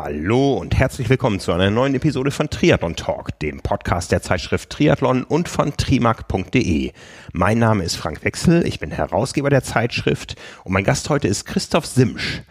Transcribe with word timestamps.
Hallo 0.00 0.54
und 0.54 0.78
herzlich 0.78 1.10
willkommen 1.10 1.40
zu 1.40 1.50
einer 1.50 1.70
neuen 1.70 1.92
Episode 1.96 2.30
von 2.30 2.48
Triathlon 2.48 2.94
Talk, 2.94 3.36
dem 3.40 3.58
Podcast 3.58 4.12
der 4.12 4.22
Zeitschrift 4.22 4.70
Triathlon 4.70 5.24
und 5.24 5.48
von 5.48 5.76
trimark.de. 5.76 6.92
Mein 7.32 7.58
Name 7.58 7.82
ist 7.82 7.96
Frank 7.96 8.24
Wechsel, 8.24 8.64
ich 8.64 8.78
bin 8.78 8.92
Herausgeber 8.92 9.50
der 9.50 9.64
Zeitschrift 9.64 10.36
und 10.62 10.72
mein 10.72 10.84
Gast 10.84 11.10
heute 11.10 11.26
ist 11.26 11.46
Christoph 11.46 11.84
Simsch. 11.84 12.42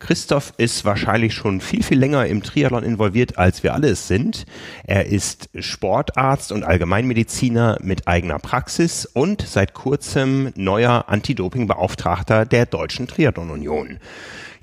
Christoph 0.00 0.52
ist 0.56 0.84
wahrscheinlich 0.84 1.32
schon 1.32 1.60
viel, 1.60 1.84
viel 1.84 1.98
länger 1.98 2.26
im 2.26 2.42
Triathlon 2.42 2.82
involviert, 2.82 3.38
als 3.38 3.62
wir 3.62 3.72
alle 3.72 3.90
es 3.90 4.08
sind. 4.08 4.44
Er 4.84 5.06
ist 5.06 5.48
Sportarzt 5.58 6.50
und 6.50 6.64
Allgemeinmediziner 6.64 7.78
mit 7.82 8.08
eigener 8.08 8.40
Praxis 8.40 9.06
und 9.06 9.42
seit 9.42 9.74
kurzem 9.74 10.52
neuer 10.56 11.04
Anti-Doping-Beauftragter 11.06 12.44
der 12.44 12.66
Deutschen 12.66 13.06
Triathlon 13.06 13.50
Union. 13.50 14.00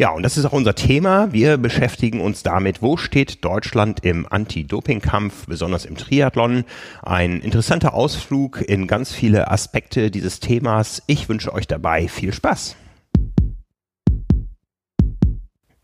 Ja, 0.04 0.12
und 0.12 0.24
das 0.24 0.36
ist 0.36 0.44
auch 0.44 0.52
unser 0.52 0.76
Thema. 0.76 1.32
Wir 1.32 1.56
beschäftigen 1.56 2.20
uns 2.20 2.44
damit, 2.44 2.82
wo 2.82 2.98
steht 2.98 3.46
Deutschland 3.46 4.04
im 4.04 4.28
Anti-Doping-Kampf, 4.30 5.46
besonders 5.46 5.86
im 5.86 5.96
Triathlon. 5.96 6.66
Ein 7.02 7.40
interessanter 7.40 7.94
Ausflug 7.94 8.60
in 8.60 8.88
ganz 8.88 9.14
viele 9.14 9.50
Aspekte 9.50 10.12
dieses 10.12 10.42
Themas. 10.42 11.04
Ich 11.08 11.30
wünsche 11.30 11.54
euch 11.54 11.68
dabei 11.68 12.10
viel 12.10 12.34
Spaß. 12.34 12.76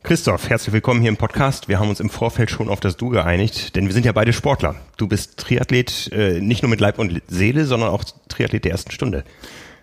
Christoph, 0.04 0.50
herzlich 0.50 0.74
willkommen 0.74 1.00
hier 1.00 1.12
im 1.12 1.16
Podcast. 1.16 1.70
Wir 1.70 1.80
haben 1.80 1.88
uns 1.88 2.02
im 2.02 2.10
Vorfeld 2.10 2.52
schon 2.52 2.68
auf 2.68 2.82
das 2.82 2.98
Du 2.98 3.08
geeinigt, 3.08 3.78
denn 3.78 3.86
wir 3.86 3.94
sind 3.94 4.06
ja 4.06 4.12
beide 4.12 4.34
Sportler. 4.34 4.76
Du 4.98 5.08
bist 5.08 5.38
Triathlet 5.38 6.12
äh, 6.12 6.42
nicht 6.42 6.62
nur 6.62 6.70
mit 6.70 6.82
Leib 6.82 7.00
und 7.00 7.22
Seele, 7.30 7.64
sondern 7.64 7.88
auch 7.88 8.04
Triathlet 8.28 8.66
der 8.66 8.74
ersten 8.74 8.92
Stunde. 8.92 9.24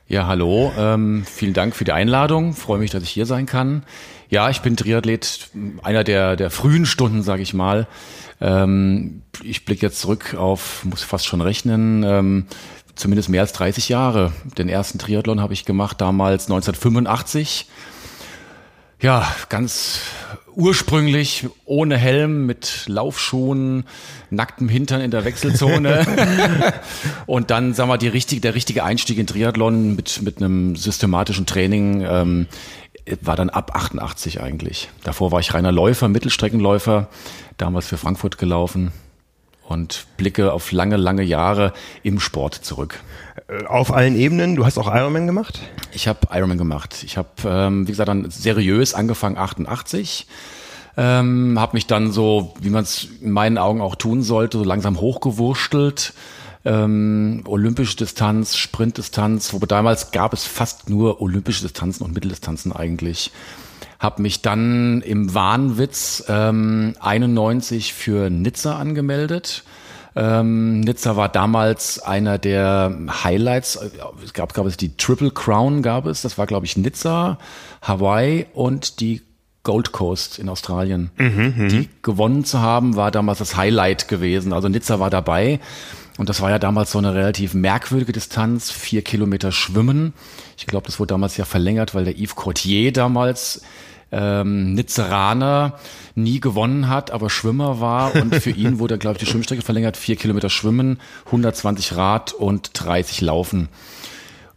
Ja, 0.09 0.29
hallo. 0.29 0.73
Ähm, 0.79 1.25
vielen 1.25 1.53
Dank 1.53 1.75
für 1.75 1.85
die 1.85 1.91
Einladung. 1.91 2.53
Freue 2.53 2.79
mich, 2.79 2.93
dass 2.93 3.03
ich 3.03 3.11
hier 3.11 3.27
sein 3.27 3.47
kann. 3.47 3.83
Ja, 4.29 4.51
ich 4.51 4.61
bin 4.61 4.77
Triathlet 4.77 5.51
einer 5.83 6.05
der, 6.05 6.37
der 6.37 6.51
frühen 6.51 6.87
Stunden, 6.87 7.23
sage 7.23 7.43
ich 7.43 7.55
mal. 7.55 7.87
Ähm, 8.41 9.23
ich 9.43 9.65
blicke 9.65 9.87
jetzt 9.87 10.01
zurück 10.01 10.35
auf, 10.35 10.85
muss 10.85 11.03
fast 11.03 11.27
schon 11.27 11.41
rechnen, 11.41 12.03
ähm, 12.03 12.47
zumindest 12.95 13.29
mehr 13.29 13.43
als 13.43 13.53
30 13.53 13.89
Jahre. 13.89 14.33
Den 14.59 14.69
ersten 14.69 14.99
Triathlon 14.99 15.41
habe 15.41 15.53
ich 15.53 15.65
gemacht 15.65 16.01
damals 16.01 16.45
1985 16.45 17.69
ja, 19.01 19.31
ganz 19.51 20.01
ursprünglich 20.55 21.47
ohne 21.67 21.99
Helm, 21.99 22.47
mit 22.47 22.85
Laufschuhen, 22.87 23.85
nacktem 24.31 24.71
Hintern 24.71 25.03
in 25.03 25.11
der 25.11 25.27
Wechselzone. 25.27 26.07
und 27.27 27.51
dann, 27.51 27.75
sagen 27.75 27.91
wir, 27.91 27.99
die 27.99 28.09
richtige, 28.09 28.41
der 28.41 28.55
richtige 28.55 28.85
Einstieg 28.85 29.19
in 29.19 29.27
Triathlon 29.27 29.97
mit, 29.97 30.23
mit 30.23 30.39
einem 30.39 30.77
systematischen 30.77 31.45
Training 31.45 32.07
ähm, 32.09 32.47
war 33.23 33.37
dann 33.37 33.51
ab 33.51 33.73
88 33.75 34.41
eigentlich. 34.41 34.89
Davor 35.05 35.33
war 35.33 35.41
ich 35.41 35.55
reiner 35.55 35.73
Läufer, 35.73 36.09
Mittelstreckenläufer, 36.09 37.09
damals 37.57 37.87
für 37.87 37.97
Frankfurt 37.97 38.39
gelaufen 38.39 38.93
und 39.69 40.07
blicke 40.17 40.53
auf 40.53 40.73
lange, 40.73 40.97
lange 40.97 41.23
Jahre 41.23 41.73
im 42.03 42.21
Sport 42.21 42.55
zurück. 42.55 43.01
Äh, 43.49 43.65
auf 43.67 43.93
allen 43.93 44.17
Ebenen. 44.17 44.57
Du 44.57 44.65
hast 44.65 44.79
auch 44.79 44.93
Ironman 44.93 45.27
gemacht? 45.27 45.61
Ich 45.93 46.09
habe 46.09 46.21
Ironman 46.31 46.59
gemacht. 46.59 47.03
Ich 47.05 47.17
habe, 47.17 47.29
ähm, 47.45 47.87
wie 47.87 47.93
gesagt, 47.93 48.09
dann 48.09 48.31
seriös 48.31 48.95
angefangen 48.95 49.37
88. 49.37 50.27
Ähm, 50.97 51.59
habe 51.61 51.77
mich 51.77 51.87
dann 51.87 52.11
so, 52.11 52.55
wie 52.61 52.71
man 52.71 52.85
es 52.85 53.09
in 53.21 53.31
meinen 53.31 53.59
Augen 53.59 53.81
auch 53.81 53.97
tun 53.97 54.23
sollte, 54.23 54.59
so 54.59 54.65
langsam 54.65 55.01
hochgewurstelt. 55.01 56.15
Ähm, 56.67 57.45
olympische 57.47 57.97
Distanz, 57.97 58.57
Sprintdistanz, 58.57 59.53
wobei 59.53 59.67
damals 59.67 60.11
gab 60.11 60.33
es 60.33 60.45
fast 60.45 60.91
nur 60.91 61.23
olympische 61.23 61.63
Distanzen 61.63 62.05
und 62.05 62.13
Mitteldistanzen 62.13 62.73
eigentlich. 62.73 63.31
Hab 63.99 64.19
mich 64.19 64.43
dann 64.43 65.01
im 65.03 65.33
Wahnwitz 65.33 66.25
ähm, 66.29 66.95
91 67.01 67.95
für 67.95 68.29
Nizza 68.29 68.77
angemeldet 68.77 69.65
ähm, 70.17 70.81
Nizza 70.81 71.17
war 71.17 71.29
damals 71.29 71.99
einer 71.99 72.39
der 72.39 72.97
Highlights. 73.23 73.79
Es 74.25 74.33
gab, 74.33 74.55
gab 74.55 74.65
es 74.65 74.79
die 74.79 74.97
Triple 74.97 75.31
Crown 75.31 75.83
gab 75.83 76.07
es. 76.07 76.23
Das 76.23 76.39
war, 76.39 76.47
glaube 76.47 76.65
ich, 76.65 76.79
Nizza, 76.79 77.39
Hawaii 77.83 78.47
und 78.55 79.01
die 79.01 79.21
Gold 79.63 79.93
Coast 79.93 80.39
in 80.39 80.49
Australien. 80.49 81.11
Mhm, 81.19 81.55
mhm, 81.57 81.69
die 81.69 81.89
gewonnen 82.01 82.45
zu 82.47 82.61
haben, 82.61 82.97
war 82.97 83.11
damals 83.11 83.39
das 83.41 83.57
Highlight 83.57 84.09
gewesen. 84.09 84.55
Also 84.55 84.69
Nizza 84.69 85.01
war 85.01 85.11
dabei. 85.11 85.61
Und 86.19 86.29
das 86.29 86.41
war 86.41 86.51
ja 86.51 86.59
damals 86.59 86.93
so 86.93 86.99
eine 86.99 87.15
relativ 87.15 87.55
merkwürdige 87.55 88.13
Distanz, 88.13 88.71
vier 88.71 89.03
Kilometer 89.03 89.53
Schwimmen. 89.53 90.15
Ich 90.57 90.67
glaube, 90.67 90.87
das 90.87 90.99
wurde 90.99 91.09
damals 91.09 91.37
ja 91.37 91.45
verlängert, 91.45 91.95
weil 91.95 92.05
der 92.05 92.17
Yves 92.17 92.37
Courtier 92.37 92.93
damals 92.93 93.63
ähm, 94.13 94.75
Nizzeraner 94.75 95.79
nie 96.15 96.41
gewonnen 96.41 96.89
hat, 96.89 97.11
aber 97.11 97.29
Schwimmer 97.29 97.81
war 97.81 98.15
und 98.15 98.35
für 98.37 98.51
ihn 98.51 98.79
wurde, 98.79 98.99
glaube 98.99 99.17
ich, 99.17 99.25
die 99.25 99.31
Schwimmstrecke 99.31 99.63
verlängert, 99.63 99.97
vier 99.97 100.17
Kilometer 100.17 100.49
Schwimmen, 100.49 101.01
120 101.27 101.97
Rad 101.97 102.33
und 102.33 102.71
30 102.73 103.21
Laufen. 103.21 103.69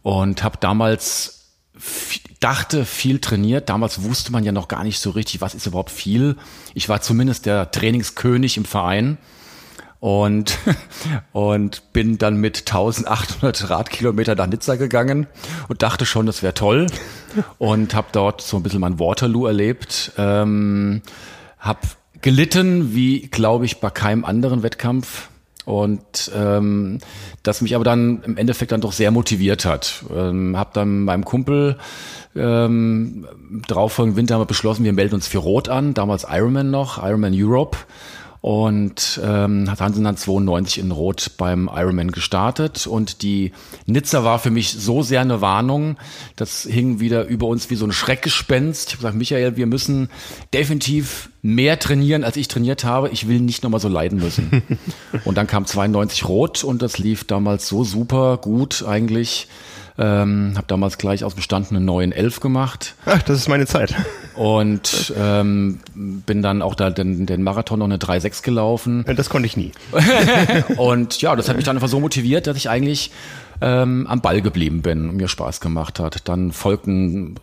Und 0.02 0.42
habe 0.42 0.56
damals 0.60 1.40
dachte 2.40 2.84
viel 2.84 3.20
trainiert. 3.20 3.68
Damals 3.68 4.02
wusste 4.02 4.32
man 4.32 4.44
ja 4.44 4.52
noch 4.52 4.68
gar 4.68 4.84
nicht 4.84 4.98
so 4.98 5.10
richtig, 5.10 5.40
was 5.40 5.54
ist 5.54 5.66
überhaupt 5.66 5.90
viel. 5.90 6.36
Ich 6.74 6.88
war 6.88 7.00
zumindest 7.00 7.46
der 7.46 7.70
Trainingskönig 7.70 8.56
im 8.56 8.64
Verein 8.64 9.18
und, 10.00 10.58
und 11.32 11.92
bin 11.92 12.18
dann 12.18 12.36
mit 12.36 12.60
1800 12.60 13.70
Radkilometer 13.70 14.34
nach 14.34 14.46
Nizza 14.46 14.76
gegangen 14.76 15.26
und 15.68 15.82
dachte 15.82 16.06
schon, 16.06 16.26
das 16.26 16.42
wäre 16.42 16.54
toll. 16.54 16.86
Und 17.58 17.94
habe 17.94 18.08
dort 18.12 18.40
so 18.40 18.56
ein 18.56 18.62
bisschen 18.62 18.80
mein 18.80 18.98
Waterloo 18.98 19.46
erlebt, 19.46 20.12
ähm, 20.16 21.02
habe 21.58 21.80
gelitten, 22.22 22.94
wie 22.94 23.28
glaube 23.28 23.66
ich 23.66 23.78
bei 23.78 23.90
keinem 23.90 24.24
anderen 24.24 24.62
Wettkampf. 24.62 25.28
Und 25.66 26.32
ähm, 26.34 26.98
das 27.42 27.60
mich 27.60 27.74
aber 27.76 27.84
dann 27.84 28.22
im 28.24 28.36
Endeffekt 28.38 28.72
dann 28.72 28.80
doch 28.80 28.92
sehr 28.92 29.10
motiviert 29.10 29.66
hat. 29.66 30.04
Ähm, 30.12 30.56
habe 30.56 30.70
dann 30.72 31.04
meinem 31.04 31.24
Kumpel 31.24 31.76
ähm, 32.34 33.26
drauf 33.68 33.92
folgenden 33.92 34.16
Winter 34.16 34.34
haben 34.34 34.40
wir 34.40 34.46
beschlossen, 34.46 34.84
wir 34.84 34.92
melden 34.92 35.14
uns 35.14 35.28
für 35.28 35.38
Rot 35.38 35.68
an, 35.68 35.94
damals 35.94 36.26
Ironman 36.28 36.70
noch, 36.70 36.98
Ironman 36.98 37.34
Europe 37.36 37.76
und 38.40 39.20
ähm, 39.22 39.70
hat 39.70 39.80
Hansen 39.80 40.04
dann 40.04 40.16
92 40.16 40.78
in 40.78 40.90
Rot 40.90 41.32
beim 41.36 41.68
Ironman 41.72 42.10
gestartet 42.10 42.86
und 42.86 43.22
die 43.22 43.52
Nizza 43.86 44.24
war 44.24 44.38
für 44.38 44.50
mich 44.50 44.72
so 44.72 45.02
sehr 45.02 45.20
eine 45.20 45.40
Warnung, 45.40 45.96
das 46.36 46.62
hing 46.62 47.00
wieder 47.00 47.26
über 47.26 47.46
uns 47.46 47.68
wie 47.68 47.76
so 47.76 47.84
ein 47.84 47.92
Schreckgespenst. 47.92 48.88
Ich 48.88 48.94
habe 48.94 49.02
gesagt, 49.02 49.16
Michael, 49.16 49.56
wir 49.56 49.66
müssen 49.66 50.08
definitiv 50.54 51.30
mehr 51.42 51.78
trainieren, 51.78 52.24
als 52.24 52.36
ich 52.36 52.48
trainiert 52.48 52.84
habe. 52.84 53.10
Ich 53.10 53.28
will 53.28 53.40
nicht 53.40 53.62
nochmal 53.62 53.80
so 53.80 53.88
leiden 53.88 54.20
müssen. 54.20 54.62
und 55.24 55.36
dann 55.36 55.46
kam 55.46 55.66
92 55.66 56.26
Rot 56.26 56.64
und 56.64 56.80
das 56.80 56.98
lief 56.98 57.24
damals 57.24 57.68
so 57.68 57.84
super 57.84 58.38
gut 58.38 58.84
eigentlich 58.86 59.48
ähm, 60.00 60.54
habe 60.56 60.66
damals 60.66 60.96
gleich 60.96 61.24
aus 61.24 61.34
dem 61.34 61.42
Stand 61.42 61.70
eine 61.70 61.80
911 61.80 62.40
gemacht. 62.40 62.94
Ach, 63.04 63.22
das 63.22 63.36
ist 63.38 63.48
meine 63.48 63.66
Zeit. 63.66 63.94
Und 64.34 65.12
ähm, 65.18 65.80
bin 65.94 66.42
dann 66.42 66.62
auch 66.62 66.74
da 66.74 66.90
den, 66.90 67.26
den 67.26 67.42
Marathon 67.42 67.78
noch 67.80 67.86
eine 67.86 67.98
3,6 67.98 68.42
gelaufen. 68.42 69.04
Das 69.16 69.30
konnte 69.30 69.46
ich 69.46 69.56
nie. 69.56 69.72
und 70.76 71.20
ja, 71.20 71.36
das 71.36 71.48
hat 71.48 71.56
mich 71.56 71.64
dann 71.64 71.76
einfach 71.76 71.88
so 71.88 72.00
motiviert, 72.00 72.46
dass 72.46 72.56
ich 72.56 72.68
eigentlich 72.70 73.10
ähm, 73.60 74.06
am 74.08 74.20
Ball 74.20 74.40
geblieben 74.40 74.82
bin 74.82 75.08
und 75.08 75.16
mir 75.16 75.28
Spaß 75.28 75.60
gemacht 75.60 76.00
hat. 76.00 76.28
Dann 76.28 76.52
folgten 76.52 77.34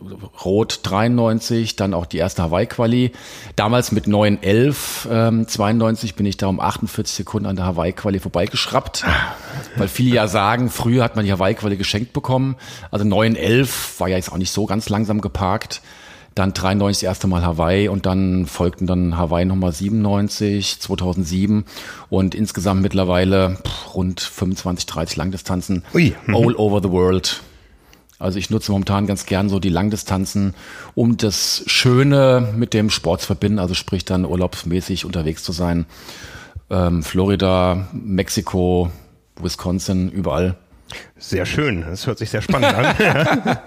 Rot 0.44 0.80
93, 0.82 1.76
dann 1.76 1.94
auch 1.94 2.06
die 2.06 2.18
erste 2.18 2.42
Hawaii-Quali. 2.42 3.12
Damals 3.56 3.92
mit 3.92 4.06
911, 4.06 5.08
ähm, 5.10 5.46
92 5.46 6.14
bin 6.14 6.26
ich 6.26 6.36
da 6.36 6.48
um 6.48 6.60
48 6.60 7.14
Sekunden 7.14 7.46
an 7.46 7.56
der 7.56 7.66
Hawaii-Quali 7.66 8.18
vorbeigeschraubt. 8.18 9.04
Weil 9.76 9.88
viele 9.88 10.16
ja 10.16 10.26
sagen, 10.26 10.70
früher 10.70 11.04
hat 11.04 11.16
man 11.16 11.24
die 11.24 11.32
Hawaii-Quali 11.32 11.76
geschenkt 11.76 12.12
bekommen. 12.12 12.56
Also 12.90 13.04
911 13.04 14.00
war 14.00 14.08
ja 14.08 14.16
jetzt 14.16 14.32
auch 14.32 14.38
nicht 14.38 14.50
so 14.50 14.66
ganz 14.66 14.88
langsam 14.88 15.20
geparkt 15.20 15.82
dann 16.38 16.54
93 16.54 17.00
das 17.00 17.02
erste 17.02 17.26
Mal 17.26 17.44
Hawaii 17.44 17.88
und 17.88 18.06
dann 18.06 18.46
folgten 18.46 18.86
dann 18.86 19.16
Hawaii 19.16 19.44
nochmal 19.44 19.72
97, 19.72 20.80
2007 20.80 21.64
und 22.08 22.34
insgesamt 22.34 22.82
mittlerweile 22.82 23.58
rund 23.94 24.20
25, 24.20 24.86
30 24.86 25.16
Langdistanzen 25.16 25.84
Ui. 25.94 26.14
Mhm. 26.26 26.34
all 26.34 26.54
over 26.56 26.80
the 26.82 26.90
world. 26.90 27.42
Also 28.18 28.38
ich 28.38 28.50
nutze 28.50 28.72
momentan 28.72 29.06
ganz 29.06 29.26
gern 29.26 29.48
so 29.48 29.60
die 29.60 29.68
Langdistanzen, 29.68 30.54
um 30.94 31.16
das 31.16 31.62
Schöne 31.66 32.52
mit 32.56 32.74
dem 32.74 32.90
Sport 32.90 33.20
zu 33.20 33.26
verbinden, 33.28 33.58
also 33.60 33.74
sprich 33.74 34.04
dann 34.04 34.24
urlaubsmäßig 34.24 35.04
unterwegs 35.04 35.44
zu 35.44 35.52
sein. 35.52 35.86
Ähm, 36.68 37.02
Florida, 37.02 37.88
Mexiko, 37.92 38.90
Wisconsin, 39.40 40.10
überall. 40.10 40.56
Sehr 41.18 41.46
schön, 41.46 41.84
das 41.88 42.06
hört 42.06 42.18
sich 42.18 42.30
sehr 42.30 42.42
spannend 42.42 42.74
an. 42.74 43.58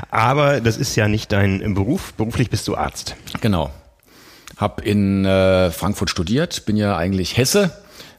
Aber 0.10 0.60
das 0.60 0.76
ist 0.76 0.94
ja 0.96 1.08
nicht 1.08 1.32
dein 1.32 1.74
Beruf. 1.74 2.12
Beruflich 2.14 2.50
bist 2.50 2.68
du 2.68 2.76
Arzt. 2.76 3.16
Genau. 3.40 3.70
Hab 4.56 4.84
in 4.84 5.24
äh, 5.24 5.70
Frankfurt 5.70 6.10
studiert, 6.10 6.66
bin 6.66 6.76
ja 6.76 6.96
eigentlich 6.96 7.36
Hesse. 7.36 7.70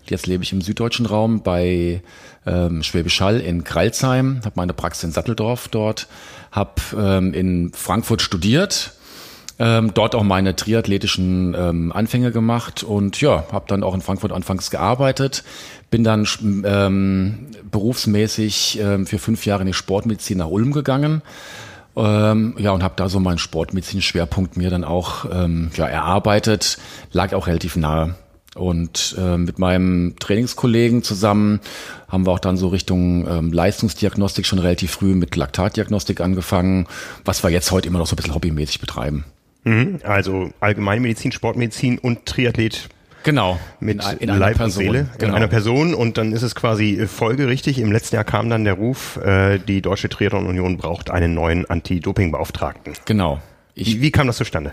Jetzt 0.05 0.25
lebe 0.25 0.43
ich 0.43 0.53
im 0.53 0.61
süddeutschen 0.61 1.05
Raum 1.05 1.43
bei 1.43 2.01
ähm, 2.45 2.81
Schwäbisch 2.81 3.21
Hall 3.21 3.39
in 3.39 3.63
Kreilsheim, 3.63 4.41
habe 4.43 4.53
meine 4.55 4.73
Praxis 4.73 5.03
in 5.03 5.11
Satteldorf 5.11 5.67
dort, 5.67 6.07
habe 6.51 6.81
ähm, 6.97 7.33
in 7.33 7.71
Frankfurt 7.73 8.21
studiert, 8.21 8.93
ähm, 9.59 9.93
dort 9.93 10.15
auch 10.15 10.23
meine 10.23 10.55
triathletischen 10.55 11.53
ähm, 11.57 11.91
Anfänge 11.91 12.31
gemacht 12.31 12.83
und 12.83 13.19
ja, 13.19 13.43
habe 13.51 13.65
dann 13.67 13.83
auch 13.83 13.93
in 13.93 14.01
Frankfurt 14.01 14.31
anfangs 14.31 14.71
gearbeitet, 14.71 15.43
bin 15.91 16.03
dann 16.03 16.27
ähm, 16.65 17.47
berufsmäßig 17.69 18.79
ähm, 18.81 19.05
für 19.05 19.19
fünf 19.19 19.45
Jahre 19.45 19.61
in 19.61 19.67
die 19.67 19.73
Sportmedizin 19.73 20.37
nach 20.37 20.47
Ulm 20.49 20.71
gegangen. 20.71 21.21
Ähm, 21.97 22.55
ja, 22.57 22.71
und 22.71 22.83
habe 22.83 22.93
da 22.95 23.09
so 23.09 23.19
meinen 23.19 23.39
sportmedizinischen 23.39 24.07
Schwerpunkt 24.09 24.55
mir 24.55 24.69
dann 24.69 24.85
auch 24.85 25.25
ähm, 25.31 25.71
ja, 25.75 25.87
erarbeitet, 25.87 26.77
lag 27.11 27.33
auch 27.33 27.47
relativ 27.47 27.75
nahe. 27.75 28.15
Und 28.55 29.15
äh, 29.17 29.37
mit 29.37 29.59
meinem 29.59 30.15
Trainingskollegen 30.19 31.03
zusammen 31.03 31.59
haben 32.07 32.25
wir 32.25 32.31
auch 32.31 32.39
dann 32.39 32.57
so 32.57 32.69
Richtung 32.69 33.27
ähm, 33.27 33.51
Leistungsdiagnostik 33.51 34.45
schon 34.45 34.59
relativ 34.59 34.91
früh 34.91 35.13
mit 35.15 35.35
Laktatdiagnostik 35.35 36.21
angefangen, 36.21 36.87
was 37.25 37.43
wir 37.43 37.49
jetzt 37.49 37.71
heute 37.71 37.87
immer 37.87 37.99
noch 37.99 38.07
so 38.07 38.13
ein 38.13 38.17
bisschen 38.17 38.33
hobbymäßig 38.33 38.79
betreiben. 38.79 39.25
Mhm, 39.63 39.99
also 40.03 40.51
Allgemeinmedizin, 40.59 41.31
Sportmedizin 41.31 41.99
und 41.99 42.25
Triathlet 42.25 42.89
Genau. 43.23 43.59
Mit 43.79 44.03
in, 44.19 44.29
in 44.29 44.37
Leib 44.37 44.59
und 44.59 44.71
Seele 44.71 45.09
genau. 45.17 45.31
in 45.31 45.35
einer 45.35 45.47
Person 45.47 45.93
und 45.93 46.17
dann 46.17 46.31
ist 46.31 46.41
es 46.41 46.55
quasi 46.55 47.05
folgerichtig. 47.05 47.79
Im 47.79 47.91
letzten 47.91 48.15
Jahr 48.15 48.23
kam 48.23 48.49
dann 48.49 48.63
der 48.63 48.73
Ruf, 48.73 49.17
äh, 49.17 49.59
die 49.59 49.81
Deutsche 49.81 50.09
Triathlon 50.09 50.47
Union 50.47 50.77
braucht 50.77 51.09
einen 51.09 51.33
neuen 51.33 51.69
Anti-Doping-Beauftragten. 51.69 52.93
Genau. 53.05 53.41
Ich, 53.75 53.95
wie, 53.95 54.01
wie 54.01 54.11
kam 54.11 54.27
das 54.27 54.37
zustande? 54.37 54.71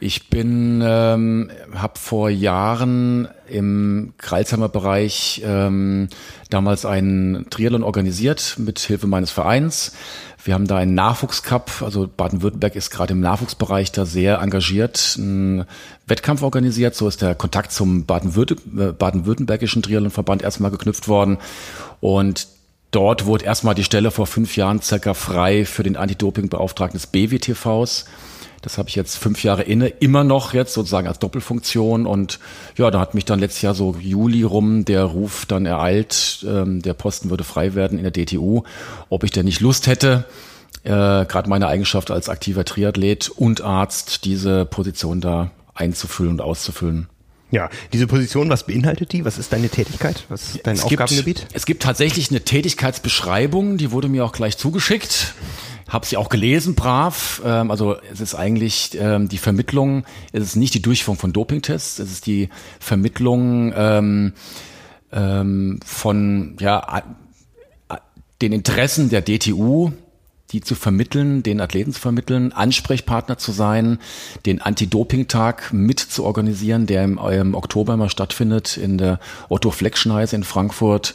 Ich 0.00 0.30
bin, 0.30 0.82
ähm, 0.84 1.50
habe 1.74 1.98
vor 1.98 2.30
Jahren 2.30 3.28
im 3.48 4.14
Kreilsheimer 4.18 4.68
Bereich 4.68 5.42
ähm, 5.44 6.08
damals 6.48 6.86
einen 6.86 7.50
Triathlon 7.50 7.82
organisiert 7.82 8.56
mit 8.58 8.78
Hilfe 8.78 9.06
meines 9.06 9.30
Vereins. 9.30 9.96
Wir 10.46 10.54
haben 10.54 10.68
da 10.68 10.76
einen 10.76 10.94
Nachwuchscup, 10.94 11.82
also 11.82 12.08
Baden-Württemberg 12.08 12.76
ist 12.76 12.90
gerade 12.90 13.14
im 13.14 13.20
Nachwuchsbereich 13.20 13.90
da 13.90 14.06
sehr 14.06 14.38
engagiert, 14.38 15.16
einen 15.18 15.64
Wettkampf 16.06 16.42
organisiert. 16.42 16.94
So 16.94 17.08
ist 17.08 17.20
der 17.20 17.34
Kontakt 17.34 17.72
zum 17.72 18.02
äh, 18.02 18.92
baden-württembergischen 18.92 19.82
Triathlonverband 19.82 20.42
erstmal 20.42 20.70
geknüpft 20.70 21.08
worden. 21.08 21.38
Und 22.00 22.46
dort 22.92 23.26
wurde 23.26 23.44
erstmal 23.44 23.74
die 23.74 23.82
Stelle 23.82 24.12
vor 24.12 24.28
fünf 24.28 24.56
Jahren 24.56 24.80
circa 24.80 25.14
frei 25.14 25.64
für 25.64 25.82
den 25.82 25.96
Anti-Doping-Beauftragten 25.96 26.96
des 26.96 27.08
BWTVs. 27.08 28.04
Das 28.66 28.78
habe 28.78 28.88
ich 28.88 28.96
jetzt 28.96 29.16
fünf 29.16 29.44
Jahre 29.44 29.62
inne, 29.62 29.86
immer 29.86 30.24
noch 30.24 30.52
jetzt 30.52 30.74
sozusagen 30.74 31.06
als 31.06 31.20
Doppelfunktion. 31.20 32.04
Und 32.04 32.40
ja, 32.76 32.90
da 32.90 32.98
hat 32.98 33.14
mich 33.14 33.24
dann 33.24 33.38
letztes 33.38 33.62
Jahr 33.62 33.76
so 33.76 33.94
Juli 34.00 34.42
rum 34.42 34.84
der 34.84 35.04
Ruf 35.04 35.46
dann 35.46 35.66
ereilt, 35.66 36.44
ähm, 36.44 36.82
der 36.82 36.92
Posten 36.92 37.30
würde 37.30 37.44
frei 37.44 37.76
werden 37.76 37.96
in 37.96 38.02
der 38.02 38.10
DTU, 38.10 38.64
ob 39.08 39.22
ich 39.22 39.30
denn 39.30 39.44
nicht 39.44 39.60
Lust 39.60 39.86
hätte, 39.86 40.24
äh, 40.82 40.88
gerade 40.88 41.48
meine 41.48 41.68
Eigenschaft 41.68 42.10
als 42.10 42.28
aktiver 42.28 42.64
Triathlet 42.64 43.28
und 43.28 43.60
Arzt, 43.60 44.24
diese 44.24 44.64
Position 44.64 45.20
da 45.20 45.52
einzufüllen 45.74 46.32
und 46.32 46.40
auszufüllen. 46.40 47.06
Ja, 47.52 47.70
diese 47.92 48.08
Position, 48.08 48.50
was 48.50 48.66
beinhaltet 48.66 49.12
die? 49.12 49.24
Was 49.24 49.38
ist 49.38 49.52
deine 49.52 49.68
Tätigkeit? 49.68 50.24
Was 50.28 50.56
ist 50.56 50.66
dein 50.66 50.74
es 50.74 50.82
Aufgabengebiet? 50.82 51.38
Gibt, 51.42 51.54
es 51.54 51.66
gibt 51.66 51.84
tatsächlich 51.84 52.30
eine 52.30 52.40
Tätigkeitsbeschreibung, 52.40 53.76
die 53.76 53.92
wurde 53.92 54.08
mir 54.08 54.24
auch 54.24 54.32
gleich 54.32 54.58
zugeschickt. 54.58 55.34
Habe 55.88 56.04
sie 56.04 56.16
auch 56.16 56.28
gelesen, 56.28 56.74
brav. 56.74 57.40
Ähm, 57.44 57.70
also 57.70 57.96
es 58.12 58.20
ist 58.20 58.34
eigentlich 58.34 58.96
ähm, 58.98 59.28
die 59.28 59.38
Vermittlung, 59.38 60.04
es 60.32 60.42
ist 60.42 60.56
nicht 60.56 60.74
die 60.74 60.82
Durchführung 60.82 61.18
von 61.18 61.32
Dopingtests, 61.32 61.98
es 61.98 62.10
ist 62.10 62.26
die 62.26 62.48
Vermittlung 62.80 63.72
ähm, 63.76 64.32
ähm, 65.12 65.80
von 65.84 66.56
ja, 66.58 67.02
den 68.42 68.52
Interessen 68.52 69.08
der 69.08 69.22
DTU, 69.22 69.92
die 70.52 70.60
zu 70.60 70.74
vermitteln, 70.74 71.42
den 71.42 71.60
Athleten 71.60 71.92
zu 71.92 72.00
vermitteln, 72.00 72.52
Ansprechpartner 72.52 73.38
zu 73.38 73.50
sein, 73.52 73.98
den 74.44 74.60
Anti-Doping-Tag 74.60 75.72
mit 75.72 75.98
zu 75.98 76.24
organisieren, 76.24 76.86
der 76.86 77.04
im, 77.04 77.18
im 77.18 77.54
Oktober 77.54 77.94
immer 77.94 78.08
stattfindet 78.08 78.76
in 78.76 78.98
der 78.98 79.18
Otto 79.48 79.70
Fleckschneise 79.70 80.36
in 80.36 80.44
Frankfurt 80.44 81.14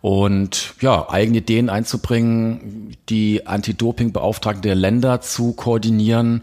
und 0.00 0.74
ja, 0.80 1.08
eigene 1.10 1.38
Ideen 1.38 1.68
einzubringen, 1.68 2.96
die 3.08 3.46
Anti-Doping-Beauftragten 3.46 4.62
der 4.62 4.74
Länder 4.74 5.20
zu 5.20 5.52
koordinieren 5.52 6.42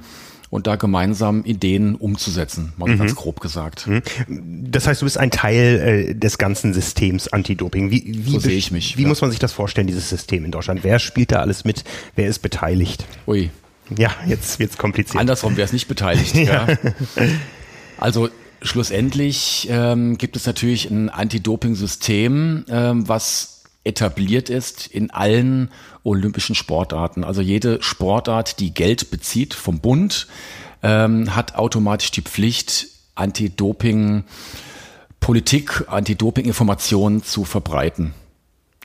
und 0.54 0.68
da 0.68 0.76
gemeinsam 0.76 1.46
Ideen 1.46 1.96
umzusetzen, 1.96 2.74
mal 2.78 2.88
mhm. 2.88 3.00
ganz 3.00 3.16
grob 3.16 3.40
gesagt. 3.40 3.88
Mhm. 3.88 4.02
Das 4.70 4.86
heißt, 4.86 5.02
du 5.02 5.06
bist 5.06 5.18
ein 5.18 5.32
Teil 5.32 6.12
äh, 6.12 6.14
des 6.14 6.38
ganzen 6.38 6.74
Systems 6.74 7.28
Anti-Doping. 7.28 7.90
Wie, 7.90 8.04
wie, 8.06 8.32
so 8.32 8.40
sehe 8.40 8.58
ich 8.58 8.70
mich. 8.70 8.98
Wie 8.98 9.02
ja. 9.02 9.08
muss 9.08 9.22
man 9.22 9.32
sich 9.32 9.40
das 9.40 9.52
vorstellen, 9.52 9.88
dieses 9.88 10.10
System 10.10 10.46
in 10.46 10.52
Deutschland? 10.52 10.84
Wer 10.84 11.00
spielt 11.00 11.32
da 11.32 11.38
alles 11.38 11.66
mit? 11.66 11.84
Wer 12.16 12.28
ist 12.28 12.40
beteiligt? 12.40 13.06
Ui. 13.26 13.50
Ja, 13.98 14.12
jetzt 14.28 14.60
wird's 14.60 14.78
kompliziert. 14.78 15.20
Andersrum, 15.20 15.58
wer 15.58 15.66
ist 15.66 15.74
nicht 15.74 15.88
beteiligt? 15.88 16.36
ja. 16.36 16.68
ja. 16.68 16.78
Also 17.98 18.30
schlussendlich 18.64 19.68
ähm, 19.70 20.18
gibt 20.18 20.36
es 20.36 20.46
natürlich 20.46 20.90
ein 20.90 21.10
Anti-Doping-System, 21.10 22.66
ähm, 22.70 23.08
was 23.08 23.64
etabliert 23.84 24.50
ist 24.50 24.88
in 24.88 25.12
allen 25.12 25.70
olympischen 26.04 26.56
Sportarten. 26.56 27.24
Also 27.24 27.42
jede 27.42 27.82
Sportart, 27.82 28.60
die 28.60 28.74
Geld 28.74 29.12
bezieht 29.12 29.54
vom 29.54 29.80
Bund, 29.80 30.28
ähm, 30.82 31.36
hat 31.36 31.56
automatisch 31.56 32.12
die 32.12 32.22
Pflicht, 32.22 32.88
Anti-Doping 33.16 34.24
Politik, 35.20 35.86
Anti-Doping-Informationen 35.88 37.24
zu 37.24 37.46
verbreiten. 37.46 38.14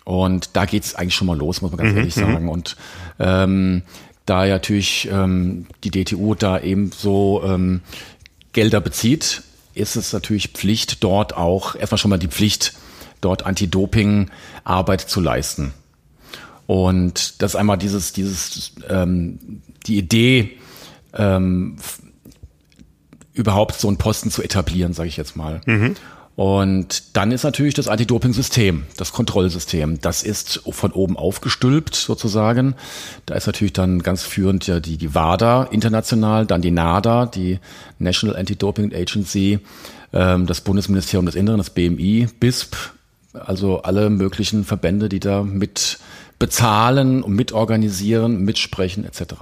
Und 0.05 0.51
da 0.55 0.65
geht's 0.67 0.95
eigentlich 0.95 1.17
schon 1.17 1.27
mal 1.27 1.37
los, 1.37 1.63
muss 1.63 1.73
man 1.73 1.79
ganz 1.79 1.93
mhm, 1.93 1.99
ehrlich 1.99 2.17
mhm. 2.17 2.21
sagen. 2.21 2.49
Und 2.49 2.77
ähm, 3.19 3.83
da 4.25 4.45
ja 4.45 4.55
natürlich 4.55 5.09
ähm, 5.11 5.67
die 5.85 5.91
DTU 5.91 6.35
da 6.35 6.61
eben 6.61 6.93
so 6.93 7.43
ähm, 7.45 7.81
Gelder 8.53 8.81
bezieht, 8.81 9.43
ist 9.79 9.97
es 9.97 10.13
natürlich 10.13 10.49
Pflicht, 10.49 11.03
dort 11.05 11.37
auch 11.37 11.75
erstmal 11.75 11.99
schon 11.99 12.11
mal 12.11 12.19
die 12.19 12.29
Pflicht, 12.29 12.75
dort 13.21 13.47
Anti-Doping-Arbeit 13.47 15.01
zu 15.01 15.21
leisten. 15.21 15.73
Und 16.67 17.41
das 17.43 17.53
ist 17.53 17.57
einmal 17.57 17.79
dieses, 17.79 18.13
dieses, 18.13 18.73
ähm, 18.89 19.63
die 19.87 19.97
Idee, 19.97 20.59
ähm, 21.15 21.77
überhaupt 23.33 23.77
so 23.77 23.89
einen 23.89 23.97
Posten 23.97 24.31
zu 24.31 24.43
etablieren, 24.43 24.93
sage 24.93 25.09
ich 25.09 25.17
jetzt 25.17 25.37
mal. 25.37 25.61
Mhm. 25.65 25.95
Und 26.39 27.17
dann 27.17 27.33
ist 27.33 27.43
natürlich 27.43 27.75
das 27.75 27.89
Anti-Doping-System, 27.89 28.85
das 28.97 29.13
Kontrollsystem. 29.13 30.01
Das 30.01 30.23
ist 30.23 30.61
von 30.71 30.93
oben 30.93 31.17
aufgestülpt 31.17 31.97
sozusagen. 31.97 32.77
Da 33.27 33.35
ist 33.35 33.49
natürlich 33.49 33.73
dann 33.73 34.05
ganz 34.05 34.23
führend 34.23 34.65
ja 34.69 34.79
die, 34.79 34.99
die 34.99 35.17
WADA 35.17 35.65
international, 35.65 36.47
dann 36.47 36.63
die 36.63 36.71
NADA, 36.71 37.27
die 37.27 37.59
National 37.99 38.37
Anti-Doping 38.37 38.95
Agency, 38.95 39.59
ähm, 40.13 40.47
das 40.47 40.61
Bundesministerium 40.61 41.27
des 41.27 41.35
Inneren, 41.35 41.59
das 41.59 41.71
BMI, 41.71 42.29
BISP, 42.39 42.77
also 43.33 43.83
alle 43.83 44.09
möglichen 44.09 44.65
Verbände, 44.65 45.09
die 45.09 45.19
da 45.19 45.43
mit 45.43 45.99
bezahlen 46.39 47.25
und 47.25 47.35
mitorganisieren, 47.35 48.45
mitsprechen 48.45 49.05
etc. 49.05 49.35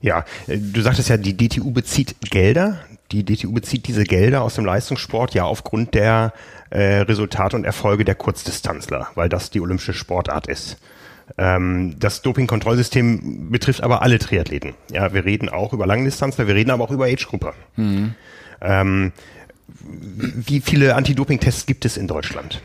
Ja, 0.00 0.24
du 0.48 0.80
sagtest 0.80 1.10
ja, 1.10 1.18
die 1.18 1.36
DTU 1.36 1.72
bezieht 1.72 2.16
Gelder. 2.22 2.78
Die 3.12 3.24
DTU 3.24 3.52
bezieht 3.52 3.86
diese 3.86 4.04
Gelder 4.04 4.42
aus 4.42 4.54
dem 4.54 4.64
Leistungssport 4.64 5.34
ja 5.34 5.44
aufgrund 5.44 5.94
der 5.94 6.32
äh, 6.70 7.00
Resultate 7.00 7.56
und 7.56 7.64
Erfolge 7.64 8.04
der 8.04 8.14
Kurzdistanzler, 8.14 9.08
weil 9.14 9.28
das 9.28 9.50
die 9.50 9.60
olympische 9.60 9.92
Sportart 9.92 10.46
ist. 10.46 10.78
Ähm, 11.36 11.96
das 11.98 12.22
Dopingkontrollsystem 12.22 13.50
betrifft 13.50 13.82
aber 13.82 14.02
alle 14.02 14.18
Triathleten. 14.18 14.74
Ja, 14.90 15.12
wir 15.12 15.24
reden 15.24 15.48
auch 15.48 15.72
über 15.72 15.86
Langdistanzler, 15.86 16.46
wir 16.46 16.54
reden 16.54 16.70
aber 16.70 16.84
auch 16.84 16.90
über 16.90 17.04
Age-Gruppe. 17.04 17.52
Mhm. 17.76 18.14
Ähm, 18.60 19.12
wie 19.78 20.60
viele 20.60 20.94
Anti-Doping-Tests 20.94 21.66
gibt 21.66 21.84
es 21.84 21.96
in 21.96 22.06
Deutschland? 22.06 22.60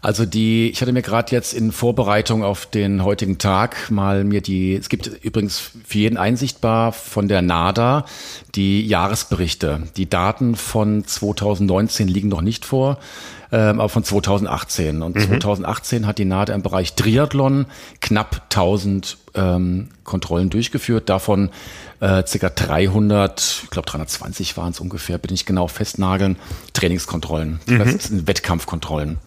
Also 0.00 0.24
die, 0.26 0.70
ich 0.70 0.80
hatte 0.80 0.92
mir 0.92 1.02
gerade 1.02 1.32
jetzt 1.32 1.52
in 1.52 1.72
Vorbereitung 1.72 2.44
auf 2.44 2.66
den 2.66 3.02
heutigen 3.02 3.38
Tag 3.38 3.90
mal 3.90 4.24
mir 4.24 4.40
die, 4.40 4.74
es 4.74 4.88
gibt 4.88 5.06
übrigens 5.24 5.58
für 5.58 5.98
jeden 5.98 6.16
einsichtbar 6.16 6.92
von 6.92 7.28
der 7.28 7.42
NADA 7.42 8.04
die 8.54 8.86
Jahresberichte. 8.86 9.82
Die 9.96 10.08
Daten 10.08 10.54
von 10.54 11.04
2019 11.04 12.06
liegen 12.06 12.28
noch 12.28 12.42
nicht 12.42 12.64
vor, 12.64 12.98
ähm, 13.50 13.80
aber 13.80 13.88
von 13.88 14.04
2018. 14.04 15.02
Und 15.02 15.16
mhm. 15.16 15.20
2018 15.20 16.06
hat 16.06 16.18
die 16.18 16.24
NADA 16.24 16.54
im 16.54 16.62
Bereich 16.62 16.94
Triathlon 16.94 17.66
knapp 18.00 18.42
1000 18.50 19.18
ähm, 19.34 19.88
Kontrollen 20.04 20.50
durchgeführt, 20.50 21.08
davon 21.08 21.50
äh, 22.00 22.22
ca. 22.22 22.48
300, 22.50 23.62
ich 23.64 23.70
glaube 23.70 23.88
320 23.88 24.56
waren 24.56 24.70
es 24.70 24.80
ungefähr, 24.80 25.18
bin 25.18 25.34
ich 25.34 25.44
genau 25.44 25.66
festnageln, 25.66 26.36
Trainingskontrollen, 26.72 27.60
mhm. 27.66 27.78
das 27.78 28.04
sind 28.04 28.26
Wettkampfkontrollen. 28.26 29.18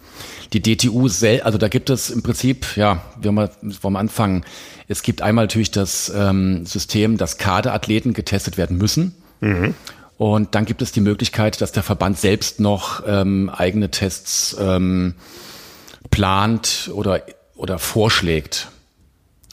Die 0.54 0.62
DTU, 0.62 1.08
sel 1.08 1.42
also 1.42 1.58
da 1.58 1.70
gibt 1.70 1.90
es 1.90 2.10
im 2.10 2.24
Prinzip, 2.24 2.76
ja, 2.76 3.02
wir 3.20 3.34
wollen 3.34 3.96
anfangen. 3.96 4.44
Es 4.88 5.02
gibt 5.02 5.22
einmal 5.22 5.46
natürlich 5.46 5.72
das 5.72 6.12
ähm, 6.14 6.66
System, 6.66 7.18
dass 7.18 7.38
Kaderathleten 7.38 8.14
getestet 8.14 8.58
werden 8.58 8.78
müssen. 8.78 9.16
Mhm. 9.40 9.74
Und 10.18 10.54
dann 10.54 10.66
gibt 10.66 10.82
es 10.82 10.92
die 10.92 11.02
Möglichkeit, 11.02 11.62
dass 11.62 11.72
der 11.72 11.84
Verband 11.84 12.20
selbst 12.20 12.60
noch 12.60 13.02
ähm, 13.08 13.50
eigene 13.50 13.90
Tests 13.90 14.56
ähm, 14.60 15.16
plant 16.12 16.92
oder, 16.94 17.22
oder 17.56 17.80
vorschlägt. 17.80 18.68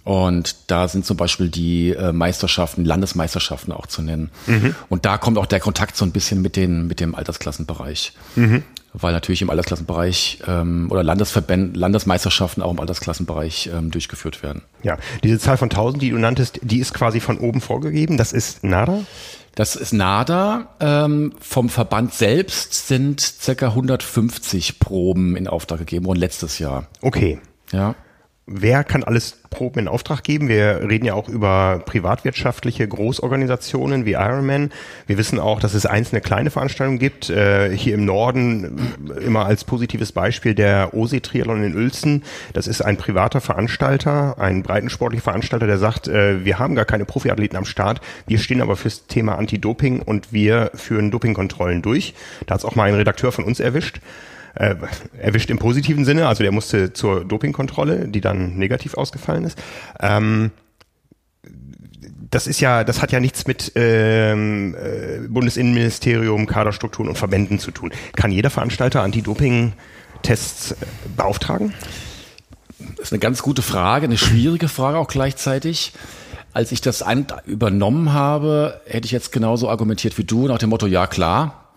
Und 0.05 0.57
da 0.67 0.89
sind 0.89 1.07
zum 1.07 1.17
Beispiel 1.17 1.49
die 1.49 1.91
äh, 1.91 2.13
Meisterschaften, 2.13 2.85
Landesmeisterschaften 2.85 3.73
auch 3.73 3.87
zu 3.87 4.03
nennen. 4.03 4.31
Mhm. 4.47 4.75
Und 4.89 5.05
da 5.05 5.19
kommt 5.19 5.39
auch 5.39 5.47
der 5.47 5.61
Kontakt 5.61 5.97
so 5.97 6.05
ein 6.05 6.13
bisschen 6.13 6.43
mit, 6.43 6.57
den, 6.57 6.87
mit 6.87 6.99
dem 7.01 7.15
Altersklassenbereich. 7.15 8.13
Mhm. 8.35 8.63
Weil 9.01 9.13
natürlich 9.13 9.43
im 9.43 9.51
Altersklassenbereich 9.51 10.41
ähm, 10.47 10.89
oder 10.91 11.03
Landesverbänden, 11.03 11.75
Landesmeisterschaften 11.75 12.63
auch 12.63 12.71
im 12.71 12.81
Altersklassenbereich 12.81 13.71
ähm, 13.73 13.91
durchgeführt 13.91 14.43
werden. 14.43 14.63
Ja, 14.83 14.99
diese 15.23 15.39
Zahl 15.39 15.57
von 15.57 15.71
1000, 15.71 16.03
die 16.03 16.11
du 16.11 16.19
nanntest, 16.19 16.61
die 16.63 16.79
ist 16.79 16.95
quasi 16.95 17.21
von 17.21 17.39
oben 17.39 17.61
vorgegeben. 17.61 18.17
Das 18.17 18.33
ist 18.33 18.65
NADA? 18.65 19.01
Das 19.55 19.77
ist 19.77 19.93
NADA. 19.93 20.69
Ähm, 20.81 21.33
vom 21.41 21.69
Verband 21.69 22.15
selbst 22.15 22.89
sind 22.89 23.21
circa 23.21 23.69
150 23.69 24.79
Proben 24.79 25.37
in 25.37 25.49
Auftrag 25.49 25.81
gegeben 25.81 26.07
worden 26.07 26.19
letztes 26.19 26.59
Jahr. 26.59 26.89
Okay. 27.01 27.41
Ja 27.73 27.95
wer 28.49 28.83
kann 28.83 29.05
alles 29.05 29.37
Proben 29.51 29.81
in 29.81 29.89
Auftrag 29.89 30.25
geben? 30.25 30.49
Wir 30.49 30.81
reden 30.89 31.05
ja 31.05 31.15
auch 31.15 31.29
über 31.29 31.83
privatwirtschaftliche 31.85 32.89
Großorganisationen 32.89 34.07
wie 34.07 34.13
Ironman. 34.13 34.71
Wir 35.07 35.19
wissen 35.19 35.39
auch, 35.39 35.61
dass 35.61 35.75
es 35.75 35.87
einzelne 35.87 36.21
kleine 36.21 36.51
Veranstaltungen 36.51 36.99
gibt. 36.99 37.31
Äh, 37.31 37.77
hier 37.77 37.95
im 37.95 38.05
Norden 38.05 38.97
immer 39.25 39.47
als 39.47 39.65
positives 39.65 40.13
Beispiel 40.13 40.55
der 40.55 40.95
OSE 40.95 41.21
Triathlon 41.21 41.63
in 41.63 41.77
Uelzen. 41.77 42.25
Das 42.55 42.67
ist 42.67 42.81
ein 42.81 42.97
privater 42.97 43.41
Veranstalter, 43.41 44.37
ein 44.39 44.63
breitensportlicher 44.63 45.25
Veranstalter, 45.25 45.67
der 45.67 45.79
sagt, 45.79 46.09
äh, 46.09 46.45
wir 46.45 46.59
haben 46.59 46.75
gar 46.75 46.87
keine 46.87 47.05
Profiathleten 47.05 47.59
am 47.59 47.65
Start. 47.67 48.01
Wir 48.27 48.39
stehen 48.39 48.63
aber 48.63 48.77
fürs 48.77 49.07
Thema 49.07 49.39
Anti-Doping 49.39 50.01
und 50.01 50.33
wir 50.33 50.71
führen 50.75 51.11
Dopingkontrollen 51.11 51.83
durch. 51.83 52.15
Da 52.47 52.55
hat 52.55 52.61
es 52.61 52.65
auch 52.65 52.75
mal 52.75 52.89
ein 52.89 52.95
Redakteur 52.95 53.33
von 53.33 53.45
uns 53.45 53.61
erwischt 53.61 54.01
äh, 54.59 54.75
erwischt 55.19 55.51
im 55.51 55.59
positiven 55.59 56.05
Sinne. 56.05 56.27
Also 56.27 56.43
der 56.43 56.53
musste 56.53 56.93
zur 56.93 57.25
Dopingkontrolle, 57.25 58.09
die 58.09 58.21
dann 58.21 58.57
negativ 58.57 58.95
ausgefallen 58.95 59.45
ist. 59.45 59.59
Ähm, 60.01 60.51
das 62.31 62.47
ist 62.47 62.61
ja, 62.61 62.85
das 62.85 63.01
hat 63.01 63.13
ja 63.13 63.21
nichts 63.21 63.47
mit 63.47 63.73
ähm, 63.75 64.75
äh, 64.75 65.27
Bundesinnenministerium, 65.29 66.47
Kaderstrukturen 66.47 67.09
und 67.09 67.17
Verbänden 67.17 67.59
zu 67.59 67.71
tun. 67.71 67.93
Kann 68.17 68.33
jeder 68.33 68.51
Veranstalter 68.51 69.03
Anti-Doping-Tests 69.03 70.73
äh, 70.73 70.77
beauftragen? 71.17 71.73
Das 72.97 73.07
ist 73.07 73.13
eine 73.13 73.21
ganz 73.21 73.43
gute 73.43 73.63
Frage, 73.63 74.07
eine 74.07 74.19
schwierige 74.19 74.69
Frage 74.69 74.99
auch 74.99 75.09
gleichzeitig. 75.09 75.93
Als 76.53 76.73
ich 76.73 76.81
das 76.81 77.05
übernommen 77.47 78.13
habe, 78.13 78.81
hätte 78.87 79.07
ich 79.07 79.13
jetzt 79.13 79.31
genauso 79.33 79.69
argumentiert 79.69 80.19
wie 80.19 80.25
du, 80.25 80.49
nach 80.49 80.59
dem 80.59 80.71
Motto, 80.71 80.87
ja 80.87 81.07
klar, 81.07 81.68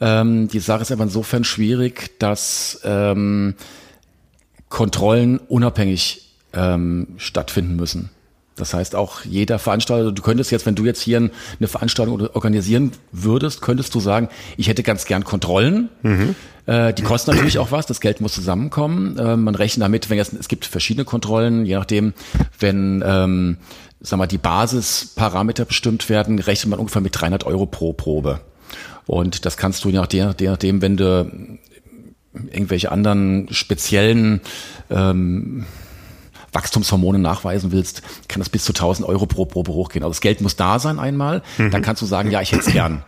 ähm, 0.00 0.48
die 0.48 0.58
Sache 0.58 0.82
ist 0.82 0.92
aber 0.92 1.04
insofern 1.04 1.44
schwierig, 1.44 2.18
dass 2.18 2.80
ähm, 2.84 3.54
Kontrollen 4.68 5.38
unabhängig 5.38 6.34
ähm, 6.52 7.08
stattfinden 7.16 7.76
müssen. 7.76 8.10
Das 8.56 8.72
heißt, 8.72 8.94
auch 8.94 9.20
jeder 9.24 9.58
Veranstalter, 9.58 10.12
du 10.12 10.22
könntest 10.22 10.50
jetzt, 10.50 10.64
wenn 10.64 10.74
du 10.74 10.86
jetzt 10.86 11.02
hier 11.02 11.18
eine 11.18 11.68
Veranstaltung 11.68 12.26
organisieren 12.28 12.92
würdest, 13.12 13.60
könntest 13.60 13.94
du 13.94 14.00
sagen, 14.00 14.30
ich 14.56 14.68
hätte 14.68 14.82
ganz 14.82 15.04
gern 15.04 15.24
Kontrollen. 15.24 15.90
Mhm. 16.02 16.34
Äh, 16.64 16.94
die 16.94 17.02
kosten 17.02 17.32
natürlich 17.32 17.58
auch 17.58 17.70
was, 17.70 17.84
das 17.84 18.00
Geld 18.00 18.22
muss 18.22 18.32
zusammenkommen. 18.32 19.18
Äh, 19.18 19.36
man 19.36 19.54
rechnet 19.54 19.84
damit, 19.84 20.08
wenn 20.08 20.16
jetzt, 20.16 20.32
es 20.32 20.48
gibt 20.48 20.64
verschiedene 20.64 21.04
Kontrollen, 21.04 21.66
je 21.66 21.74
nachdem, 21.74 22.14
wenn 22.58 23.04
ähm, 23.06 23.58
sag 24.00 24.18
mal, 24.18 24.26
die 24.26 24.38
Basisparameter 24.38 25.66
bestimmt 25.66 26.08
werden, 26.08 26.38
rechnet 26.38 26.70
man 26.70 26.78
ungefähr 26.78 27.02
mit 27.02 27.20
300 27.20 27.44
Euro 27.44 27.66
pro 27.66 27.92
Probe. 27.92 28.40
Und 29.06 29.44
das 29.44 29.56
kannst 29.56 29.84
du 29.84 29.88
je 29.88 29.96
nachdem, 29.96 30.34
je 30.38 30.48
nachdem 30.48 30.82
wenn 30.82 30.96
du 30.96 31.58
irgendwelche 32.32 32.92
anderen 32.92 33.48
speziellen 33.50 34.40
ähm, 34.90 35.64
Wachstumshormone 36.52 37.18
nachweisen 37.18 37.72
willst, 37.72 38.02
kann 38.28 38.40
das 38.40 38.48
bis 38.48 38.64
zu 38.64 38.72
1000 38.72 39.08
Euro 39.08 39.26
pro 39.26 39.44
Probe 39.44 39.72
hochgehen. 39.72 40.02
Also 40.02 40.12
das 40.12 40.20
Geld 40.20 40.40
muss 40.40 40.56
da 40.56 40.78
sein 40.78 40.98
einmal. 40.98 41.42
Mhm. 41.58 41.70
Dann 41.70 41.82
kannst 41.82 42.02
du 42.02 42.06
sagen, 42.06 42.30
ja, 42.30 42.40
ich 42.40 42.52
hätte 42.52 42.66
es 42.66 42.72
gern. 42.72 43.04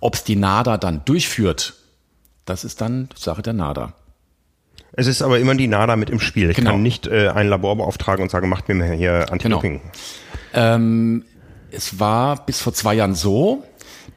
Ob 0.00 0.14
es 0.14 0.24
die 0.24 0.36
NADA 0.36 0.78
dann 0.78 1.04
durchführt, 1.04 1.74
das 2.44 2.64
ist 2.64 2.80
dann 2.80 3.08
Sache 3.16 3.42
der 3.42 3.52
NADA. 3.52 3.94
Es 4.92 5.06
ist 5.06 5.22
aber 5.22 5.38
immer 5.38 5.54
die 5.54 5.68
NADA 5.68 5.96
mit 5.96 6.10
im 6.10 6.20
Spiel. 6.20 6.50
Ich 6.50 6.56
genau. 6.56 6.72
kann 6.72 6.82
nicht 6.82 7.06
äh, 7.06 7.28
ein 7.28 7.48
Labor 7.48 7.76
beauftragen 7.76 8.22
und 8.22 8.30
sagen, 8.30 8.48
macht 8.48 8.68
mir 8.68 8.92
hier 8.92 9.30
Anti-Doping. 9.30 9.80
Genau. 9.80 10.74
Ähm, 10.74 11.24
es 11.70 12.00
war 12.00 12.46
bis 12.46 12.60
vor 12.60 12.72
zwei 12.72 12.94
Jahren 12.94 13.14
so, 13.14 13.64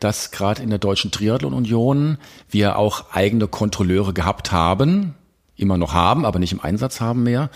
dass 0.02 0.32
gerade 0.32 0.62
in 0.62 0.70
der 0.70 0.80
Deutschen 0.80 1.12
Triathlon 1.12 1.54
Union 1.54 2.18
wir 2.50 2.78
auch 2.78 3.12
eigene 3.12 3.48
Kontrolleure 3.48 4.14
gehabt 4.14 4.52
haben, 4.52 5.14
immer 5.56 5.78
noch 5.78 5.94
haben, 5.94 6.26
aber 6.26 6.40
nicht 6.40 6.52
im 6.52 6.60
Einsatz 6.60 7.00
haben 7.00 7.24
mehr. 7.24 7.50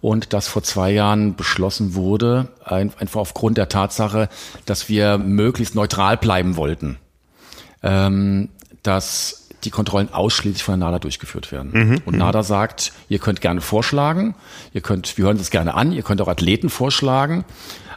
Und 0.00 0.32
dass 0.32 0.46
vor 0.46 0.62
zwei 0.62 0.92
Jahren 0.92 1.34
beschlossen 1.34 1.96
wurde, 1.96 2.48
einfach 2.64 3.20
aufgrund 3.20 3.58
der 3.58 3.68
Tatsache, 3.68 4.28
dass 4.64 4.88
wir 4.88 5.18
möglichst 5.18 5.74
neutral 5.74 6.16
bleiben 6.16 6.56
wollten, 6.56 6.98
ähm, 7.82 8.50
dass 8.84 9.48
die 9.64 9.70
Kontrollen 9.70 10.14
ausschließlich 10.14 10.62
von 10.62 10.78
der 10.78 10.86
NADA 10.88 11.00
durchgeführt 11.00 11.50
werden. 11.50 11.72
Mhm, 11.72 12.02
und 12.04 12.12
mhm. 12.12 12.20
NADA 12.20 12.44
sagt, 12.44 12.92
ihr 13.08 13.18
könnt 13.18 13.40
gerne 13.40 13.60
vorschlagen, 13.60 14.36
ihr 14.72 14.82
könnt, 14.82 15.18
wir 15.18 15.24
hören 15.24 15.38
das 15.38 15.50
gerne 15.50 15.74
an, 15.74 15.90
ihr 15.90 16.04
könnt 16.04 16.20
auch 16.20 16.28
Athleten 16.28 16.70
vorschlagen, 16.70 17.44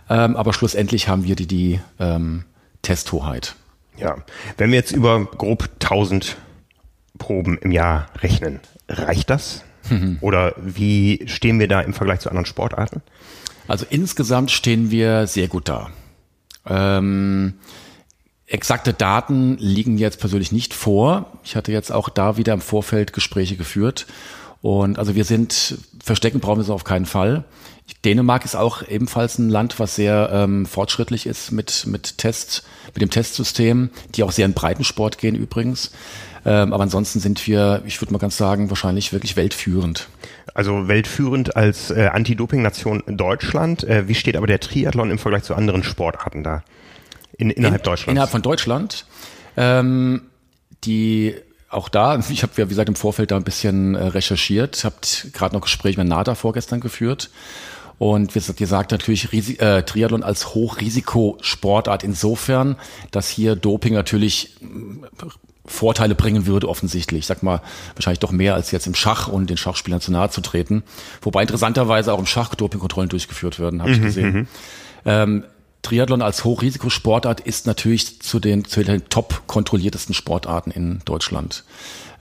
ähm, 0.09 0.35
aber 0.35 0.53
schlussendlich 0.53 1.07
haben 1.07 1.23
wir 1.23 1.35
die, 1.35 1.45
die 1.45 1.79
ähm, 1.99 2.45
Testhoheit. 2.81 3.55
Ja, 4.01 4.17
wenn 4.57 4.71
wir 4.71 4.77
jetzt 4.77 4.91
über 4.91 5.23
grob 5.25 5.69
1000 5.79 6.37
Proben 7.17 7.57
im 7.59 7.71
Jahr 7.71 8.07
rechnen, 8.17 8.59
reicht 8.89 9.29
das? 9.29 9.63
Mhm. 9.89 10.17
Oder 10.21 10.53
wie 10.57 11.21
stehen 11.27 11.59
wir 11.59 11.67
da 11.67 11.81
im 11.81 11.93
Vergleich 11.93 12.19
zu 12.19 12.29
anderen 12.29 12.47
Sportarten? 12.47 13.01
Also 13.67 13.85
insgesamt 13.89 14.51
stehen 14.51 14.89
wir 14.89 15.27
sehr 15.27 15.47
gut 15.47 15.69
da. 15.69 15.91
Ähm, 16.67 17.53
exakte 18.47 18.93
Daten 18.93 19.57
liegen 19.57 19.97
jetzt 19.97 20.19
persönlich 20.19 20.51
nicht 20.51 20.73
vor. 20.73 21.39
Ich 21.43 21.55
hatte 21.55 21.71
jetzt 21.71 21.91
auch 21.91 22.09
da 22.09 22.37
wieder 22.37 22.53
im 22.53 22.61
Vorfeld 22.61 23.13
Gespräche 23.13 23.55
geführt. 23.55 24.07
Und 24.61 24.99
also 24.99 25.15
wir 25.15 25.25
sind, 25.25 25.77
verstecken 26.03 26.39
brauchen 26.39 26.57
wir 26.57 26.63
es 26.63 26.69
auf 26.69 26.83
keinen 26.83 27.05
Fall. 27.05 27.45
Dänemark 28.05 28.45
ist 28.45 28.55
auch 28.55 28.87
ebenfalls 28.87 29.37
ein 29.37 29.49
Land, 29.49 29.79
was 29.79 29.95
sehr 29.95 30.29
ähm, 30.33 30.65
fortschrittlich 30.65 31.27
ist 31.27 31.51
mit, 31.51 31.85
mit 31.85 32.17
Test, 32.17 32.63
mit 32.93 33.01
dem 33.01 33.09
Testsystem, 33.09 33.91
die 34.15 34.23
auch 34.23 34.31
sehr 34.31 34.45
in 34.45 34.53
Breitensport 34.53 35.17
gehen 35.17 35.35
übrigens. 35.35 35.91
Ähm, 36.43 36.73
aber 36.73 36.83
ansonsten 36.83 37.19
sind 37.19 37.45
wir, 37.45 37.83
ich 37.85 38.01
würde 38.01 38.13
mal 38.13 38.19
ganz 38.19 38.37
sagen, 38.37 38.69
wahrscheinlich 38.69 39.13
wirklich 39.13 39.35
weltführend. 39.35 40.07
Also 40.53 40.87
weltführend 40.87 41.55
als 41.55 41.91
äh, 41.91 42.09
Anti-Doping-Nation 42.11 43.03
Deutschland. 43.07 43.83
Äh, 43.83 44.07
wie 44.07 44.15
steht 44.15 44.35
aber 44.35 44.47
der 44.47 44.59
Triathlon 44.59 45.11
im 45.11 45.19
Vergleich 45.19 45.43
zu 45.43 45.53
anderen 45.53 45.83
Sportarten 45.83 46.43
da? 46.43 46.63
In, 47.37 47.51
innerhalb 47.51 47.81
in, 47.81 47.85
Deutschlands? 47.85 48.11
Innerhalb 48.11 48.31
von 48.31 48.41
Deutschland. 48.41 49.05
Ähm, 49.55 50.23
die 50.83 51.35
auch 51.69 51.87
da, 51.87 52.19
ich 52.29 52.41
habe 52.41 52.53
ja 52.57 52.65
wie 52.65 52.69
gesagt 52.69 52.89
im 52.89 52.95
Vorfeld 52.95 53.29
da 53.29 53.37
ein 53.37 53.43
bisschen 53.43 53.93
äh, 53.93 54.07
recherchiert, 54.07 54.83
habt 54.83 55.27
gerade 55.33 55.53
noch 55.53 55.61
Gespräche 55.61 55.99
mit 55.99 56.07
NADA 56.07 56.33
vorgestern 56.33 56.79
geführt 56.79 57.29
und 58.01 58.33
wie 58.33 58.53
gesagt, 58.55 58.89
natürlich 58.89 59.31
Risi 59.31 59.57
äh, 59.57 59.83
Triathlon 59.83 60.23
als 60.23 60.55
Hochrisikosportart 60.55 62.03
insofern, 62.03 62.75
dass 63.11 63.29
hier 63.29 63.55
Doping 63.55 63.93
natürlich 63.93 64.55
äh, 64.63 65.25
Vorteile 65.65 66.15
bringen 66.15 66.47
würde, 66.47 66.67
offensichtlich. 66.67 67.19
Ich 67.19 67.25
sag 67.27 67.43
mal, 67.43 67.61
wahrscheinlich 67.93 68.17
doch 68.17 68.31
mehr 68.31 68.55
als 68.55 68.71
jetzt 68.71 68.87
im 68.87 68.95
Schach 68.95 69.27
und 69.27 69.51
den 69.51 69.57
Schachspielern 69.57 70.01
zu 70.01 70.11
nahe 70.11 70.31
zu 70.31 70.41
treten. 70.41 70.81
Wobei 71.21 71.43
interessanterweise 71.43 72.11
auch 72.11 72.17
im 72.17 72.25
Schach 72.25 72.55
Dopingkontrollen 72.55 73.07
durchgeführt 73.07 73.59
werden, 73.59 73.83
habe 73.83 73.91
ich 73.91 73.99
mhm, 73.99 74.03
gesehen. 74.03 74.33
Mhm. 74.33 74.47
Ähm, 75.05 75.43
Triathlon 75.83 76.23
als 76.23 76.43
Hochrisikosportart 76.43 77.41
ist 77.41 77.67
natürlich 77.67 78.19
zu 78.19 78.39
den, 78.39 78.65
zu 78.65 78.83
den 78.83 79.09
top 79.09 79.43
kontrolliertesten 79.45 80.15
Sportarten 80.15 80.71
in 80.71 81.01
Deutschland. 81.05 81.65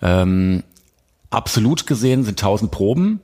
Ähm, 0.02 0.62
absolut 1.30 1.86
gesehen 1.86 2.24
sind 2.24 2.38
1000 2.38 2.70
Proben. 2.70 3.20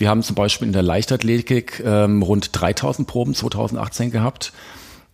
Wir 0.00 0.08
haben 0.08 0.22
zum 0.22 0.34
Beispiel 0.34 0.66
in 0.66 0.72
der 0.72 0.82
Leichtathletik 0.82 1.82
ähm, 1.84 2.22
rund 2.22 2.58
3000 2.58 3.06
Proben 3.06 3.34
2018 3.34 4.10
gehabt. 4.10 4.54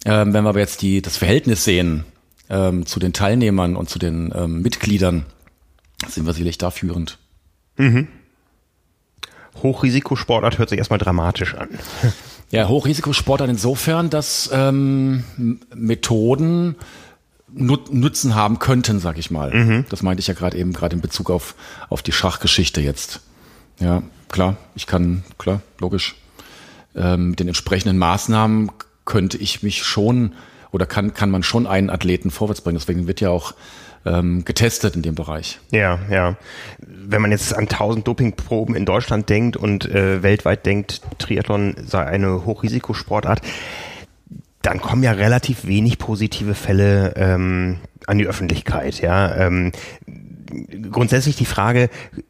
Ähm, 0.05 0.33
wenn 0.33 0.45
wir 0.45 0.51
aber 0.51 0.61
jetzt 0.61 0.81
die, 0.81 1.03
das 1.03 1.17
Verhältnis 1.17 1.65
sehen 1.65 2.05
ähm, 2.49 2.87
zu 2.87 3.01
den 3.01 3.13
Teilnehmern 3.13 3.75
und 3.75 3.91
zu 3.91 3.99
den 3.99 4.33
ähm, 4.33 4.63
Mitgliedern, 4.63 5.27
sind 6.07 6.25
wir 6.25 6.33
sicherlich 6.35 6.59
da 6.59 6.71
führend. 6.71 7.19
Mhm. 7.77 8.07
Hochrisikosportart 9.61 10.59
hört 10.59 10.69
sich 10.69 10.79
erstmal 10.79 11.01
dramatisch 11.01 11.55
an. 11.55 11.69
Ja, 12.53 12.69
Hochrisikosportart 12.69 13.51
insofern, 13.51 14.09
dass 14.09 14.49
ähm, 14.53 15.25
Methoden 15.75 16.77
Nutzen 17.53 18.37
haben 18.37 18.61
könnten, 18.61 19.01
sag 19.01 19.19
ich 19.19 19.33
mal. 19.33 19.53
Mhm. 19.53 19.85
Das 19.89 20.05
meinte 20.05 20.21
ich 20.21 20.29
ja 20.29 20.35
gerade 20.35 20.57
eben, 20.57 20.73
gerade 20.73 20.95
in 20.95 21.03
Bezug 21.03 21.29
auf, 21.29 21.57
auf 21.89 22.03
die 22.03 22.13
Schachgeschichte 22.13 22.81
jetzt. 22.81 23.23
Ja, 23.81 24.05
klar, 24.29 24.57
ich 24.75 24.87
kann, 24.87 25.25
klar, 25.39 25.61
logisch. 25.79 26.17
Ähm, 26.95 27.31
mit 27.31 27.41
den 27.41 27.49
entsprechenden 27.49 27.99
Maßnahmen 27.99 28.71
könnte 29.05 29.37
ich 29.37 29.63
mich 29.63 29.83
schon 29.85 30.33
oder 30.73 30.87
kann, 30.87 31.15
kann 31.15 31.31
man 31.31 31.43
schon 31.43 31.67
einen 31.67 31.91
Athleten 31.91 32.31
vorwärts 32.31 32.61
bringen. 32.61 32.79
Deswegen 32.79 33.07
wird 33.07 33.21
ja 33.21 33.31
auch 33.31 33.55
ähm, 34.07 34.45
getestet 34.45 34.97
in 34.97 35.03
dem 35.03 35.15
Bereich. 35.15 35.59
Ja, 35.71 35.99
ja. 36.11 36.37
Wenn 36.79 37.21
man 37.21 37.33
jetzt 37.33 37.55
an 37.55 37.65
1000 37.65 38.07
Dopingproben 38.07 38.75
in 38.75 38.87
Deutschland 38.87 39.29
denkt 39.29 39.57
und 39.57 39.85
äh, 39.87 40.23
weltweit 40.23 40.65
denkt, 40.65 41.03
Triathlon 41.19 41.75
sei 41.85 42.05
eine 42.05 42.45
Hochrisikosportart, 42.47 43.41
dann 44.63 44.81
kommen 44.81 45.03
ja 45.03 45.13
relativ 45.13 45.67
wenig 45.67 45.99
positive 45.99 46.55
Fälle 46.55 47.15
ähm, 47.17 47.79
an 48.07 48.19
die 48.19 48.27
Öffentlichkeit. 48.27 49.01
Ja, 49.01 49.35
ähm, 49.37 49.73
grundsätzlich 50.91 51.37
die 51.37 51.45
Frage: 51.45 51.89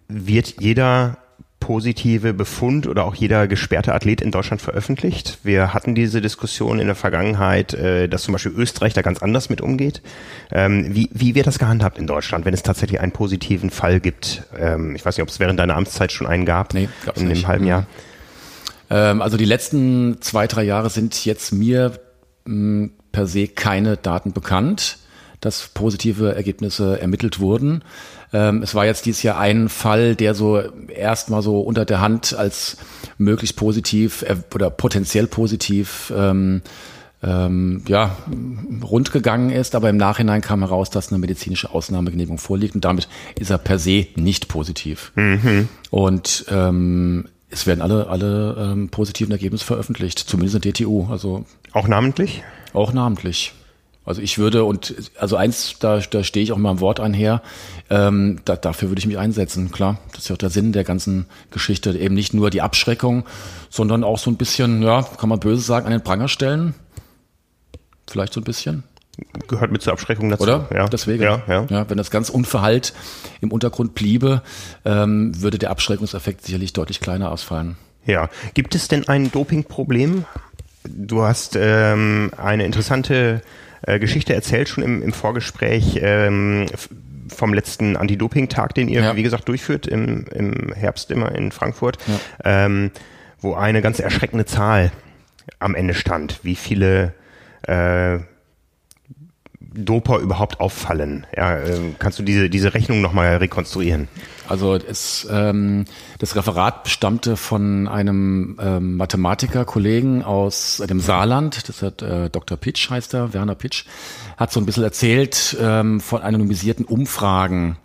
Wird 0.09 0.61
jeder 0.61 1.19
positive 1.61 2.35
Befund 2.35 2.87
oder 2.87 3.05
auch 3.05 3.15
jeder 3.15 3.49
gesperrte 3.49 3.95
Athlet 3.95 4.21
in 4.21 4.31
Deutschland 4.31 4.61
veröffentlicht. 4.63 5.39
Wir 5.43 5.75
hatten 5.75 5.95
diese 5.95 6.21
Diskussion 6.21 6.79
in 6.79 6.87
der 6.87 6.95
Vergangenheit, 6.95 7.75
äh, 7.75 8.09
dass 8.09 8.23
zum 8.23 8.33
Beispiel 8.33 8.53
Österreich 8.53 8.95
da 8.95 9.03
ganz 9.03 9.23
anders 9.23 9.49
mit 9.49 9.61
umgeht. 9.61 10.03
Ähm, 10.53 10.95
wie, 10.95 11.11
wie 11.13 11.35
wird 11.35 11.47
das 11.47 11.59
gehandhabt 11.59 11.99
in 11.99 12.07
Deutschland, 12.07 12.45
wenn 12.45 12.55
es 12.55 12.63
tatsächlich 12.63 13.01
einen 13.01 13.13
positiven 13.13 13.71
Fall 13.71 14.01
gibt? 14.01 14.45
Ähm, 14.59 14.95
ich 14.95 15.05
weiß 15.05 15.17
nicht, 15.17 15.23
ob 15.23 15.29
es 15.29 15.41
während 15.41 15.59
deiner 15.59 15.77
Amtszeit 15.77 16.13
schon 16.13 16.27
einen 16.27 16.45
gab 16.45 16.75
nee, 16.75 16.89
in 17.17 17.29
dem 17.29 17.47
halben 17.47 17.67
Jahr. 17.67 17.87
Ähm, 18.91 19.23
also 19.23 19.37
die 19.37 19.45
letzten 19.45 20.21
zwei, 20.21 20.47
drei 20.47 20.63
Jahre 20.63 20.91
sind 20.91 21.25
jetzt 21.25 21.53
mir 21.53 21.99
mh, 22.45 22.91
per 23.13 23.27
se 23.27 23.49
keine 23.49 23.97
Daten 23.97 24.33
bekannt, 24.33 24.99
dass 25.41 25.69
positive 25.69 26.35
Ergebnisse 26.35 27.01
ermittelt 27.01 27.41
wurden. 27.41 27.83
Ähm, 28.33 28.63
es 28.63 28.75
war 28.75 28.87
jetzt 28.87 29.07
dieses 29.07 29.23
Jahr 29.23 29.39
ein 29.39 29.69
Fall, 29.69 30.15
der 30.17 30.35
so 30.35 30.59
erstmal 30.89 31.43
so 31.43 31.61
unter 31.61 31.85
der 31.85 32.01
Hand 32.01 32.35
als 32.35 32.79
möglich 33.19 33.57
positiv 33.57 34.23
äh, 34.23 34.37
oder 34.55 34.71
potenziell 34.71 35.27
positiv 35.27 36.13
ähm, 36.17 36.63
ähm, 37.23 37.83
ja, 37.89 38.17
rund 38.83 39.11
gegangen 39.11 39.51
ist, 39.51 39.75
aber 39.75 39.89
im 39.89 39.97
Nachhinein 39.97 40.43
kam 40.43 40.61
heraus, 40.61 40.91
dass 40.91 41.11
eine 41.11 41.19
medizinische 41.19 41.73
Ausnahmegenehmigung 41.73 42.39
vorliegt 42.39 42.75
und 42.75 42.85
damit 42.85 43.09
ist 43.39 43.51
er 43.51 43.59
per 43.59 43.79
se 43.79 44.07
nicht 44.17 44.49
positiv. 44.49 45.13
Mhm. 45.17 45.69
Und 45.91 46.45
ähm, 46.51 47.27
es 47.49 47.67
werden 47.67 47.81
alle, 47.81 48.09
alle 48.09 48.57
ähm, 48.59 48.89
positiven 48.91 49.33
Ergebnisse 49.33 49.65
veröffentlicht, 49.65 50.19
zumindest 50.19 50.65
in 50.65 50.73
DTU. 50.73 51.07
Also 51.11 51.47
auch 51.73 51.89
namentlich? 51.89 52.43
Auch 52.73 52.93
namentlich. 52.93 53.55
Also 54.07 54.23
ich 54.23 54.39
würde, 54.39 54.65
und 54.65 54.95
also 55.19 55.37
eins, 55.37 55.77
da, 55.81 55.99
da 55.99 56.23
stehe 56.23 56.45
ich 56.45 56.53
auch 56.53 56.59
mal 56.59 56.71
im 56.71 56.81
Wort 56.81 57.01
einher, 57.01 57.43
ähm, 57.91 58.39
da, 58.45 58.55
dafür 58.55 58.89
würde 58.89 59.01
ich 59.01 59.07
mich 59.07 59.19
einsetzen, 59.19 59.73
klar. 59.73 59.99
Das 60.13 60.21
ist 60.21 60.29
ja 60.29 60.35
auch 60.35 60.39
der 60.39 60.51
Sinn 60.51 60.73
der 60.73 60.85
ganzen 60.85 61.27
Geschichte. 61.51 61.91
Eben 61.91 62.15
nicht 62.15 62.33
nur 62.33 62.51
die 62.51 62.63
Abschreckung, 62.63 63.25
sondern 63.69 64.05
auch 64.05 64.19
so 64.19 64.31
ein 64.31 64.37
bisschen, 64.37 64.83
ja, 64.83 65.03
kann 65.03 65.29
man 65.29 65.41
böse 65.41 65.61
sagen, 65.61 65.87
an 65.87 65.93
den 65.93 66.05
Pranger 66.05 66.29
stellen. 66.29 66.75
Vielleicht 68.09 68.33
so 68.33 68.41
ein 68.41 68.45
bisschen. 68.45 68.85
Gehört 69.49 69.73
mit 69.73 69.83
zur 69.83 69.93
Abschreckung 69.93 70.29
dazu. 70.31 70.43
Oder? 70.45 70.69
Ja. 70.73 70.87
Deswegen. 70.87 71.23
Ja, 71.23 71.43
ja. 71.49 71.67
ja, 71.69 71.91
wenn 71.91 71.97
das 71.97 72.11
ganz 72.11 72.29
unverhallt 72.29 72.93
im 73.41 73.51
Untergrund 73.51 73.95
bliebe, 73.95 74.43
ähm, 74.85 75.41
würde 75.41 75.59
der 75.59 75.71
Abschreckungseffekt 75.71 76.45
sicherlich 76.45 76.73
deutlich 76.73 77.01
kleiner 77.01 77.33
ausfallen. 77.33 77.77
Ja. 78.05 78.29
Gibt 78.55 78.75
es 78.75 78.89
denn 78.89 79.09
ein 79.09 79.33
Dopingproblem? 79.33 80.27
Du 80.85 81.23
hast 81.23 81.57
ähm, 81.59 82.31
eine 82.37 82.65
interessante 82.65 83.43
äh, 83.83 83.99
Geschichte 83.99 84.35
erzählt 84.35 84.69
schon 84.69 84.85
im, 84.85 85.03
im 85.03 85.13
Vorgespräch 85.13 85.99
ähm, 86.03 86.67
vom 87.29 87.55
letzten 87.55 87.97
Anti-Doping-Tag, 87.97 88.75
den 88.75 88.89
ihr, 88.89 89.03
ja. 89.03 89.17
wie 89.17 89.23
gesagt, 89.23 89.49
durchführt 89.49 89.87
im, 89.87 90.27
im 90.33 90.73
Herbst 90.75 91.11
immer 91.11 91.35
in 91.35 91.53
Frankfurt, 91.53 91.99
ja. 92.07 92.67
ähm, 92.67 92.91
wo 93.41 93.55
eine 93.55 93.83
ganz 93.83 93.99
erschreckende 93.99 94.47
Zahl 94.47 94.93
am 95.59 95.75
Ende 95.75 95.95
stand, 95.95 96.41
wie 96.43 96.57
viele 96.57 97.15
äh, 97.63 98.19
Doper 99.77 100.19
überhaupt 100.19 100.61
auffallen. 100.61 101.27
Ja, 101.37 101.59
äh, 101.59 101.95
kannst 101.99 102.19
du 102.19 102.23
diese, 102.23 102.51
diese 102.51 102.75
Rechnung 102.75 103.01
nochmal 103.01 103.37
rekonstruieren? 103.37 104.09
Also 104.49 104.75
es, 104.75 105.27
ähm, 105.31 105.85
das 106.19 106.37
Referat 106.37 106.89
stammte 106.89 107.37
von 107.37 107.89
einem 107.89 108.59
ähm, 108.61 108.97
Mathematiker-Kollegen 108.97 110.23
aus 110.23 110.83
dem 110.89 111.01
Saarland, 111.01 111.69
das 111.69 111.83
hat 111.83 112.03
äh, 112.03 112.31
Dr. 112.31 112.57
Pitsch 112.57 112.91
heißt 112.91 113.15
er, 113.15 113.35
Werner 113.35 113.55
Pitsch, 113.55 113.85
hat 114.37 114.53
so 114.53 114.61
ein 114.61 114.67
bisschen 114.67 114.85
erzählt 114.85 115.57
ähm, 115.61 116.01
von 116.01 116.23
anonymisierten 116.23 116.85
Umfragen. 116.85 117.77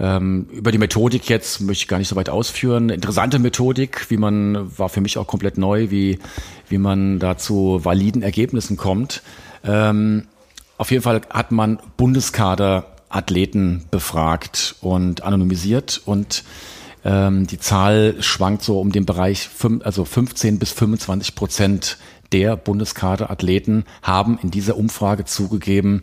Ähm, 0.00 0.48
über 0.50 0.72
die 0.72 0.78
Methodik 0.78 1.28
jetzt 1.28 1.60
möchte 1.60 1.82
ich 1.82 1.88
gar 1.88 1.98
nicht 1.98 2.08
so 2.08 2.16
weit 2.16 2.28
ausführen. 2.28 2.88
Interessante 2.88 3.38
Methodik, 3.38 4.10
wie 4.10 4.16
man, 4.16 4.76
war 4.76 4.88
für 4.88 5.00
mich 5.00 5.18
auch 5.18 5.26
komplett 5.26 5.58
neu, 5.58 5.90
wie, 5.90 6.18
wie 6.68 6.78
man 6.78 7.20
da 7.20 7.36
zu 7.38 7.80
validen 7.84 8.22
Ergebnissen 8.22 8.76
kommt. 8.76 9.22
Ähm, 9.64 10.26
auf 10.82 10.90
jeden 10.90 11.04
Fall 11.04 11.20
hat 11.30 11.52
man 11.52 11.78
Bundeskader 11.96 12.86
Athleten 13.08 13.84
befragt 13.92 14.74
und 14.80 15.22
anonymisiert 15.22 16.02
und 16.06 16.42
ähm, 17.04 17.46
die 17.46 17.60
Zahl 17.60 18.16
schwankt 18.18 18.64
so 18.64 18.80
um 18.80 18.90
den 18.90 19.06
Bereich, 19.06 19.48
fünf, 19.48 19.86
also 19.86 20.04
15 20.04 20.58
bis 20.58 20.72
25 20.72 21.36
Prozent 21.36 21.98
der 22.32 22.56
Bundeskaderathleten 22.56 23.84
haben 24.02 24.40
in 24.42 24.50
dieser 24.50 24.76
Umfrage 24.76 25.24
zugegeben, 25.24 26.02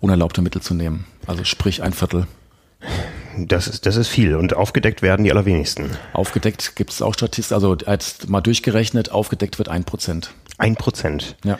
unerlaubte 0.00 0.40
Mittel 0.40 0.62
zu 0.62 0.72
nehmen. 0.72 1.04
Also 1.26 1.44
sprich 1.44 1.82
ein 1.82 1.92
Viertel. 1.92 2.26
Das 3.36 3.68
ist, 3.68 3.84
das 3.84 3.96
ist 3.96 4.08
viel 4.08 4.36
und 4.36 4.54
aufgedeckt 4.56 5.02
werden 5.02 5.24
die 5.24 5.32
allerwenigsten. 5.32 5.90
Aufgedeckt 6.14 6.76
gibt 6.76 6.92
es 6.92 7.02
auch 7.02 7.12
Statistiken, 7.12 7.56
also 7.56 7.76
als 7.84 8.26
mal 8.26 8.40
durchgerechnet, 8.40 9.10
aufgedeckt 9.10 9.58
wird 9.58 9.68
ein 9.68 9.84
Prozent. 9.84 10.30
Ein 10.56 10.76
Prozent. 10.76 11.36
Ja. 11.44 11.58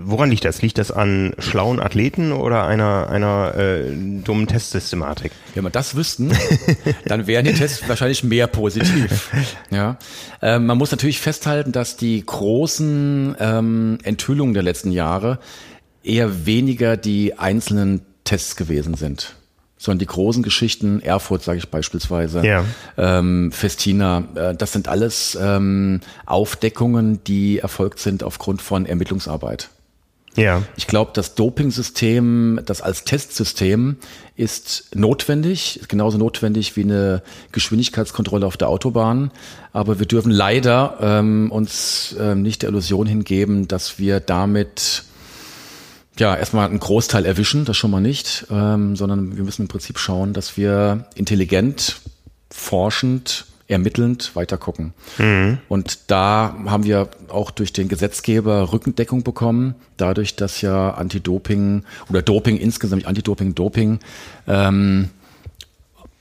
Woran 0.00 0.30
liegt 0.30 0.44
das? 0.44 0.60
Liegt 0.60 0.76
das 0.76 0.90
an 0.90 1.34
schlauen 1.38 1.80
Athleten 1.80 2.32
oder 2.32 2.66
einer, 2.66 3.08
einer 3.08 3.54
äh, 3.56 3.90
dummen 4.22 4.46
Testsystematik? 4.46 5.32
Wenn 5.54 5.64
wir 5.64 5.70
das 5.70 5.94
wüssten, 5.94 6.30
dann 7.06 7.26
wären 7.26 7.46
die 7.46 7.54
Tests 7.54 7.88
wahrscheinlich 7.88 8.22
mehr 8.24 8.46
positiv. 8.46 9.30
Ja. 9.70 9.98
Ähm, 10.40 10.66
man 10.66 10.78
muss 10.78 10.90
natürlich 10.90 11.20
festhalten, 11.20 11.72
dass 11.72 11.96
die 11.96 12.24
großen 12.24 13.34
ähm, 13.40 13.98
Enthüllungen 14.04 14.54
der 14.54 14.62
letzten 14.62 14.92
Jahre 14.92 15.38
eher 16.04 16.46
weniger 16.46 16.96
die 16.96 17.38
einzelnen 17.38 18.02
Tests 18.24 18.54
gewesen 18.54 18.94
sind 18.94 19.34
sondern 19.84 19.98
die 19.98 20.06
großen 20.06 20.42
Geschichten, 20.42 21.00
Erfurt 21.00 21.42
sage 21.42 21.58
ich 21.58 21.68
beispielsweise, 21.68 22.44
ja. 22.44 22.64
ähm, 22.96 23.52
Festina, 23.52 24.24
äh, 24.34 24.54
das 24.54 24.72
sind 24.72 24.88
alles 24.88 25.38
ähm, 25.40 26.00
Aufdeckungen, 26.24 27.22
die 27.24 27.58
erfolgt 27.58 27.98
sind 27.98 28.22
aufgrund 28.22 28.62
von 28.62 28.86
Ermittlungsarbeit. 28.86 29.68
Ja. 30.36 30.62
Ich 30.76 30.86
glaube, 30.86 31.12
das 31.14 31.34
Dopingsystem, 31.34 32.60
das 32.64 32.80
als 32.80 33.04
Testsystem 33.04 33.96
ist 34.36 34.96
notwendig, 34.96 35.78
ist 35.78 35.88
genauso 35.88 36.18
notwendig 36.18 36.76
wie 36.76 36.82
eine 36.82 37.22
Geschwindigkeitskontrolle 37.52 38.46
auf 38.46 38.56
der 38.56 38.68
Autobahn. 38.68 39.30
Aber 39.72 39.98
wir 39.98 40.06
dürfen 40.06 40.32
leider 40.32 40.98
ähm, 41.00 41.52
uns 41.52 42.16
ähm, 42.18 42.42
nicht 42.42 42.62
der 42.62 42.70
Illusion 42.70 43.06
hingeben, 43.06 43.68
dass 43.68 43.98
wir 43.98 44.18
damit 44.18 45.04
ja, 46.18 46.36
erstmal 46.36 46.68
einen 46.68 46.80
Großteil 46.80 47.26
erwischen, 47.26 47.64
das 47.64 47.76
schon 47.76 47.90
mal 47.90 48.00
nicht, 48.00 48.46
ähm, 48.50 48.96
sondern 48.96 49.36
wir 49.36 49.44
müssen 49.44 49.62
im 49.62 49.68
Prinzip 49.68 49.98
schauen, 49.98 50.32
dass 50.32 50.56
wir 50.56 51.06
intelligent, 51.14 52.00
forschend, 52.50 53.46
ermittelnd 53.66 54.36
weiter 54.36 54.58
gucken. 54.58 54.92
Mhm. 55.18 55.58
Und 55.68 55.98
da 56.08 56.54
haben 56.66 56.84
wir 56.84 57.08
auch 57.28 57.50
durch 57.50 57.72
den 57.72 57.88
Gesetzgeber 57.88 58.72
Rückendeckung 58.72 59.22
bekommen, 59.22 59.74
dadurch, 59.96 60.36
dass 60.36 60.60
ja 60.60 60.90
Anti-Doping 60.90 61.84
oder 62.10 62.22
Doping 62.22 62.58
insgesamt, 62.58 63.06
Anti-Doping, 63.06 63.54
Doping, 63.54 64.00
ähm, 64.46 65.10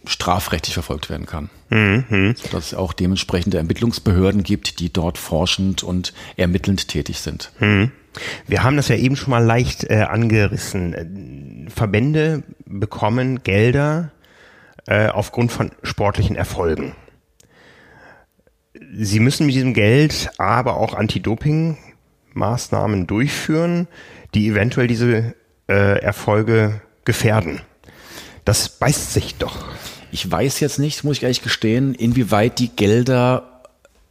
strafrechtlich 0.06 0.74
verfolgt 0.74 1.10
werden 1.10 1.26
kann. 1.26 1.50
Mhm. 1.70 2.36
Dass 2.52 2.68
es 2.68 2.74
auch 2.74 2.94
dementsprechende 2.94 3.58
Ermittlungsbehörden 3.58 4.44
gibt, 4.44 4.80
die 4.80 4.92
dort 4.92 5.18
forschend 5.18 5.84
und 5.84 6.14
ermittelnd 6.36 6.88
tätig 6.88 7.20
sind. 7.20 7.52
Mhm. 7.60 7.92
Wir 8.48 8.64
haben 8.64 8.78
das 8.78 8.88
ja 8.88 8.96
eben 8.96 9.16
schon 9.16 9.32
mal 9.32 9.44
leicht 9.44 9.90
äh, 9.90 10.02
angerissen. 10.02 11.68
Verbände 11.74 12.44
bekommen 12.66 13.44
Gelder 13.44 14.12
äh, 14.88 15.08
aufgrund 15.08 15.52
von 15.52 15.72
sportlichen 15.84 16.36
Erfolgen. 16.36 16.96
Sie 18.96 19.20
müssen 19.20 19.46
mit 19.46 19.56
diesem 19.56 19.74
Geld 19.74 20.32
aber 20.38 20.78
auch 20.78 20.94
Anti-Doping-Maßnahmen 20.94 23.08
durchführen, 23.08 23.88
die 24.34 24.48
eventuell 24.48 24.88
diese 24.88 25.36
äh, 25.68 26.00
Erfolge 26.00 26.82
gefährden. 27.06 27.62
Das 28.46 28.70
beißt 28.70 29.14
sich 29.14 29.36
doch. 29.36 29.66
Ich 30.12 30.30
weiß 30.30 30.60
jetzt 30.60 30.80
nicht, 30.80 31.04
muss 31.04 31.18
ich 31.18 31.24
ehrlich 31.24 31.42
gestehen, 31.42 31.96
inwieweit 31.96 32.60
die 32.60 32.70
Gelder 32.70 33.53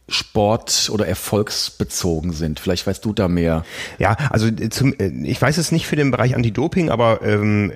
Sport- 0.09 0.89
oder 0.91 1.07
erfolgsbezogen 1.07 2.33
sind. 2.33 2.59
Vielleicht 2.59 2.85
weißt 2.85 3.03
du 3.05 3.13
da 3.13 3.27
mehr. 3.27 3.63
Ja, 3.99 4.17
also 4.29 4.47
äh, 4.47 4.69
zum, 4.69 4.93
äh, 4.99 5.07
ich 5.23 5.41
weiß 5.41 5.57
es 5.57 5.71
nicht 5.71 5.87
für 5.87 5.95
den 5.95 6.11
Bereich 6.11 6.35
Anti-Doping, 6.35 6.89
aber 6.89 7.21
ähm, 7.23 7.71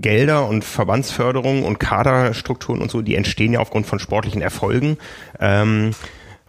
Gelder 0.00 0.46
und 0.46 0.64
Verbandsförderung 0.64 1.64
und 1.64 1.80
Kaderstrukturen 1.80 2.82
und 2.82 2.90
so, 2.90 3.00
die 3.00 3.14
entstehen 3.14 3.52
ja 3.52 3.60
aufgrund 3.60 3.86
von 3.86 3.98
sportlichen 3.98 4.42
Erfolgen. 4.42 4.98
Ähm, 5.40 5.92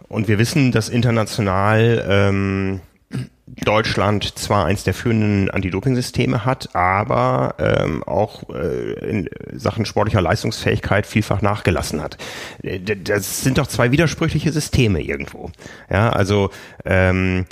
und 0.08 0.28
wir 0.28 0.38
wissen, 0.38 0.72
dass 0.72 0.88
international 0.88 2.04
ähm, 2.08 2.80
Deutschland 3.64 4.38
zwar 4.38 4.66
eins 4.66 4.84
der 4.84 4.94
führenden 4.94 5.50
Anti-Doping-Systeme 5.50 6.44
hat, 6.44 6.74
aber 6.74 7.54
ähm, 7.58 8.02
auch 8.04 8.48
äh, 8.50 8.92
in 9.08 9.28
Sachen 9.52 9.84
sportlicher 9.84 10.20
Leistungsfähigkeit 10.20 11.06
vielfach 11.06 11.42
nachgelassen 11.42 12.02
hat. 12.02 12.16
Äh, 12.62 12.80
das 12.80 13.42
sind 13.42 13.58
doch 13.58 13.66
zwei 13.66 13.90
widersprüchliche 13.92 14.52
Systeme 14.52 15.00
irgendwo. 15.00 15.50
Ja, 15.90 16.10
also 16.10 16.50
ähm, 16.84 17.46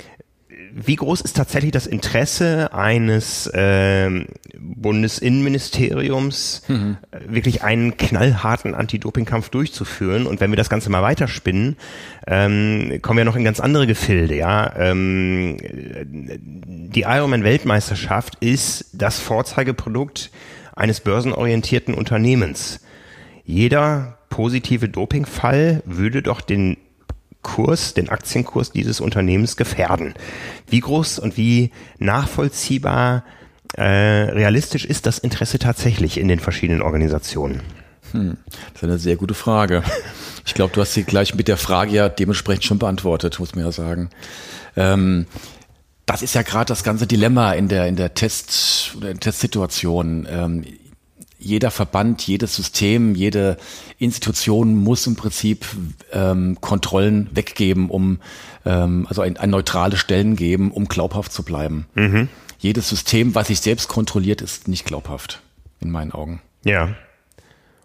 wie 0.73 0.95
groß 0.95 1.21
ist 1.21 1.35
tatsächlich 1.35 1.71
das 1.71 1.87
Interesse 1.87 2.73
eines 2.73 3.47
äh, 3.47 4.25
Bundesinnenministeriums, 4.59 6.63
mhm. 6.67 6.97
wirklich 7.27 7.63
einen 7.63 7.97
knallharten 7.97 8.75
Anti-Doping-Kampf 8.75 9.49
durchzuführen? 9.49 10.27
Und 10.27 10.39
wenn 10.39 10.51
wir 10.51 10.57
das 10.57 10.69
Ganze 10.69 10.89
mal 10.89 11.01
weiterspinnen, 11.01 11.75
ähm, 12.27 12.99
kommen 13.01 13.17
wir 13.17 13.25
noch 13.25 13.35
in 13.35 13.43
ganz 13.43 13.59
andere 13.59 13.87
Gefilde. 13.87 14.35
Ja, 14.35 14.73
ähm, 14.77 15.57
die 16.05 17.01
Ironman-Weltmeisterschaft 17.01 18.35
ist 18.39 18.89
das 18.93 19.19
Vorzeigeprodukt 19.19 20.31
eines 20.75 21.01
börsenorientierten 21.01 21.93
Unternehmens. 21.93 22.81
Jeder 23.43 24.19
positive 24.29 24.89
Dopingfall 24.89 25.81
würde 25.85 26.21
doch 26.21 26.41
den 26.41 26.77
Kurs, 27.47 27.93
den 27.93 28.09
Aktienkurs 28.09 28.71
dieses 28.71 28.99
Unternehmens 28.99 29.55
gefährden. 29.55 30.13
Wie 30.69 30.81
groß 30.81 31.17
und 31.17 31.37
wie 31.37 31.71
nachvollziehbar 31.97 33.23
äh, 33.73 33.83
realistisch 33.83 34.85
ist 34.85 35.05
das 35.05 35.17
Interesse 35.17 35.57
tatsächlich 35.57 36.19
in 36.19 36.27
den 36.27 36.39
verschiedenen 36.39 36.81
Organisationen? 36.81 37.61
Hm, 38.11 38.37
das 38.73 38.81
ist 38.81 38.83
eine 38.83 38.97
sehr 38.97 39.15
gute 39.15 39.33
Frage. 39.33 39.81
Ich 40.45 40.53
glaube, 40.53 40.73
du 40.73 40.81
hast 40.81 40.93
sie 40.93 41.03
gleich 41.03 41.35
mit 41.35 41.47
der 41.47 41.57
Frage 41.57 41.91
ja 41.91 42.09
dementsprechend 42.09 42.63
schon 42.63 42.79
beantwortet, 42.79 43.39
muss 43.39 43.55
man 43.55 43.65
ja 43.65 43.71
sagen. 43.71 44.09
Ähm, 44.75 45.25
das 46.05 46.21
ist 46.21 46.35
ja 46.35 46.41
gerade 46.41 46.65
das 46.65 46.83
ganze 46.83 47.05
Dilemma 47.05 47.51
in 47.53 47.67
der 47.67 47.87
in 47.87 47.97
der 47.97 48.13
Test 48.13 48.95
oder 48.95 49.09
in 49.09 49.19
Testsituation. 49.19 50.25
Ähm, 50.29 50.65
jeder 51.39 51.71
Verband, 51.71 52.25
jedes 52.25 52.55
System, 52.55 53.15
jede 53.15 53.57
Institution 53.99 54.75
muss 54.75 55.05
im 55.07 55.15
Prinzip 55.15 55.65
ähm, 56.11 56.57
Kontrollen 56.61 57.29
weggeben, 57.31 57.89
um 57.89 58.19
ähm, 58.65 59.05
also 59.07 59.21
ein, 59.21 59.37
ein 59.37 59.49
neutrale 59.49 59.97
Stellen 59.97 60.35
geben, 60.35 60.71
um 60.71 60.85
glaubhaft 60.85 61.31
zu 61.31 61.43
bleiben. 61.43 61.85
Mhm. 61.95 62.29
Jedes 62.59 62.89
System, 62.89 63.35
was 63.35 63.47
sich 63.47 63.61
selbst 63.61 63.87
kontrolliert, 63.87 64.41
ist 64.41 64.67
nicht 64.67 64.85
glaubhaft, 64.85 65.41
in 65.79 65.91
meinen 65.91 66.11
Augen. 66.11 66.41
Ja. 66.63 66.95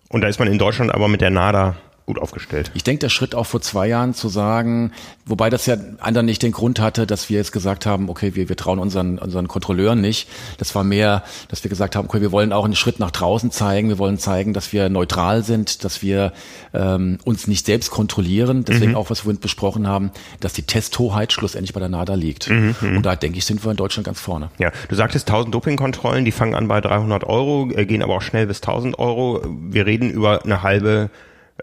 Und 0.09 0.23
da 0.23 0.29
ist 0.29 0.39
man 0.39 0.49
in 0.49 0.59
Deutschland 0.59 0.93
aber 0.93 1.09
mit 1.09 1.21
der 1.21 1.31
NADA 1.31 1.77
gut 2.07 2.19
aufgestellt. 2.19 2.71
Ich 2.75 2.83
denke, 2.83 3.01
der 3.01 3.09
Schritt 3.09 3.35
auch 3.35 3.47
vor 3.47 3.61
zwei 3.61 3.87
Jahren 3.87 4.15
zu 4.15 4.29
sagen, 4.29 4.93
wobei 5.25 5.51
das 5.51 5.67
ja 5.67 5.77
anderen 6.01 6.27
nicht 6.27 6.43
den 6.43 6.53
Grund 6.53 6.81
hatte, 6.81 7.07
dass 7.07 7.31
wir 7.31 7.39
jetzt 7.39 7.53
gesagt 7.53 7.87
haben, 7.87 8.09
okay, 8.09 8.35
wir, 8.35 8.49
wir 8.49 8.57
trauen 8.57 8.79
unseren, 8.79 9.19
unseren 9.19 9.47
Kontrolleuren 9.47 10.01
nicht. 10.01 10.29
Das 10.59 10.75
war 10.75 10.83
mehr, 10.83 11.23
dass 11.49 11.63
wir 11.63 11.69
gesagt 11.69 11.95
haben, 11.95 12.07
okay, 12.07 12.21
wir 12.21 12.33
wollen 12.33 12.53
auch 12.53 12.65
einen 12.65 12.75
Schritt 12.75 12.99
nach 12.99 13.13
draußen 13.13 13.51
zeigen. 13.53 13.89
Wir 13.89 13.99
wollen 13.99 14.19
zeigen, 14.19 14.53
dass 14.53 14.73
wir 14.73 14.89
neutral 14.89 15.45
sind, 15.45 15.85
dass 15.85 16.03
wir 16.03 16.33
ähm, 16.75 17.19
uns 17.25 17.47
nicht 17.47 17.67
selbst 17.67 17.91
kontrollieren. 17.91 18.65
Deswegen 18.65 18.93
mhm. 18.93 18.97
auch, 18.97 19.11
was 19.11 19.21
wir 19.21 19.25
vorhin 19.25 19.41
besprochen 19.41 19.87
haben, 19.87 20.11
dass 20.41 20.53
die 20.53 20.63
Testhoheit 20.63 21.33
schlussendlich 21.33 21.73
bei 21.73 21.81
der 21.81 21.89
NADA 21.89 22.15
liegt. 22.15 22.51
Mhm, 22.51 22.75
mhm, 22.81 22.97
Und 22.97 23.07
da 23.07 23.15
denke 23.15 23.39
ich, 23.39 23.45
sind 23.45 23.65
wir 23.65 23.71
in 23.71 23.77
Deutschland 23.77 24.07
ganz 24.07 24.21
vorne. 24.21 24.51
Ja, 24.59 24.73
du 24.89 24.95
sagtest 24.97 25.29
1000 25.29 25.55
Dopingkontrollen, 25.55 26.25
die 26.25 26.33
fangen 26.33 26.55
an 26.55 26.67
bei 26.67 26.81
300 26.81 27.25
Euro, 27.25 27.71
äh, 27.71 27.87
gehen 27.87 28.03
aber 28.03 28.17
auch 28.17 28.23
schnell 28.23 28.47
bis 28.47 28.61
1000 28.61 28.99
Euro. 28.99 29.43
Wir 29.71 29.87
reden 29.87 30.11
über 30.11 30.45
eine 30.45 30.63
halbe 30.63 31.11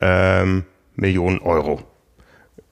ähm, 0.02 0.66
Millionen 0.96 1.40
Euro. 1.40 1.82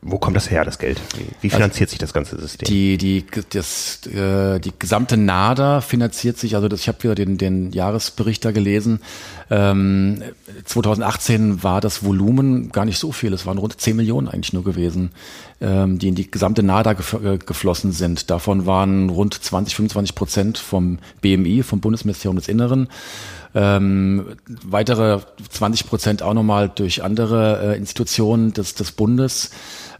Wo 0.01 0.19
kommt 0.19 0.35
das 0.35 0.51
her, 0.51 0.63
das 0.63 0.77
Geld? 0.77 1.01
Wie 1.41 1.47
also 1.47 1.57
finanziert 1.57 1.89
also 1.89 1.91
sich 1.91 1.99
das 1.99 2.13
ganze 2.13 2.39
System? 2.39 2.67
Die, 2.67 2.97
die, 2.97 3.25
das, 3.49 4.05
äh, 4.05 4.59
die 4.59 4.71
gesamte 4.77 5.17
NADA 5.17 5.81
finanziert 5.81 6.37
sich, 6.37 6.55
also 6.55 6.67
das, 6.67 6.81
ich 6.81 6.87
habe 6.87 7.01
wieder 7.01 7.15
den, 7.15 7.37
den 7.37 7.71
Jahresbericht 7.71 8.45
da 8.45 8.51
gelesen. 8.51 9.01
Ähm, 9.49 10.21
2018 10.65 11.63
war 11.63 11.81
das 11.81 12.05
Volumen 12.05 12.71
gar 12.71 12.85
nicht 12.85 12.99
so 12.99 13.11
viel, 13.11 13.33
es 13.33 13.47
waren 13.47 13.57
rund 13.57 13.81
10 13.81 13.95
Millionen 13.95 14.27
eigentlich 14.27 14.53
nur 14.53 14.63
gewesen, 14.63 15.11
ähm, 15.59 15.99
die 15.99 16.09
in 16.09 16.15
die 16.15 16.29
gesamte 16.29 16.63
NADA 16.63 16.93
gef 16.93 17.13
äh, 17.13 17.37
geflossen 17.37 17.91
sind. 17.91 18.29
Davon 18.29 18.65
waren 18.65 19.09
rund 19.09 19.33
20, 19.33 19.75
25 19.75 20.15
Prozent 20.15 20.57
vom 20.57 20.99
BMI, 21.21 21.63
vom 21.63 21.79
Bundesministerium 21.79 22.35
des 22.35 22.47
Inneren. 22.47 22.87
Ähm, 23.55 24.25
weitere 24.45 25.19
20 25.49 25.87
Prozent 25.87 26.21
auch 26.21 26.35
nochmal 26.35 26.69
durch 26.69 27.03
andere 27.03 27.73
äh, 27.73 27.77
Institutionen 27.77 28.53
des, 28.53 28.75
des 28.75 28.91
Bundes. 28.91 29.49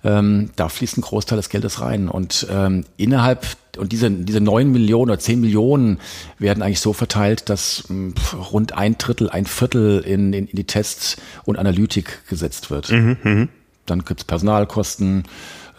Ähm, 0.04 0.52
da 0.56 0.70
fließt 0.70 0.98
ein 0.98 1.02
Großteil 1.02 1.38
des 1.38 1.50
Geldes 1.50 1.82
rein. 1.82 2.08
Und 2.08 2.46
ähm, 2.52 2.86
innerhalb, 2.98 3.48
und 3.78 3.92
diese, 3.92 4.12
diese 4.12 4.42
neun 4.42 4.72
Millionen 4.72 5.10
oder 5.12 5.20
zehn 5.20 5.42
Millionen 5.42 6.00
werden 6.38 6.62
eigentlich 6.62 6.82
so 6.82 6.94
verteilt, 6.94 7.50
dass 7.50 7.86
mh, 7.90 8.14
rund 8.52 8.78
ein 8.78 8.98
Drittel, 9.00 9.30
ein 9.30 9.48
Viertel 9.48 10.02
in, 10.02 10.34
in, 10.34 10.48
in 10.48 10.56
die 10.56 10.66
Tests 10.66 11.18
und 11.46 11.58
Analytik 11.58 12.28
gesetzt 12.30 12.70
wird. 12.70 12.92
Mhm, 12.92 13.50
Dann 13.88 14.06
gibt's 14.06 14.24
Personalkosten, 14.24 15.24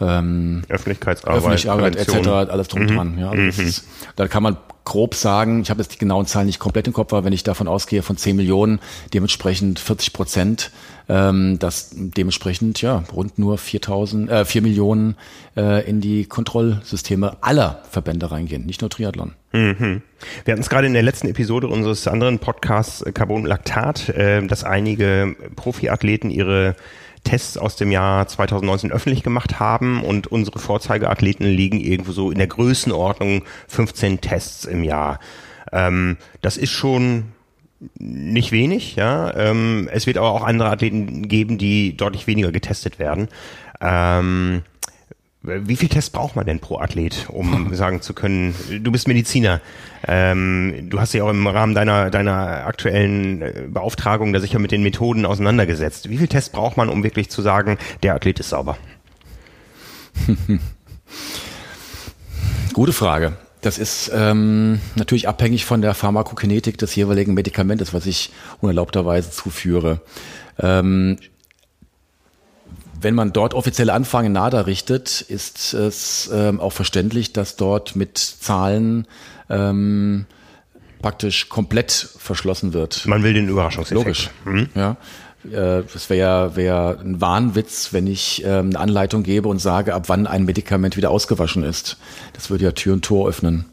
ähm, 0.01 0.63
Öffentlichkeitsarbeit, 0.69 1.37
Öffentlichkeitsarbeit 1.37 1.95
etc., 1.95 2.27
alles 2.51 2.67
drum 2.67 2.83
mhm. 2.83 2.87
dran. 2.87 3.17
Ja, 3.17 3.29
also 3.31 3.61
mhm. 3.61 3.67
ist, 3.67 3.87
da 4.15 4.27
kann 4.27 4.43
man 4.43 4.57
grob 4.89 5.13
sagen, 5.13 5.61
ich 5.61 5.69
habe 5.69 5.81
jetzt 5.81 5.93
die 5.93 5.99
genauen 5.99 6.25
Zahlen 6.25 6.47
nicht 6.47 6.57
komplett 6.57 6.87
im 6.87 6.93
Kopf, 6.93 7.13
aber 7.13 7.23
wenn 7.23 7.33
ich 7.33 7.43
davon 7.43 7.67
ausgehe 7.67 8.01
von 8.01 8.17
10 8.17 8.35
Millionen, 8.35 8.79
dementsprechend 9.13 9.79
40 9.79 10.13
Prozent, 10.13 10.71
ähm, 11.07 11.59
dass 11.59 11.91
dementsprechend 11.93 12.81
ja 12.81 13.03
rund 13.13 13.37
nur 13.37 13.57
4.000, 13.57 14.29
äh, 14.29 14.45
4 14.45 14.63
Millionen 14.63 15.15
äh, 15.55 15.87
in 15.87 16.01
die 16.01 16.25
Kontrollsysteme 16.25 17.37
aller 17.41 17.83
Verbände 17.91 18.31
reingehen, 18.31 18.65
nicht 18.65 18.81
nur 18.81 18.89
Triathlon. 18.89 19.33
Mhm. 19.51 20.01
Wir 20.45 20.51
hatten 20.51 20.61
es 20.61 20.69
gerade 20.69 20.87
in 20.87 20.93
der 20.93 21.03
letzten 21.03 21.27
Episode 21.27 21.67
unseres 21.67 22.07
anderen 22.07 22.39
Podcasts 22.39 23.03
äh, 23.03 23.11
Carbon 23.11 23.45
Lactat, 23.45 24.09
äh, 24.09 24.45
dass 24.47 24.63
einige 24.63 25.35
Profiathleten 25.55 26.31
ihre 26.31 26.75
Tests 27.23 27.57
aus 27.57 27.75
dem 27.75 27.91
Jahr 27.91 28.27
2019 28.27 28.91
öffentlich 28.91 29.23
gemacht 29.23 29.59
haben 29.59 30.03
und 30.03 30.27
unsere 30.27 30.59
Vorzeigeathleten 30.59 31.45
liegen 31.45 31.79
irgendwo 31.79 32.11
so 32.11 32.31
in 32.31 32.37
der 32.37 32.47
Größenordnung 32.47 33.43
15 33.67 34.21
Tests 34.21 34.65
im 34.65 34.83
Jahr. 34.83 35.19
Ähm, 35.71 36.17
das 36.41 36.57
ist 36.57 36.71
schon 36.71 37.25
nicht 37.97 38.51
wenig, 38.51 38.95
ja. 38.95 39.33
Ähm, 39.35 39.89
es 39.91 40.05
wird 40.07 40.17
aber 40.17 40.31
auch 40.31 40.43
andere 40.43 40.69
Athleten 40.69 41.27
geben, 41.27 41.57
die 41.57 41.95
deutlich 41.95 42.27
weniger 42.27 42.51
getestet 42.51 42.99
werden. 42.99 43.29
Ähm, 43.79 44.63
wie 45.41 45.77
viel 45.77 45.87
Tests 45.87 46.09
braucht 46.09 46.35
man 46.35 46.45
denn 46.45 46.59
pro 46.59 46.79
Athlet, 46.79 47.27
um 47.29 47.73
sagen 47.73 48.01
zu 48.01 48.13
können, 48.13 48.53
du 48.81 48.91
bist 48.91 49.07
Mediziner, 49.07 49.61
ähm, 50.05 50.89
du 50.89 50.99
hast 50.99 51.13
dich 51.13 51.21
auch 51.21 51.29
im 51.29 51.47
Rahmen 51.47 51.73
deiner, 51.73 52.09
deiner 52.09 52.65
aktuellen 52.65 53.41
äh, 53.41 53.67
Beauftragung 53.69 54.33
da 54.33 54.39
sicher 54.39 54.59
mit 54.59 54.71
den 54.71 54.83
Methoden 54.83 55.25
auseinandergesetzt. 55.25 56.09
Wie 56.09 56.17
viel 56.17 56.27
Tests 56.27 56.49
braucht 56.49 56.75
man, 56.77 56.89
um 56.89 57.03
wirklich 57.03 57.29
zu 57.29 57.41
sagen, 57.41 57.77
der 58.03 58.15
Athlet 58.15 58.39
ist 58.39 58.49
sauber? 58.49 58.77
Gute 62.73 62.93
Frage. 62.93 63.37
Das 63.61 63.77
ist 63.77 64.09
ähm, 64.13 64.79
natürlich 64.95 65.27
abhängig 65.27 65.65
von 65.65 65.81
der 65.81 65.93
Pharmakokinetik 65.93 66.77
des 66.77 66.95
jeweiligen 66.95 67.33
Medikamentes, 67.33 67.93
was 67.93 68.05
ich 68.05 68.31
unerlaubterweise 68.61 69.31
zuführe. 69.31 70.01
Ähm, 70.57 71.17
wenn 73.01 73.15
man 73.15 73.33
dort 73.33 73.53
offizielle 73.53 73.93
Anfragen 73.93 74.27
in 74.27 74.33
NADA 74.33 74.61
richtet, 74.61 75.21
ist 75.21 75.73
es 75.73 76.29
ähm, 76.33 76.59
auch 76.59 76.73
verständlich, 76.73 77.33
dass 77.33 77.55
dort 77.55 77.95
mit 77.95 78.17
Zahlen 78.17 79.07
ähm, 79.49 80.25
praktisch 81.01 81.49
komplett 81.49 81.91
verschlossen 81.91 82.73
wird. 82.73 83.05
Man 83.05 83.23
will 83.23 83.33
den 83.33 83.47
Überraschungseffekt. 83.47 84.05
Logisch. 84.05 84.29
Mhm. 84.45 84.69
Ja. 84.75 84.97
Äh, 85.45 85.83
das 85.91 86.09
wäre 86.09 86.55
wär 86.55 86.99
ein 86.99 87.21
Wahnwitz, 87.21 87.93
wenn 87.93 88.07
ich 88.07 88.43
ähm, 88.43 88.69
eine 88.69 88.79
Anleitung 88.79 89.23
gebe 89.23 89.47
und 89.47 89.59
sage, 89.59 89.93
ab 89.93 90.03
wann 90.07 90.27
ein 90.27 90.45
Medikament 90.45 90.97
wieder 90.97 91.11
ausgewaschen 91.11 91.63
ist. 91.63 91.97
Das 92.33 92.49
würde 92.49 92.65
ja 92.65 92.71
Tür 92.71 92.93
und 92.93 93.05
Tor 93.05 93.29
öffnen. 93.29 93.65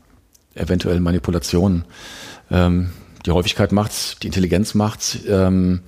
Eventuell 0.54 1.00
Manipulationen. 1.00 1.84
Ähm, 2.50 2.90
die 3.26 3.32
Häufigkeit 3.32 3.72
macht's, 3.72 4.16
die 4.22 4.28
Intelligenz 4.28 4.74
macht's. 4.74 5.18
Ähm, 5.28 5.80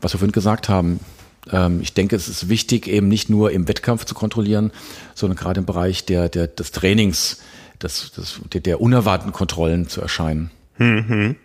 was 0.00 0.12
wir 0.12 0.18
vorhin 0.18 0.32
gesagt 0.32 0.68
haben, 0.68 1.00
ich 1.46 1.92
denke, 1.92 2.16
es 2.16 2.28
ist 2.28 2.48
wichtig, 2.48 2.86
eben 2.86 3.08
nicht 3.08 3.28
nur 3.28 3.50
im 3.50 3.68
Wettkampf 3.68 4.06
zu 4.06 4.14
kontrollieren, 4.14 4.72
sondern 5.14 5.36
gerade 5.36 5.60
im 5.60 5.66
Bereich 5.66 6.06
der, 6.06 6.30
der, 6.30 6.46
des 6.46 6.72
Trainings, 6.72 7.42
des, 7.82 8.12
des, 8.12 8.40
der, 8.52 8.62
der 8.62 8.80
unerwarteten 8.80 9.32
Kontrollen 9.32 9.88
zu 9.88 10.00
erscheinen. 10.00 10.50
Mhm. 10.78 11.36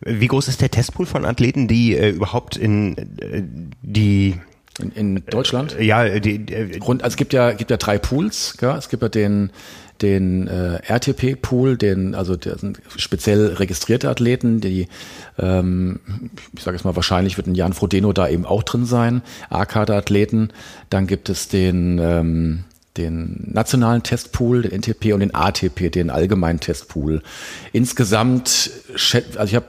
Wie 0.00 0.26
groß 0.26 0.48
ist 0.48 0.60
der 0.60 0.70
Testpool 0.70 1.06
von 1.06 1.24
Athleten, 1.24 1.68
die 1.68 1.96
äh, 1.96 2.10
überhaupt 2.10 2.56
in 2.56 2.96
äh, 3.20 3.42
die 3.82 4.36
in, 4.80 4.92
in 4.92 5.24
Deutschland? 5.26 5.76
Äh, 5.78 5.84
ja, 5.84 6.18
die, 6.20 6.38
die, 6.38 6.78
Grund, 6.78 7.02
also 7.02 7.14
es 7.14 7.16
gibt 7.16 7.32
ja 7.32 7.52
gibt 7.52 7.70
ja 7.70 7.76
drei 7.76 7.98
Pools. 7.98 8.56
Ja? 8.60 8.76
Es 8.76 8.88
gibt 8.88 9.02
ja 9.02 9.08
den 9.08 9.50
den 10.02 10.46
äh, 10.46 10.80
RTP-Pool, 10.86 11.76
den 11.76 12.14
also 12.14 12.36
der 12.36 12.56
speziell 12.96 13.54
registrierte 13.54 14.08
Athleten, 14.08 14.60
die 14.60 14.88
ähm, 15.38 16.00
ich 16.56 16.62
sage 16.62 16.76
jetzt 16.76 16.84
mal 16.84 16.96
wahrscheinlich 16.96 17.36
wird 17.36 17.46
ein 17.46 17.54
Jan 17.54 17.72
Frodeno 17.72 18.12
da 18.12 18.28
eben 18.28 18.46
auch 18.46 18.62
drin 18.62 18.84
sein, 18.84 19.22
A-Kader-Athleten. 19.50 20.50
Dann 20.90 21.06
gibt 21.06 21.28
es 21.28 21.48
den 21.48 21.98
ähm, 21.98 22.64
den 22.96 23.52
nationalen 23.52 24.02
Testpool, 24.02 24.62
den 24.62 24.80
NTP 24.80 25.12
und 25.12 25.20
den 25.20 25.34
ATP, 25.34 25.90
den 25.90 26.10
allgemeinen 26.10 26.60
Testpool. 26.60 27.22
Insgesamt, 27.72 28.70
also 28.92 29.44
ich 29.44 29.54
habe 29.54 29.66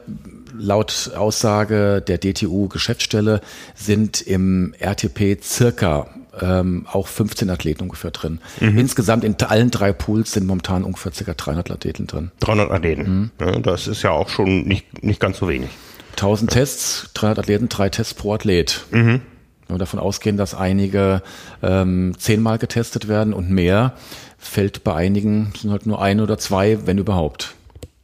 laut 0.58 1.12
Aussage 1.16 2.04
der 2.06 2.18
DTU 2.18 2.68
Geschäftsstelle 2.68 3.42
sind 3.76 4.22
im 4.22 4.74
RTP 4.80 5.42
circa 5.42 6.08
ähm, 6.42 6.86
auch 6.92 7.08
15 7.08 7.50
Athleten 7.50 7.84
ungefähr 7.84 8.12
drin. 8.12 8.40
Mhm. 8.60 8.78
Insgesamt 8.78 9.24
in 9.24 9.36
allen 9.42 9.72
drei 9.72 9.94
Pools 9.94 10.32
sind 10.32 10.46
momentan 10.46 10.84
ungefähr 10.84 11.12
circa 11.14 11.34
300 11.34 11.72
Athleten 11.72 12.08
drin. 12.08 12.32
300 12.40 12.72
Athleten. 12.72 13.02
Mhm. 13.02 13.32
Ja, 13.40 13.60
das 13.60 13.88
ist 13.88 14.04
ja 14.04 14.12
auch 14.12 14.30
schon 14.30 14.64
nicht, 14.64 15.04
nicht 15.04 15.20
ganz 15.20 15.38
so 15.38 15.48
wenig. 15.48 15.70
1000 16.12 16.52
Tests, 16.52 17.10
300 17.14 17.40
Athleten, 17.40 17.70
drei 17.70 17.90
Tests 17.90 18.14
pro 18.14 18.34
Athlet. 18.34 18.86
Mhm. 18.92 19.22
Wenn 19.68 19.76
wir 19.76 19.80
davon 19.80 20.00
ausgehen, 20.00 20.36
dass 20.36 20.56
einige 20.56 21.22
ähm, 21.62 22.14
zehnmal 22.18 22.58
getestet 22.58 23.08
werden 23.08 23.34
und 23.34 23.52
mehr, 23.52 23.94
fällt 24.38 24.84
bei 24.84 24.96
einigen 24.96 25.54
sind 25.56 25.72
halt 25.72 25.86
nur 25.86 26.02
ein 26.02 26.20
oder 26.22 26.38
zwei, 26.38 26.80
wenn 26.88 26.98
überhaupt. 26.98 27.56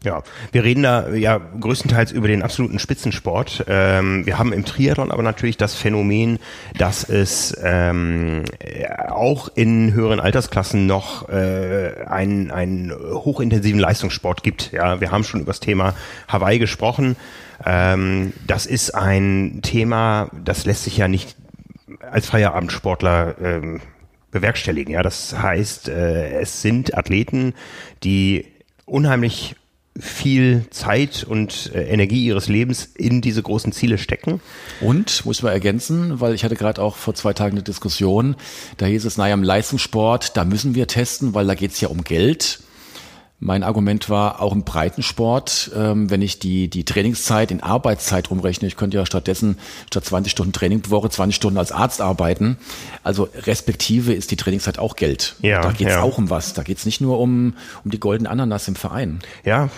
Ja, 0.05 0.21
wir 0.51 0.63
reden 0.63 0.83
da 0.83 1.09
ja 1.13 1.41
größtenteils 1.59 2.11
über 2.11 2.27
den 2.27 2.43
absoluten 2.43 2.77
Spitzensport. 2.77 3.65
Ähm, 3.67 4.23
wir 4.27 4.37
haben 4.37 4.53
im 4.53 4.63
Triathlon 4.63 5.11
aber 5.11 5.23
natürlich 5.23 5.57
das 5.57 5.73
Phänomen, 5.73 6.37
dass 6.77 7.09
es 7.09 7.57
ähm, 7.63 8.43
auch 9.07 9.49
in 9.55 9.93
höheren 9.93 10.19
Altersklassen 10.19 10.85
noch 10.85 11.27
äh, 11.27 12.05
einen, 12.05 12.51
einen 12.51 12.93
hochintensiven 12.93 13.79
Leistungssport 13.79 14.43
gibt. 14.43 14.71
Ja, 14.71 15.01
wir 15.01 15.11
haben 15.11 15.23
schon 15.23 15.41
über 15.41 15.49
das 15.49 15.59
Thema 15.59 15.95
Hawaii 16.27 16.59
gesprochen. 16.59 17.15
Ähm, 17.65 18.33
das 18.45 18.67
ist 18.67 18.91
ein 18.91 19.61
Thema, 19.63 20.29
das 20.43 20.65
lässt 20.65 20.83
sich 20.83 20.97
ja 20.97 21.07
nicht 21.07 21.35
als 22.11 22.27
Feierabendsportler 22.29 23.35
ähm, 23.41 23.81
bewerkstelligen. 24.29 24.93
Ja, 24.93 25.01
das 25.01 25.35
heißt, 25.35 25.89
äh, 25.89 26.41
es 26.41 26.61
sind 26.61 26.95
Athleten, 26.95 27.55
die 28.03 28.45
unheimlich 28.85 29.55
viel 29.97 30.65
Zeit 30.71 31.23
und 31.23 31.71
äh, 31.73 31.83
Energie 31.83 32.25
ihres 32.25 32.49
Lebens 32.49 32.89
in 32.95 33.21
diese 33.21 33.41
großen 33.41 33.71
Ziele 33.71 33.97
stecken. 33.97 34.41
Und, 34.81 35.25
muss 35.25 35.41
man 35.41 35.53
ergänzen, 35.53 36.19
weil 36.19 36.33
ich 36.33 36.43
hatte 36.43 36.55
gerade 36.55 36.81
auch 36.81 36.95
vor 36.95 37.15
zwei 37.15 37.33
Tagen 37.33 37.55
eine 37.55 37.63
Diskussion, 37.63 38.35
da 38.77 38.85
hieß 38.85 39.05
es, 39.05 39.17
naja, 39.17 39.33
im 39.33 39.43
Leistungssport, 39.43 40.35
da 40.35 40.43
müssen 40.43 40.75
wir 40.75 40.87
testen, 40.87 41.33
weil 41.33 41.47
da 41.47 41.55
geht 41.55 41.71
es 41.71 41.81
ja 41.81 41.87
um 41.87 42.03
Geld. 42.03 42.59
Mein 43.45 43.61
Argument 43.61 44.09
war 44.09 44.41
auch 44.41 44.53
im 44.53 44.63
Breitensport, 44.63 45.69
ähm, 45.75 46.09
wenn 46.09 46.23
ich 46.23 46.39
die, 46.39 46.67
die 46.67 46.83
Trainingszeit 46.83 47.51
in 47.51 47.61
Arbeitszeit 47.61 48.31
rumrechne, 48.31 48.67
ich 48.67 48.75
könnte 48.75 48.97
ja 48.97 49.05
stattdessen 49.05 49.59
statt 49.85 50.03
20 50.03 50.31
Stunden 50.31 50.51
Training 50.51 50.81
pro 50.81 50.89
Woche 50.89 51.11
20 51.11 51.35
Stunden 51.35 51.59
als 51.59 51.71
Arzt 51.71 52.01
arbeiten. 52.01 52.57
Also 53.03 53.29
respektive 53.45 54.13
ist 54.13 54.31
die 54.31 54.35
Trainingszeit 54.35 54.79
auch 54.79 54.95
Geld. 54.95 55.35
Ja, 55.41 55.61
da 55.61 55.73
geht 55.73 55.85
es 55.85 55.93
ja. 55.93 56.01
auch 56.01 56.17
um 56.17 56.31
was. 56.31 56.55
Da 56.55 56.63
geht 56.63 56.79
es 56.79 56.87
nicht 56.87 57.01
nur 57.01 57.19
um, 57.19 57.53
um 57.83 57.91
die 57.91 57.99
goldene 57.99 58.31
Ananas 58.31 58.67
im 58.67 58.75
Verein. 58.75 59.19
Ja, 59.43 59.69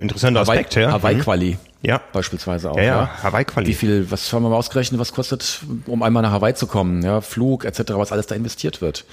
interessanter 0.00 0.40
Aspekt, 0.40 0.76
Hawaii, 0.76 0.86
ja. 0.86 0.92
Hawaii-Quali. 0.92 1.50
Mhm. 1.52 1.58
Ja. 1.80 2.00
Beispielsweise 2.12 2.70
auch. 2.70 2.76
Ja, 2.76 2.82
ja. 2.82 3.00
ja. 3.02 3.22
Hawaii-Quali. 3.22 3.66
Wie 3.68 3.74
viel, 3.74 4.10
was 4.10 4.30
haben 4.32 4.42
wir 4.42 4.50
mal 4.50 4.56
ausgerechnet, 4.56 5.00
was 5.00 5.12
kostet, 5.12 5.60
um 5.86 6.02
einmal 6.02 6.22
nach 6.22 6.32
Hawaii 6.32 6.54
zu 6.54 6.66
kommen? 6.66 7.02
Ja, 7.02 7.20
Flug 7.20 7.64
etc., 7.64 7.92
was 7.94 8.12
alles 8.12 8.26
da 8.26 8.34
investiert 8.34 8.82
wird. 8.82 9.04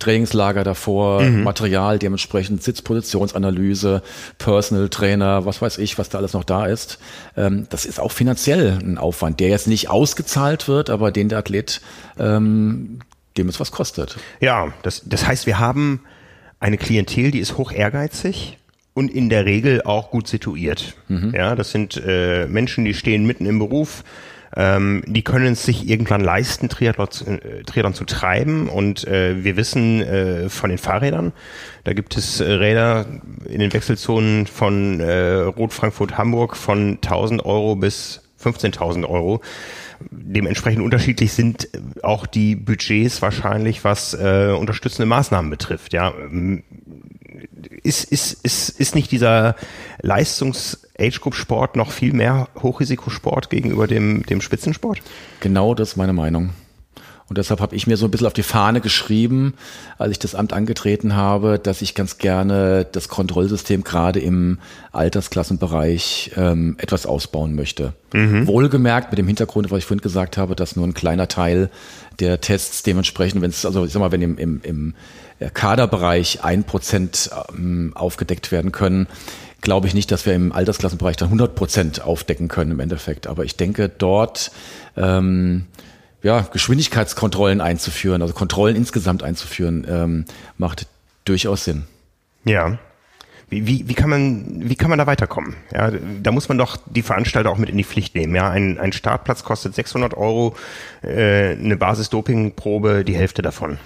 Trainingslager 0.00 0.64
davor, 0.64 1.22
mhm. 1.22 1.44
Material, 1.44 1.98
dementsprechend 1.98 2.62
Sitzpositionsanalyse, 2.62 4.02
Personal 4.38 4.88
Trainer, 4.88 5.44
was 5.44 5.62
weiß 5.62 5.78
ich, 5.78 5.98
was 5.98 6.08
da 6.08 6.18
alles 6.18 6.32
noch 6.32 6.44
da 6.44 6.66
ist. 6.66 6.98
Ähm, 7.36 7.66
das 7.70 7.84
ist 7.84 8.00
auch 8.00 8.10
finanziell 8.10 8.78
ein 8.82 8.98
Aufwand, 8.98 9.38
der 9.38 9.50
jetzt 9.50 9.68
nicht 9.68 9.88
ausgezahlt 9.88 10.66
wird, 10.66 10.90
aber 10.90 11.12
den 11.12 11.28
der 11.28 11.38
Athlet, 11.38 11.80
ähm, 12.18 13.00
dem 13.36 13.48
es 13.48 13.60
was 13.60 13.70
kostet. 13.70 14.16
Ja, 14.40 14.72
das, 14.82 15.02
das 15.04 15.26
heißt, 15.26 15.46
wir 15.46 15.60
haben 15.60 16.00
eine 16.58 16.76
Klientel, 16.76 17.30
die 17.30 17.38
ist 17.38 17.56
hoch 17.56 17.70
ehrgeizig 17.70 18.58
und 18.94 19.10
in 19.10 19.28
der 19.28 19.44
Regel 19.44 19.82
auch 19.82 20.10
gut 20.10 20.28
situiert. 20.28 20.94
Mhm. 21.08 21.32
Ja, 21.34 21.54
das 21.54 21.70
sind 21.70 22.00
äh, 22.04 22.46
Menschen, 22.46 22.84
die 22.84 22.94
stehen 22.94 23.24
mitten 23.26 23.46
im 23.46 23.58
Beruf, 23.58 24.04
ähm, 24.56 25.02
die 25.06 25.22
können 25.22 25.52
es 25.52 25.64
sich 25.64 25.88
irgendwann 25.88 26.20
leisten, 26.20 26.68
Triathlon, 26.68 27.08
äh, 27.26 27.62
Triathlon 27.62 27.94
zu 27.94 28.04
treiben. 28.04 28.68
Und 28.68 29.06
äh, 29.06 29.44
wir 29.44 29.56
wissen 29.56 30.02
äh, 30.02 30.48
von 30.48 30.70
den 30.70 30.78
Fahrrädern, 30.78 31.32
da 31.84 31.92
gibt 31.92 32.16
es 32.16 32.40
äh, 32.40 32.50
Räder 32.50 33.06
in 33.48 33.60
den 33.60 33.72
Wechselzonen 33.72 34.46
von 34.46 35.00
äh, 35.00 35.34
Rot 35.40 35.72
Frankfurt 35.72 36.18
Hamburg 36.18 36.56
von 36.56 36.98
1000 37.02 37.44
Euro 37.44 37.76
bis 37.76 38.22
15.000 38.42 39.08
Euro. 39.08 39.40
Dementsprechend 40.10 40.82
unterschiedlich 40.82 41.32
sind 41.32 41.68
auch 42.02 42.26
die 42.26 42.56
Budgets 42.56 43.20
wahrscheinlich, 43.22 43.84
was 43.84 44.14
äh, 44.14 44.54
unterstützende 44.58 45.06
Maßnahmen 45.06 45.50
betrifft. 45.50 45.92
Ja, 45.92 46.12
ist, 47.82 48.04
ist, 48.04 48.44
ist, 48.44 48.68
ist 48.68 48.94
nicht 48.94 49.10
dieser 49.10 49.56
Leistungs-Age-Group-Sport 50.02 51.76
noch 51.76 51.90
viel 51.90 52.12
mehr 52.12 52.48
Hochrisikosport 52.60 53.50
gegenüber 53.50 53.86
dem, 53.86 54.24
dem 54.24 54.40
Spitzensport? 54.40 55.02
Genau 55.40 55.74
das 55.74 55.90
ist 55.90 55.96
meine 55.96 56.12
Meinung. 56.12 56.50
Und 57.30 57.38
deshalb 57.38 57.60
habe 57.60 57.76
ich 57.76 57.86
mir 57.86 57.96
so 57.96 58.06
ein 58.06 58.10
bisschen 58.10 58.26
auf 58.26 58.32
die 58.32 58.42
Fahne 58.42 58.80
geschrieben, 58.80 59.54
als 59.98 60.10
ich 60.10 60.18
das 60.18 60.34
Amt 60.34 60.52
angetreten 60.52 61.14
habe, 61.14 61.60
dass 61.60 61.80
ich 61.80 61.94
ganz 61.94 62.18
gerne 62.18 62.84
das 62.90 63.08
Kontrollsystem 63.08 63.84
gerade 63.84 64.18
im 64.18 64.58
Altersklassenbereich 64.90 66.32
ähm, 66.36 66.74
etwas 66.78 67.06
ausbauen 67.06 67.54
möchte. 67.54 67.92
Mhm. 68.12 68.48
Wohlgemerkt 68.48 69.12
mit 69.12 69.18
dem 69.18 69.28
Hintergrund, 69.28 69.70
was 69.70 69.78
ich 69.78 69.84
vorhin 69.84 70.02
gesagt 70.02 70.38
habe, 70.38 70.56
dass 70.56 70.74
nur 70.74 70.84
ein 70.84 70.92
kleiner 70.92 71.28
Teil 71.28 71.70
der 72.18 72.40
Tests 72.40 72.82
dementsprechend, 72.82 73.42
wenn 73.42 73.50
es, 73.50 73.64
also 73.64 73.84
ich 73.84 73.92
sag 73.92 74.00
mal, 74.00 74.10
wenn 74.10 74.22
im, 74.22 74.36
im, 74.36 74.60
im 74.64 74.94
Kaderbereich 75.54 76.42
ein 76.42 76.64
Prozent 76.64 77.30
ähm, 77.56 77.92
aufgedeckt 77.94 78.50
werden 78.50 78.72
können, 78.72 79.06
glaube 79.60 79.86
ich 79.86 79.94
nicht, 79.94 80.10
dass 80.10 80.26
wir 80.26 80.34
im 80.34 80.50
Altersklassenbereich 80.50 81.16
dann 81.16 81.28
100 81.28 81.54
Prozent 81.54 82.02
aufdecken 82.02 82.48
können 82.48 82.72
im 82.72 82.80
Endeffekt. 82.80 83.28
Aber 83.28 83.44
ich 83.44 83.54
denke, 83.54 83.88
dort 83.88 84.50
ähm, 84.96 85.66
ja, 86.22 86.46
Geschwindigkeitskontrollen 86.52 87.60
einzuführen, 87.60 88.22
also 88.22 88.34
Kontrollen 88.34 88.76
insgesamt 88.76 89.22
einzuführen, 89.22 89.86
ähm, 89.88 90.24
macht 90.58 90.86
durchaus 91.24 91.64
Sinn. 91.64 91.84
Ja. 92.44 92.78
Wie, 93.48 93.66
wie, 93.66 93.88
wie, 93.88 93.94
kann 93.94 94.08
man, 94.08 94.68
wie 94.68 94.76
kann 94.76 94.90
man 94.90 94.98
da 94.98 95.08
weiterkommen? 95.08 95.56
Ja, 95.72 95.90
da 96.22 96.30
muss 96.30 96.48
man 96.48 96.56
doch 96.56 96.76
die 96.86 97.02
Veranstalter 97.02 97.50
auch 97.50 97.58
mit 97.58 97.68
in 97.68 97.76
die 97.76 97.84
Pflicht 97.84 98.14
nehmen. 98.14 98.34
Ja, 98.34 98.48
ein, 98.48 98.78
ein 98.78 98.92
Startplatz 98.92 99.42
kostet 99.42 99.74
600 99.74 100.16
Euro, 100.16 100.54
äh, 101.02 101.52
eine 101.52 101.76
Basis-Doping-Probe 101.76 103.04
die 103.04 103.16
Hälfte 103.16 103.42
davon. 103.42 103.78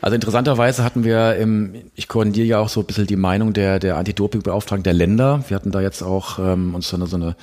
Also 0.00 0.14
interessanterweise 0.14 0.84
hatten 0.84 1.04
wir 1.04 1.36
im, 1.36 1.74
ich 1.96 2.08
koordiniere 2.08 2.46
ja 2.46 2.58
auch 2.60 2.68
so 2.68 2.80
ein 2.80 2.86
bisschen 2.86 3.06
die 3.06 3.16
Meinung 3.16 3.52
der, 3.52 3.78
der 3.78 3.96
Anti-Doping-Beauftragten 3.96 4.84
der 4.84 4.94
Länder. 4.94 5.44
Wir 5.48 5.56
hatten 5.56 5.72
da 5.72 5.82
jetzt 5.82 6.02
auch 6.02 6.38
ähm, 6.38 6.74
uns 6.74 6.88
so 6.88 6.96
eine, 6.96 7.06
so 7.08 7.16
eine 7.16 7.36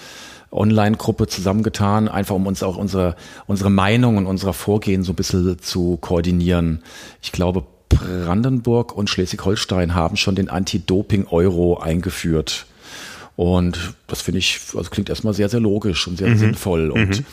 Online-Gruppe 0.55 1.27
zusammengetan, 1.27 2.07
einfach 2.07 2.35
um 2.35 2.47
uns 2.47 2.63
auch 2.63 2.77
unsere, 2.77 3.15
unsere 3.47 3.69
Meinung 3.69 4.17
und 4.17 4.25
unser 4.25 4.53
Vorgehen 4.53 5.03
so 5.03 5.13
ein 5.13 5.15
bisschen 5.15 5.59
zu 5.59 5.97
koordinieren. 5.97 6.83
Ich 7.21 7.31
glaube, 7.31 7.63
Brandenburg 7.89 8.95
und 8.95 9.09
Schleswig-Holstein 9.09 9.95
haben 9.95 10.17
schon 10.17 10.35
den 10.35 10.49
Anti-Doping-Euro 10.49 11.79
eingeführt. 11.79 12.65
Und 13.35 13.93
das 14.07 14.21
finde 14.21 14.39
ich, 14.39 14.59
also 14.75 14.89
klingt 14.89 15.09
erstmal 15.09 15.33
sehr, 15.33 15.49
sehr 15.49 15.59
logisch 15.59 16.07
und 16.07 16.17
sehr 16.17 16.29
mhm. 16.29 16.37
sinnvoll. 16.37 16.89
Und 16.89 17.19
mhm. 17.19 17.25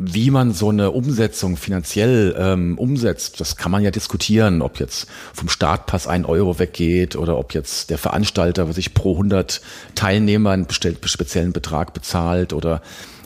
Wie 0.00 0.30
man 0.30 0.52
so 0.52 0.68
eine 0.68 0.92
Umsetzung 0.92 1.56
finanziell 1.56 2.32
ähm, 2.38 2.78
umsetzt, 2.78 3.40
das 3.40 3.56
kann 3.56 3.72
man 3.72 3.82
ja 3.82 3.90
diskutieren, 3.90 4.62
ob 4.62 4.78
jetzt 4.78 5.08
vom 5.34 5.48
Startpass 5.48 6.06
ein 6.06 6.24
Euro 6.24 6.60
weggeht 6.60 7.16
oder 7.16 7.36
ob 7.36 7.52
jetzt 7.52 7.90
der 7.90 7.98
Veranstalter 7.98 8.72
sich 8.72 8.94
pro 8.94 9.14
100 9.14 9.60
Teilnehmer 9.96 10.52
einen 10.52 10.68
speziellen 10.70 11.52
Betrag 11.52 11.94
bezahlt 11.94 12.52
oder 12.52 12.80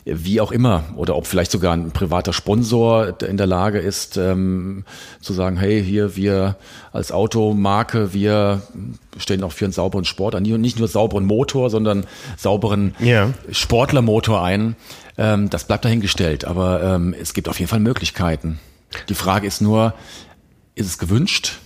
wie 0.04 0.40
auch 0.40 0.50
immer, 0.50 0.84
oder 0.96 1.14
ob 1.16 1.26
vielleicht 1.26 1.52
sogar 1.52 1.74
ein 1.74 1.92
privater 1.92 2.32
Sponsor 2.32 3.20
in 3.22 3.36
der 3.36 3.46
Lage 3.46 3.78
ist, 3.78 4.16
ähm, 4.16 4.84
zu 5.20 5.32
sagen, 5.32 5.56
hey, 5.56 5.82
hier, 5.82 6.16
wir 6.16 6.56
als 6.92 7.12
Automarke, 7.12 8.12
wir 8.12 8.62
stehen 9.18 9.44
auch 9.44 9.52
für 9.52 9.64
einen 9.66 9.72
sauberen 9.72 10.04
Sport 10.04 10.34
an, 10.34 10.42
nicht 10.42 10.78
nur 10.78 10.88
sauberen 10.88 11.24
Motor, 11.24 11.70
sondern 11.70 12.04
sauberen 12.36 12.96
yeah. 13.00 13.32
Sportlermotor 13.52 14.42
ein. 14.42 14.74
Ähm, 15.18 15.50
das 15.50 15.66
bleibt 15.66 15.84
dahingestellt, 15.84 16.44
aber 16.44 16.82
ähm, 16.82 17.14
es 17.18 17.34
gibt 17.34 17.48
auf 17.48 17.58
jeden 17.58 17.68
Fall 17.68 17.80
Möglichkeiten. 17.80 18.58
Die 19.08 19.14
Frage 19.14 19.46
ist 19.46 19.60
nur, 19.60 19.94
ist 20.74 20.86
es 20.86 20.98
gewünscht? 20.98 21.58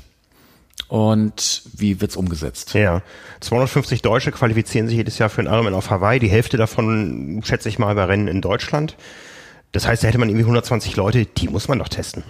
Und 0.88 1.62
wie 1.76 2.00
wird's 2.00 2.16
umgesetzt? 2.16 2.74
Ja, 2.74 3.02
250 3.40 4.02
Deutsche 4.02 4.30
qualifizieren 4.30 4.86
sich 4.86 4.96
jedes 4.96 5.18
Jahr 5.18 5.28
für 5.28 5.40
einen 5.40 5.52
Ironman 5.52 5.74
auf 5.74 5.90
Hawaii. 5.90 6.20
Die 6.20 6.28
Hälfte 6.30 6.56
davon 6.56 7.42
schätze 7.44 7.68
ich 7.68 7.78
mal 7.78 7.94
bei 7.94 8.04
Rennen 8.04 8.28
in 8.28 8.40
Deutschland. 8.40 8.96
Das 9.72 9.86
heißt, 9.86 10.04
da 10.04 10.08
hätte 10.08 10.18
man 10.18 10.28
irgendwie 10.28 10.44
120 10.44 10.94
Leute, 10.96 11.26
die 11.26 11.48
muss 11.48 11.66
man 11.66 11.78
doch 11.78 11.88
testen. 11.88 12.22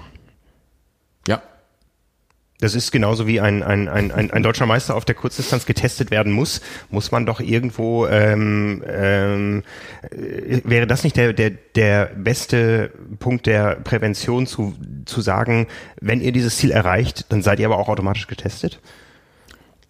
Das 2.61 2.75
ist 2.75 2.90
genauso 2.90 3.27
wie 3.27 3.40
ein, 3.40 3.62
ein, 3.62 3.88
ein, 3.88 4.11
ein, 4.11 4.31
ein 4.31 4.42
deutscher 4.42 4.64
Meister 4.64 4.95
auf 4.95 5.05
der 5.05 5.14
Kurzdistanz 5.14 5.66
getestet 5.66 6.11
werden 6.11 6.33
muss, 6.33 6.62
muss 6.90 7.11
man 7.12 7.27
doch 7.27 7.40
irgendwo, 7.40 8.07
ähm, 8.07 8.83
ähm, 8.87 9.62
äh, 10.11 10.61
wäre 10.64 10.87
das 10.87 11.05
nicht 11.05 11.16
der, 11.16 11.35
der, 11.35 11.51
der 11.51 12.07
beste 12.16 12.90
Punkt 13.19 13.47
der 13.47 13.75
Prävention 13.77 14.47
zu, 14.47 14.75
zu 15.05 15.21
sagen, 15.21 15.66
wenn 16.01 16.23
ihr 16.23 16.33
dieses 16.33 16.57
Ziel 16.57 16.71
erreicht, 16.71 17.27
dann 17.29 17.42
seid 17.42 17.61
ihr 17.61 17.66
aber 17.66 17.79
auch 17.79 17.88
automatisch 17.88 18.27
getestet? 18.27 18.81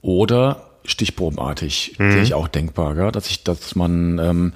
Oder 0.03 0.71
stichprobenartig, 0.85 1.97
mhm. 1.99 2.13
sehe 2.13 2.23
ich 2.23 2.35
auch 2.35 2.49
denkbar, 2.49 2.97
ja? 2.97 3.11
dass 3.13 3.29
ich, 3.29 3.45
dass 3.45 3.77
man 3.77 4.19
ähm, 4.19 4.53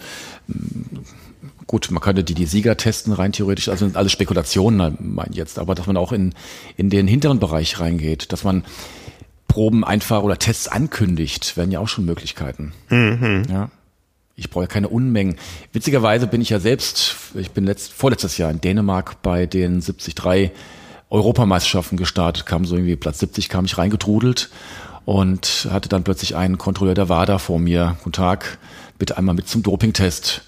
gut, 1.70 1.92
man 1.92 2.00
könnte 2.02 2.24
die, 2.24 2.34
die 2.34 2.46
Sieger 2.46 2.76
testen, 2.76 3.12
rein 3.12 3.30
theoretisch, 3.30 3.68
also 3.68 3.86
sind 3.86 3.96
alles 3.96 4.10
Spekulationen, 4.10 4.96
mein 4.98 5.32
jetzt, 5.32 5.56
aber 5.56 5.76
dass 5.76 5.86
man 5.86 5.96
auch 5.96 6.10
in, 6.10 6.34
in 6.76 6.90
den 6.90 7.06
hinteren 7.06 7.38
Bereich 7.38 7.78
reingeht, 7.78 8.32
dass 8.32 8.42
man 8.42 8.64
Proben 9.46 9.84
einfach 9.84 10.24
oder 10.24 10.36
Tests 10.36 10.66
ankündigt, 10.66 11.56
werden 11.56 11.70
ja 11.70 11.78
auch 11.78 11.86
schon 11.86 12.06
Möglichkeiten. 12.06 12.72
Mhm. 12.88 13.44
Ja. 13.48 13.70
Ich 14.34 14.50
brauche 14.50 14.64
ja 14.64 14.66
keine 14.66 14.88
Unmengen. 14.88 15.36
Witzigerweise 15.72 16.26
bin 16.26 16.40
ich 16.40 16.50
ja 16.50 16.58
selbst, 16.58 17.14
ich 17.34 17.52
bin 17.52 17.66
letzt, 17.66 17.92
vorletztes 17.92 18.36
Jahr 18.36 18.50
in 18.50 18.60
Dänemark 18.60 19.22
bei 19.22 19.46
den 19.46 19.80
73 19.80 20.50
Europameisterschaften 21.08 21.96
gestartet, 21.96 22.46
kam 22.46 22.64
so 22.64 22.74
irgendwie 22.74 22.96
Platz 22.96 23.20
70, 23.20 23.48
kam 23.48 23.64
ich 23.64 23.78
reingetrudelt 23.78 24.50
und 25.04 25.68
hatte 25.70 25.88
dann 25.88 26.02
plötzlich 26.02 26.34
einen 26.34 26.58
Kontrolleur 26.58 26.94
der 26.94 27.08
WADA 27.08 27.38
vor 27.38 27.60
mir. 27.60 27.96
Guten 28.02 28.14
Tag, 28.14 28.58
bitte 28.98 29.16
einmal 29.16 29.36
mit 29.36 29.46
zum 29.46 29.62
Dopingtest. 29.62 30.42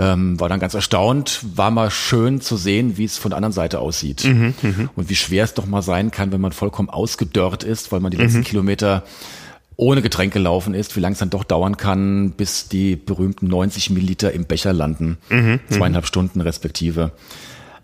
Ähm, 0.00 0.40
war 0.40 0.48
dann 0.48 0.60
ganz 0.60 0.72
erstaunt, 0.72 1.40
war 1.54 1.70
mal 1.70 1.90
schön 1.90 2.40
zu 2.40 2.56
sehen, 2.56 2.96
wie 2.96 3.04
es 3.04 3.18
von 3.18 3.30
der 3.30 3.36
anderen 3.36 3.52
Seite 3.52 3.80
aussieht. 3.80 4.24
Mhm, 4.24 4.54
mh. 4.62 4.90
Und 4.96 5.10
wie 5.10 5.14
schwer 5.14 5.44
es 5.44 5.52
doch 5.52 5.66
mal 5.66 5.82
sein 5.82 6.10
kann, 6.10 6.32
wenn 6.32 6.40
man 6.40 6.52
vollkommen 6.52 6.88
ausgedörrt 6.88 7.64
ist, 7.64 7.92
weil 7.92 8.00
man 8.00 8.10
die 8.10 8.16
letzten 8.16 8.38
mhm. 8.38 8.44
Kilometer 8.44 9.02
ohne 9.76 10.00
Getränk 10.00 10.32
gelaufen 10.32 10.72
ist, 10.72 10.96
wie 10.96 11.00
lange 11.00 11.14
es 11.14 11.18
dann 11.18 11.30
doch 11.30 11.44
dauern 11.44 11.76
kann, 11.76 12.32
bis 12.32 12.68
die 12.68 12.96
berühmten 12.96 13.48
90 13.48 13.90
Milliliter 13.90 14.32
im 14.32 14.44
Becher 14.44 14.72
landen. 14.72 15.18
Mhm, 15.28 15.38
mhm, 15.38 15.60
Zweieinhalb 15.68 16.06
Stunden 16.06 16.40
respektive. 16.40 17.12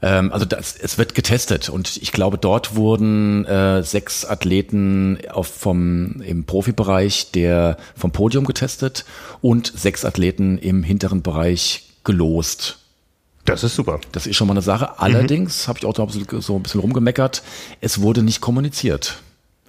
Ähm, 0.02 0.32
also 0.32 0.44
das, 0.44 0.76
es 0.76 0.98
wird 0.98 1.14
getestet 1.14 1.68
und 1.68 1.96
ich 1.96 2.12
glaube, 2.12 2.38
dort 2.38 2.76
wurden 2.76 3.44
äh, 3.46 3.82
sechs 3.82 4.24
Athleten 4.24 5.18
auf 5.30 5.48
vom, 5.48 6.20
im 6.20 6.44
Profibereich 6.44 7.32
der 7.32 7.78
vom 7.96 8.10
Podium 8.10 8.44
getestet 8.44 9.04
und 9.40 9.72
sechs 9.74 10.04
Athleten 10.04 10.58
im 10.58 10.82
hinteren 10.82 11.22
Bereich 11.22 11.85
gelost. 12.06 12.78
Das 13.44 13.62
ist 13.62 13.76
super. 13.76 14.00
Das 14.12 14.26
ist 14.26 14.36
schon 14.36 14.48
mal 14.48 14.54
eine 14.54 14.62
Sache. 14.62 14.98
Allerdings 14.98 15.64
mhm. 15.64 15.68
habe 15.68 15.78
ich 15.78 15.84
auch 15.84 15.94
so 16.40 16.56
ein 16.56 16.62
bisschen 16.62 16.80
rumgemeckert. 16.80 17.42
Es 17.80 18.00
wurde 18.00 18.22
nicht 18.22 18.40
kommuniziert. 18.40 19.18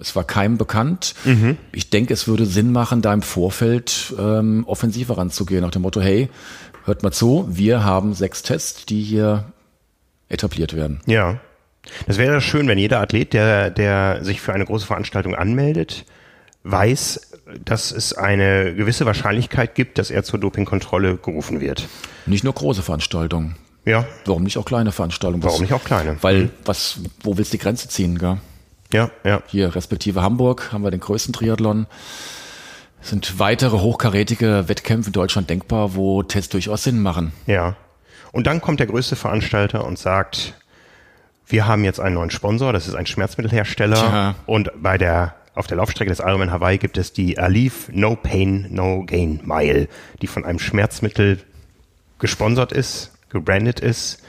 Es 0.00 0.16
war 0.16 0.24
keinem 0.24 0.58
bekannt. 0.58 1.14
Mhm. 1.24 1.58
Ich 1.72 1.90
denke, 1.90 2.14
es 2.14 2.26
würde 2.26 2.46
Sinn 2.46 2.72
machen, 2.72 3.02
da 3.02 3.12
im 3.12 3.22
Vorfeld 3.22 4.14
ähm, 4.18 4.64
offensiver 4.66 5.18
ranzugehen, 5.18 5.62
nach 5.62 5.70
dem 5.70 5.82
Motto, 5.82 6.00
hey, 6.00 6.28
hört 6.84 7.02
mal 7.02 7.12
zu, 7.12 7.46
wir 7.50 7.84
haben 7.84 8.14
sechs 8.14 8.42
Tests, 8.42 8.86
die 8.86 9.02
hier 9.02 9.52
etabliert 10.28 10.74
werden. 10.74 11.00
Ja. 11.06 11.40
Das 12.06 12.18
wäre 12.18 12.40
schön, 12.40 12.68
wenn 12.68 12.78
jeder 12.78 13.00
Athlet, 13.00 13.32
der, 13.32 13.70
der 13.70 14.24
sich 14.24 14.40
für 14.40 14.52
eine 14.52 14.64
große 14.66 14.86
Veranstaltung 14.86 15.34
anmeldet, 15.34 16.04
weiß, 16.64 17.27
dass 17.64 17.92
es 17.92 18.12
eine 18.12 18.74
gewisse 18.74 19.06
Wahrscheinlichkeit 19.06 19.74
gibt, 19.74 19.98
dass 19.98 20.10
er 20.10 20.22
zur 20.22 20.38
Dopingkontrolle 20.38 21.16
gerufen 21.16 21.60
wird. 21.60 21.88
Nicht 22.26 22.44
nur 22.44 22.52
große 22.52 22.82
Veranstaltungen. 22.82 23.56
Ja. 23.84 24.06
Warum 24.26 24.42
nicht 24.42 24.58
auch 24.58 24.64
kleine 24.64 24.92
Veranstaltungen? 24.92 25.42
Warum 25.42 25.62
nicht 25.62 25.72
auch 25.72 25.84
kleine? 25.84 26.16
Weil, 26.20 26.44
mhm. 26.44 26.50
was, 26.64 27.00
wo 27.22 27.38
willst 27.38 27.52
du 27.52 27.56
die 27.56 27.62
Grenze 27.62 27.88
ziehen, 27.88 28.18
gell? 28.18 28.38
Ja, 28.92 29.10
ja. 29.24 29.42
Hier, 29.46 29.74
respektive 29.74 30.22
Hamburg, 30.22 30.72
haben 30.72 30.82
wir 30.82 30.90
den 30.90 31.00
größten 31.00 31.32
Triathlon. 31.32 31.86
Es 33.02 33.10
sind 33.10 33.38
weitere 33.38 33.78
hochkarätige 33.78 34.64
Wettkämpfe 34.68 35.08
in 35.08 35.12
Deutschland 35.12 35.48
denkbar, 35.48 35.94
wo 35.94 36.22
Tests 36.22 36.50
durchaus 36.50 36.82
Sinn 36.82 37.00
machen. 37.00 37.32
Ja. 37.46 37.76
Und 38.32 38.46
dann 38.46 38.60
kommt 38.60 38.80
der 38.80 38.86
größte 38.86 39.16
Veranstalter 39.16 39.84
und 39.84 39.98
sagt, 39.98 40.54
wir 41.46 41.66
haben 41.66 41.84
jetzt 41.84 42.00
einen 42.00 42.14
neuen 42.14 42.30
Sponsor, 42.30 42.72
das 42.72 42.88
ist 42.88 42.94
ein 42.94 43.06
Schmerzmittelhersteller. 43.06 43.96
Tja. 43.96 44.34
Und 44.46 44.70
bei 44.76 44.98
der 44.98 45.34
auf 45.58 45.66
der 45.66 45.76
Laufstrecke 45.76 46.10
des 46.10 46.20
Ironman 46.20 46.52
Hawaii 46.52 46.78
gibt 46.78 46.96
es 46.96 47.12
die 47.12 47.38
Alif 47.38 47.88
No 47.92 48.16
Pain 48.16 48.68
No 48.70 49.04
Gain 49.04 49.40
Mile, 49.44 49.88
die 50.22 50.26
von 50.26 50.44
einem 50.44 50.58
Schmerzmittel 50.58 51.38
gesponsert 52.18 52.72
ist, 52.72 53.12
gebrandet 53.30 53.80
ist, 53.80 54.22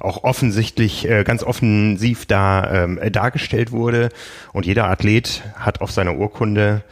auch 0.00 0.24
offensichtlich 0.24 1.08
äh, 1.08 1.24
ganz 1.24 1.44
offensiv 1.44 2.26
da 2.26 2.84
ähm, 2.84 3.00
dargestellt 3.12 3.70
wurde 3.70 4.08
und 4.52 4.66
jeder 4.66 4.88
Athlet 4.88 5.42
hat 5.54 5.80
auf 5.80 5.92
seiner 5.92 6.16
Urkunde, 6.16 6.82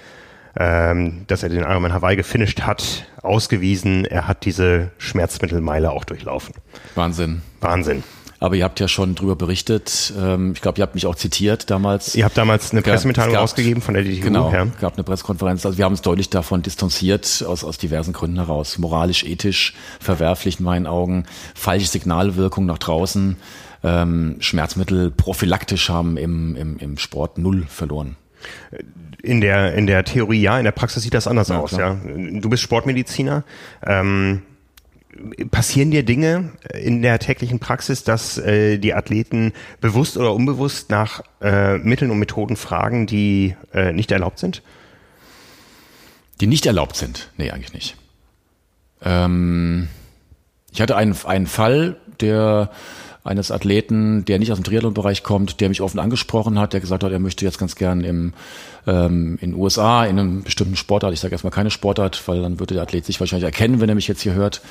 ähm, 0.56 1.24
dass 1.26 1.42
er 1.42 1.48
den 1.48 1.62
Ironman 1.62 1.92
Hawaii 1.92 2.16
gefinisht 2.16 2.62
hat, 2.62 3.06
ausgewiesen, 3.22 4.04
er 4.04 4.28
hat 4.28 4.44
diese 4.44 4.90
Schmerzmittelmeile 4.98 5.90
auch 5.90 6.04
durchlaufen. 6.04 6.54
Wahnsinn. 6.94 7.42
Wahnsinn. 7.60 8.02
Aber 8.42 8.56
ihr 8.56 8.64
habt 8.64 8.80
ja 8.80 8.88
schon 8.88 9.14
drüber 9.14 9.36
berichtet. 9.36 10.14
Ähm, 10.18 10.52
ich 10.54 10.62
glaube, 10.62 10.78
ihr 10.78 10.82
habt 10.82 10.94
mich 10.94 11.06
auch 11.06 11.14
zitiert 11.14 11.70
damals. 11.70 12.14
Ihr 12.14 12.24
habt 12.24 12.38
damals 12.38 12.72
eine 12.72 12.80
Pressemitteilung 12.80 13.34
gab, 13.34 13.42
rausgegeben 13.42 13.82
von 13.82 13.92
der 13.92 14.02
DTU. 14.02 14.22
Genau, 14.22 14.50
ja. 14.50 14.64
gab 14.80 14.94
eine 14.94 15.04
Pressekonferenz. 15.04 15.66
Also 15.66 15.76
wir 15.76 15.84
haben 15.84 15.92
uns 15.92 16.00
deutlich 16.00 16.30
davon 16.30 16.62
distanziert, 16.62 17.44
aus, 17.46 17.64
aus 17.64 17.76
diversen 17.76 18.14
Gründen 18.14 18.38
heraus. 18.38 18.78
Moralisch, 18.78 19.24
ethisch, 19.24 19.74
verwerflich 20.00 20.58
in 20.58 20.64
meinen 20.64 20.86
Augen. 20.86 21.26
Falsche 21.54 21.86
Signalwirkung 21.86 22.64
nach 22.64 22.78
draußen. 22.78 23.36
Ähm, 23.84 24.36
Schmerzmittel 24.40 25.10
prophylaktisch 25.10 25.90
haben 25.90 26.16
im, 26.16 26.56
im, 26.56 26.78
im 26.78 26.96
Sport 26.96 27.36
null 27.36 27.66
verloren. 27.68 28.16
In 29.22 29.42
der, 29.42 29.74
in 29.74 29.86
der 29.86 30.04
Theorie 30.04 30.40
ja, 30.40 30.58
in 30.58 30.64
der 30.64 30.72
Praxis 30.72 31.02
sieht 31.02 31.12
das 31.12 31.26
anders 31.26 31.48
ja, 31.48 31.58
aus. 31.58 31.72
Ja. 31.72 31.94
Du 31.94 32.48
bist 32.48 32.62
Sportmediziner. 32.62 33.44
Ähm, 33.84 34.42
passieren 35.50 35.90
dir 35.90 36.02
Dinge 36.02 36.52
in 36.74 37.02
der 37.02 37.18
täglichen 37.18 37.58
Praxis, 37.58 38.04
dass 38.04 38.38
äh, 38.38 38.78
die 38.78 38.94
Athleten 38.94 39.52
bewusst 39.80 40.16
oder 40.16 40.34
unbewusst 40.34 40.90
nach 40.90 41.22
äh, 41.40 41.78
Mitteln 41.78 42.10
und 42.10 42.18
Methoden 42.18 42.56
fragen, 42.56 43.06
die 43.06 43.56
äh, 43.72 43.92
nicht 43.92 44.10
erlaubt 44.12 44.38
sind? 44.38 44.62
Die 46.40 46.46
nicht 46.46 46.66
erlaubt 46.66 46.96
sind? 46.96 47.30
Nee, 47.36 47.50
eigentlich 47.50 47.74
nicht. 47.74 47.96
Ähm, 49.02 49.88
ich 50.72 50.80
hatte 50.80 50.96
einen, 50.96 51.16
einen 51.24 51.46
Fall, 51.46 51.96
der 52.20 52.70
eines 53.22 53.50
Athleten, 53.50 54.24
der 54.24 54.38
nicht 54.38 54.50
aus 54.50 54.58
dem 54.58 54.64
Triathlon-Bereich 54.64 55.22
kommt, 55.22 55.60
der 55.60 55.68
mich 55.68 55.82
offen 55.82 55.98
angesprochen 55.98 56.58
hat, 56.58 56.72
der 56.72 56.80
gesagt 56.80 57.04
hat, 57.04 57.12
er 57.12 57.18
möchte 57.18 57.44
jetzt 57.44 57.58
ganz 57.58 57.76
gern 57.76 58.02
im, 58.02 58.32
ähm, 58.86 59.38
in 59.40 59.50
den 59.50 59.60
USA 59.60 60.04
in 60.04 60.18
einem 60.18 60.42
bestimmten 60.42 60.76
Sportart, 60.76 61.12
ich 61.12 61.20
sage 61.20 61.32
erstmal 61.32 61.50
keine 61.50 61.70
Sportart, 61.70 62.26
weil 62.26 62.40
dann 62.40 62.58
würde 62.58 62.74
der 62.74 62.82
Athlet 62.82 63.04
sich 63.04 63.20
wahrscheinlich 63.20 63.44
erkennen, 63.44 63.80
wenn 63.80 63.88
er 63.88 63.94
mich 63.94 64.08
jetzt 64.08 64.22
hier 64.22 64.34
hört, 64.34 64.62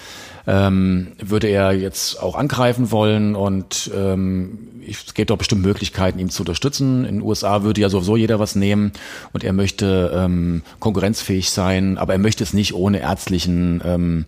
ähm, 0.47 1.11
würde 1.21 1.47
er 1.47 1.73
jetzt 1.73 2.21
auch 2.21 2.35
angreifen 2.35 2.91
wollen 2.91 3.35
und 3.35 3.91
ähm, 3.95 4.57
es 4.87 5.13
gibt 5.13 5.31
auch 5.31 5.37
bestimmt 5.37 5.61
Möglichkeiten, 5.61 6.17
ihm 6.17 6.31
zu 6.31 6.41
unterstützen. 6.41 7.05
In 7.05 7.17
den 7.17 7.21
USA 7.21 7.61
würde 7.61 7.81
ja 7.81 7.89
sowieso 7.89 8.15
jeder 8.15 8.39
was 8.39 8.55
nehmen 8.55 8.91
und 9.33 9.43
er 9.43 9.53
möchte 9.53 10.11
ähm, 10.15 10.63
konkurrenzfähig 10.79 11.51
sein, 11.51 11.99
aber 11.99 12.13
er 12.13 12.19
möchte 12.19 12.43
es 12.43 12.53
nicht 12.53 12.73
ohne 12.73 12.99
ärztlichen 12.99 13.81
ähm, 13.85 14.25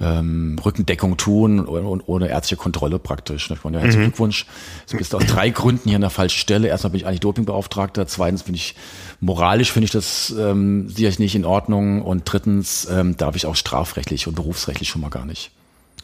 ähm, 0.00 0.58
Rückendeckung 0.64 1.16
tun 1.16 1.60
und 1.60 2.02
ohne 2.06 2.28
ärztliche 2.28 2.56
Kontrolle 2.56 2.98
praktisch. 2.98 3.50
Ich 3.50 3.64
meine, 3.64 3.80
herzlichen 3.80 4.00
mhm. 4.00 4.04
Glückwunsch. 4.06 4.46
Du 4.90 4.98
bist 4.98 5.14
aus 5.14 5.24
drei 5.26 5.50
Gründen 5.50 5.88
hier 5.88 5.96
an 5.96 6.02
der 6.02 6.10
falschen 6.10 6.38
Stelle. 6.38 6.68
Erstmal 6.68 6.90
bin 6.90 7.00
ich 7.00 7.06
eigentlich 7.06 7.20
Dopingbeauftragter. 7.20 8.06
Zweitens 8.06 8.42
bin 8.42 8.54
ich 8.54 8.74
moralisch 9.20 9.72
finde 9.72 9.86
ich 9.86 9.90
das 9.90 10.34
ähm, 10.38 10.88
sicherlich 10.88 11.18
nicht 11.18 11.34
in 11.34 11.44
Ordnung. 11.44 12.02
Und 12.02 12.22
drittens 12.24 12.86
ähm, 12.90 13.16
darf 13.16 13.36
ich 13.36 13.46
auch 13.46 13.56
strafrechtlich 13.56 14.26
und 14.26 14.34
berufsrechtlich 14.34 14.88
schon 14.88 15.00
mal 15.00 15.10
gar 15.10 15.24
nicht. 15.24 15.50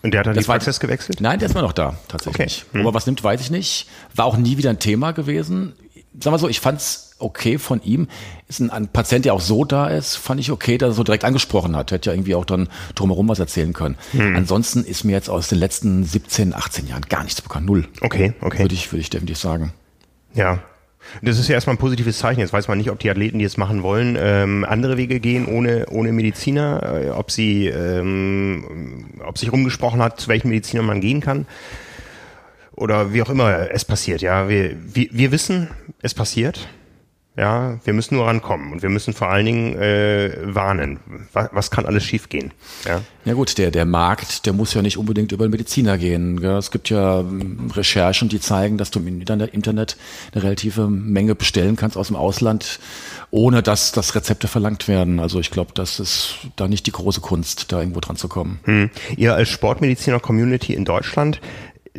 Und 0.03 0.13
der 0.13 0.21
hat 0.21 0.27
dann 0.27 0.35
das 0.35 0.45
die 0.45 0.51
Praxis 0.51 0.81
gewechselt? 0.81 1.21
Nein, 1.21 1.39
der 1.39 1.49
ist 1.49 1.55
mal 1.55 1.63
noch 1.63 1.73
da, 1.73 1.97
tatsächlich. 2.09 2.65
Okay. 2.69 2.79
Hm. 2.79 2.87
Aber 2.87 2.95
was 2.95 3.07
nimmt, 3.07 3.23
weiß 3.23 3.41
ich 3.41 3.51
nicht. 3.51 3.89
War 4.15 4.27
auch 4.27 4.37
nie 4.37 4.57
wieder 4.57 4.71
ein 4.71 4.81
Thema 4.81 5.13
gewesen. 5.13 5.75
Sag 6.19 6.33
mal 6.33 6.39
so, 6.39 6.49
ich 6.49 6.61
fand's 6.61 7.12
okay 7.23 7.59
von 7.59 7.83
ihm. 7.83 8.09
Ist 8.49 8.61
ein, 8.61 8.71
ein, 8.71 8.89
Patient, 8.89 9.25
der 9.25 9.35
auch 9.35 9.41
so 9.41 9.65
da 9.65 9.89
ist, 9.89 10.17
fand 10.17 10.41
ich 10.41 10.51
okay, 10.51 10.79
dass 10.79 10.91
er 10.91 10.95
so 10.95 11.05
direkt 11.05 11.25
angesprochen 11.25 11.77
hat. 11.77 11.91
Hätte 11.91 12.11
ja 12.11 12.15
irgendwie 12.15 12.35
auch 12.35 12.45
dann 12.45 12.69
drumherum 12.95 13.29
was 13.29 13.39
erzählen 13.39 13.73
können. 13.73 13.97
Hm. 14.13 14.37
Ansonsten 14.37 14.85
ist 14.85 15.05
mir 15.05 15.13
jetzt 15.13 15.31
aus 15.31 15.49
den 15.49 15.59
letzten 15.59 16.05
17, 16.05 16.55
18 16.55 16.89
Jahren 16.89 17.03
gar 17.09 17.25
nichts 17.25 17.41
bekannt. 17.41 17.67
Null. 17.67 17.89
Okay, 18.01 18.35
okay. 18.41 18.61
Würde 18.61 18.75
ich, 18.75 18.93
würde 18.93 19.01
ich 19.01 19.11
definitiv 19.11 19.39
sagen. 19.39 19.73
Ja. 20.35 20.61
Das 21.21 21.39
ist 21.39 21.49
ja 21.49 21.55
erstmal 21.55 21.75
ein 21.75 21.79
positives 21.79 22.19
Zeichen. 22.19 22.41
Jetzt 22.41 22.53
weiß 22.53 22.69
man 22.69 22.79
nicht, 22.79 22.91
ob 22.91 23.01
die 23.01 23.11
Athleten, 23.11 23.41
die 23.41 23.45
es 23.45 23.57
machen 23.57 23.83
wollen, 23.83 24.17
ähm, 24.19 24.65
andere 24.65 24.97
Wege 24.97 25.19
gehen 25.19 25.47
ohne, 25.47 25.87
ohne 25.91 26.13
Mediziner, 26.13 26.83
äh, 26.83 27.11
ob 27.11 27.33
sie, 27.33 27.67
ähm, 27.67 29.11
ob 29.27 29.37
sich 29.37 29.51
rumgesprochen 29.51 30.01
hat, 30.01 30.21
zu 30.21 30.29
welchen 30.29 30.49
Medizinern 30.49 30.87
man 30.87 31.01
gehen 31.01 31.21
kann 31.21 31.47
oder 32.75 33.13
wie 33.13 33.23
auch 33.23 33.31
immer 33.31 33.71
es 33.71 33.85
passiert. 33.85 34.23
Ja, 34.23 34.49
wir, 34.49 34.77
wir, 34.95 35.09
wir 35.11 35.33
wissen, 35.33 35.69
es 36.01 36.15
passiert. 36.15 36.69
Ja, 37.35 37.79
wir 37.85 37.95
müssen 37.95 38.17
nur 38.17 38.27
rankommen 38.27 38.75
und 38.75 38.83
wir 38.83 38.91
müssen 38.91 39.15
vor 39.15 39.31
allen 39.31 39.47
Dingen 39.47 39.75
äh, 39.79 40.37
warnen. 40.43 41.01
Was, 41.33 41.49
was 41.53 41.71
kann 41.71 41.87
alles 41.87 42.05
schiefgehen? 42.05 42.53
Ja. 42.85 43.01
ja 43.25 43.33
gut, 43.33 43.57
der 43.57 43.71
der 43.71 43.87
Markt, 43.87 44.45
der 44.45 44.53
muss 44.53 44.75
ja 44.75 44.83
nicht 44.83 44.99
unbedingt 44.99 45.33
über 45.33 45.47
den 45.47 45.51
Mediziner 45.51 45.97
gehen. 45.97 46.41
Gell? 46.41 46.59
Es 46.59 46.71
gibt 46.71 46.91
ja 46.91 47.21
ähm, 47.21 47.71
Recherchen, 47.75 48.29
die 48.29 48.39
zeigen, 48.39 48.77
dass 48.77 48.91
du 48.91 48.99
im 48.99 49.23
Internet 49.23 49.97
eine 50.35 50.43
relative 50.43 50.89
Menge 50.89 51.35
bestellen 51.35 51.77
kannst 51.77 51.97
aus 51.97 52.09
dem 52.09 52.17
Ausland, 52.17 52.79
ohne 53.31 53.63
dass 53.63 53.93
das 53.93 54.15
Rezepte 54.15 54.47
verlangt 54.47 54.87
werden. 54.87 55.19
Also 55.19 55.41
ich 55.41 55.51
glaube, 55.51 55.71
das 55.73 56.01
ist 56.01 56.37
da 56.57 56.69
nicht 56.69 56.87
die 56.87 56.93
große 56.93 57.23
Kunst, 57.23 57.73
da 57.73 57.81
irgendwo 57.81 58.01
dran 58.01 58.17
zu 58.17 58.29
kommen. 58.29 58.61
Hm. 58.65 58.91
Ihr 59.17 59.35
als 59.35 59.49
Sportmediziner-Community 59.49 60.75
in 60.75 60.85
Deutschland 60.85 61.41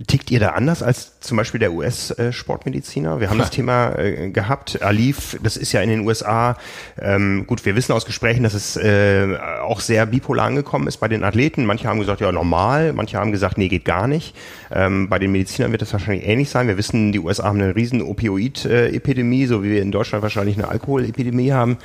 Tickt 0.08 0.32
ihr 0.32 0.40
da 0.40 0.50
anders 0.50 0.82
als 0.82 1.20
zum 1.20 1.38
Beispiel 1.38 1.60
der 1.60 1.72
US-Sportmediziner? 1.72 3.20
Wir 3.20 3.30
haben 3.30 3.38
das 3.38 3.50
Thema 3.52 3.96
äh, 4.00 4.32
gehabt. 4.32 4.82
Alif, 4.82 5.38
das 5.44 5.56
ist 5.56 5.72
ja 5.72 5.82
in 5.82 5.90
den 5.90 6.00
USA, 6.00 6.58
ähm, 7.00 7.46
gut, 7.46 7.64
wir 7.64 7.76
wissen 7.76 7.92
aus 7.92 8.06
Gesprächen, 8.06 8.42
dass 8.42 8.56
es 8.56 8.76
äh, 8.76 9.38
auch 9.62 9.82
sehr 9.82 10.08
bipolar 10.08 10.48
angekommen 10.48 10.88
ist 10.88 10.98
bei 10.98 11.08
den 11.08 11.24
Athleten. 11.24 11.66
Manche 11.66 11.88
haben 11.88 12.00
gesagt, 12.00 12.22
ja, 12.22 12.32
normal. 12.32 12.94
Manche 12.94 13.20
haben 13.20 13.32
gesagt, 13.32 13.60
nee, 13.60 13.68
geht 13.68 13.86
gar 13.86 14.08
nicht. 14.08 14.36
Ähm, 14.72 15.10
bei 15.10 15.20
den 15.20 15.32
Medizinern 15.32 15.72
wird 15.72 15.84
das 15.84 15.94
wahrscheinlich 15.94 16.28
ähnlich 16.28 16.50
sein. 16.50 16.68
Wir 16.68 16.78
wissen, 16.78 17.12
die 17.12 17.20
USA 17.20 17.44
haben 17.44 17.62
eine 17.62 17.76
riesen 17.76 18.02
Opioid-Epidemie, 18.02 19.46
so 19.46 19.64
wie 19.64 19.70
wir 19.70 19.84
in 19.84 19.92
Deutschland 19.92 20.24
wahrscheinlich 20.24 20.58
eine 20.58 20.70
Alkoholepidemie 20.70 21.52
haben. 21.52 21.78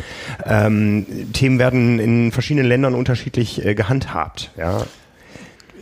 Ähm, 0.47 1.05
Themen 1.35 1.59
werden 1.59 1.99
in 1.99 2.33
verschiedenen 2.33 2.67
Ländern 2.67 2.95
unterschiedlich 2.95 3.63
äh, 3.67 3.75
gehandhabt. 3.75 4.51
Ja 4.57 4.87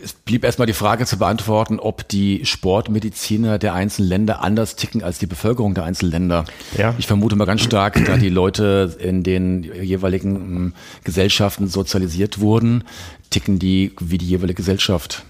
es 0.03 0.13
blieb 0.13 0.43
erstmal 0.43 0.65
die 0.65 0.73
Frage 0.73 1.05
zu 1.05 1.17
beantworten, 1.17 1.79
ob 1.79 2.07
die 2.07 2.45
Sportmediziner 2.45 3.57
der 3.57 3.73
einzelnen 3.73 4.09
Länder 4.09 4.41
anders 4.41 4.75
ticken 4.75 5.03
als 5.03 5.19
die 5.19 5.25
Bevölkerung 5.25 5.73
der 5.73 5.83
einzelnen 5.83 6.11
Länder. 6.11 6.45
Ja. 6.77 6.95
Ich 6.97 7.07
vermute 7.07 7.35
mal 7.35 7.45
ganz 7.45 7.61
stark, 7.61 8.03
da 8.05 8.17
die 8.17 8.29
Leute 8.29 8.95
in 8.99 9.23
den 9.23 9.63
jeweiligen 9.63 10.35
hm, 10.35 10.73
Gesellschaften 11.03 11.67
sozialisiert 11.67 12.39
wurden, 12.39 12.83
ticken 13.29 13.59
die 13.59 13.93
wie 13.99 14.17
die 14.17 14.27
jeweilige 14.27 14.55
Gesellschaft. 14.55 15.23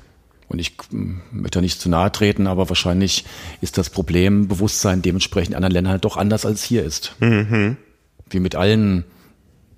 Und 0.49 0.59
ich 0.59 0.73
hm, 0.91 1.21
möchte 1.31 1.59
da 1.59 1.61
nicht 1.61 1.79
zu 1.79 1.89
nahe 1.89 2.11
treten, 2.11 2.47
aber 2.47 2.69
wahrscheinlich 2.69 3.25
ist 3.61 3.77
das 3.77 3.89
Problembewusstsein 3.89 5.01
dementsprechend 5.01 5.51
in 5.51 5.55
anderen 5.55 5.73
Ländern 5.73 5.91
halt 5.93 6.05
doch 6.05 6.17
anders 6.17 6.45
als 6.45 6.63
hier 6.63 6.83
ist. 6.83 7.15
Mhm. 7.19 7.77
Wie 8.29 8.39
mit 8.39 8.55
allen 8.55 9.05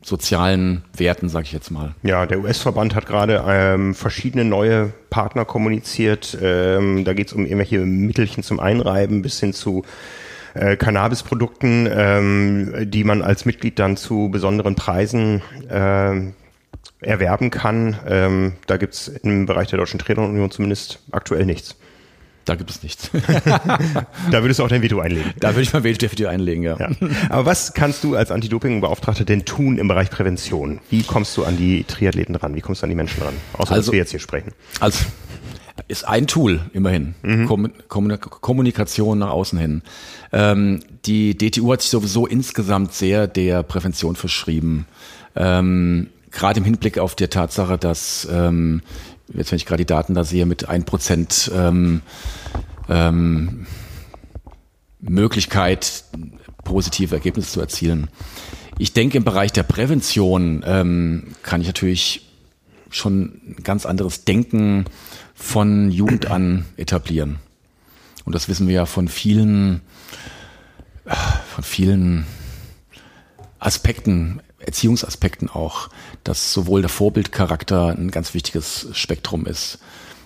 sozialen 0.09 0.83
Werten, 0.97 1.29
sage 1.29 1.45
ich 1.45 1.53
jetzt 1.53 1.71
mal. 1.71 1.95
Ja, 2.03 2.25
der 2.25 2.39
US-Verband 2.39 2.95
hat 2.95 3.05
gerade 3.05 3.43
ähm, 3.47 3.95
verschiedene 3.95 4.43
neue 4.43 4.91
Partner 5.09 5.45
kommuniziert. 5.45 6.37
Ähm, 6.41 7.05
da 7.05 7.13
geht 7.13 7.27
es 7.27 7.33
um 7.33 7.45
irgendwelche 7.45 7.79
Mittelchen 7.79 8.43
zum 8.43 8.59
Einreiben 8.59 9.21
bis 9.21 9.39
hin 9.39 9.53
zu 9.53 9.83
äh, 10.55 10.75
Cannabisprodukten, 10.75 11.87
ähm, 11.91 12.73
die 12.89 13.03
man 13.03 13.21
als 13.21 13.45
Mitglied 13.45 13.79
dann 13.79 13.95
zu 13.95 14.29
besonderen 14.29 14.75
Preisen 14.75 15.41
äh, 15.69 16.31
erwerben 17.01 17.49
kann. 17.49 17.97
Ähm, 18.07 18.53
da 18.67 18.77
gibt 18.77 18.95
es 18.95 19.07
im 19.07 19.45
Bereich 19.45 19.69
der 19.69 19.77
Deutschen 19.77 19.99
Trainerunion 19.99 20.51
zumindest 20.51 20.99
aktuell 21.11 21.45
nichts. 21.45 21.77
Da 22.49 22.55
gibt 22.55 22.71
es 22.71 22.81
nichts. 22.81 23.11
da 24.31 24.41
würdest 24.41 24.59
du 24.59 24.63
auch 24.63 24.69
dein 24.69 24.81
Veto 24.81 24.99
einlegen. 24.99 25.31
Da 25.39 25.49
würde 25.49 25.61
ich 25.61 25.71
mein 25.71 25.83
Veto 25.83 26.27
einlegen, 26.27 26.63
ja. 26.63 26.77
ja. 26.79 26.89
Aber 27.29 27.45
was 27.45 27.75
kannst 27.75 28.03
du 28.03 28.15
als 28.15 28.31
Anti-Doping-Beauftragter 28.31 29.23
denn 29.23 29.45
tun 29.45 29.77
im 29.77 29.87
Bereich 29.87 30.09
Prävention? 30.09 30.79
Wie 30.89 31.03
kommst 31.03 31.37
du 31.37 31.43
an 31.43 31.57
die 31.57 31.83
Triathleten 31.83 32.35
ran? 32.35 32.55
Wie 32.55 32.61
kommst 32.61 32.81
du 32.81 32.85
an 32.85 32.89
die 32.89 32.95
Menschen 32.95 33.21
ran? 33.21 33.35
Außer 33.53 33.71
also, 33.71 33.75
dass 33.75 33.91
wir 33.91 33.99
jetzt 33.99 34.09
hier 34.09 34.19
sprechen. 34.19 34.53
Also 34.79 35.05
ist 35.87 36.07
ein 36.07 36.25
Tool 36.25 36.59
immerhin. 36.73 37.13
Mhm. 37.21 37.71
Kommunikation 37.87 39.19
nach 39.19 39.29
außen 39.29 39.59
hin. 39.59 39.83
Ähm, 40.31 40.79
die 41.05 41.37
DTU 41.37 41.71
hat 41.71 41.83
sich 41.83 41.91
sowieso 41.91 42.25
insgesamt 42.25 42.93
sehr 42.93 43.27
der 43.27 43.61
Prävention 43.61 44.15
verschrieben. 44.15 44.87
Ähm, 45.35 46.07
Gerade 46.31 46.59
im 46.59 46.63
Hinblick 46.63 46.97
auf 46.97 47.13
die 47.13 47.27
Tatsache, 47.27 47.77
dass 47.77 48.27
ähm, 48.31 48.81
jetzt 49.33 49.51
wenn 49.51 49.57
ich 49.57 49.65
gerade 49.65 49.83
die 49.83 49.87
Daten 49.87 50.13
da 50.13 50.23
sehe, 50.23 50.45
mit 50.45 50.69
ein 50.69 50.85
Prozent 50.85 51.51
ähm, 51.53 52.01
ähm, 52.87 53.67
Möglichkeit, 54.99 56.03
positive 56.63 57.15
Ergebnisse 57.15 57.51
zu 57.51 57.61
erzielen. 57.61 58.09
Ich 58.77 58.93
denke, 58.93 59.17
im 59.17 59.23
Bereich 59.23 59.51
der 59.51 59.63
Prävention 59.63 60.63
ähm, 60.65 61.35
kann 61.43 61.61
ich 61.61 61.67
natürlich 61.67 62.25
schon 62.89 63.41
ein 63.47 63.63
ganz 63.63 63.85
anderes 63.85 64.25
Denken 64.25 64.85
von 65.35 65.91
Jugend 65.91 66.27
an 66.31 66.65
etablieren. 66.75 67.39
Und 68.25 68.33
das 68.35 68.49
wissen 68.49 68.67
wir 68.67 68.75
ja 68.75 68.85
von 68.85 69.07
vielen, 69.07 69.81
von 71.53 71.63
vielen 71.63 72.25
Aspekten 73.59 74.41
Erziehungsaspekten 74.59 75.49
auch, 75.49 75.89
dass 76.23 76.53
sowohl 76.53 76.81
der 76.81 76.89
Vorbildcharakter 76.89 77.89
ein 77.89 78.11
ganz 78.11 78.33
wichtiges 78.33 78.87
Spektrum 78.93 79.45
ist. 79.45 79.79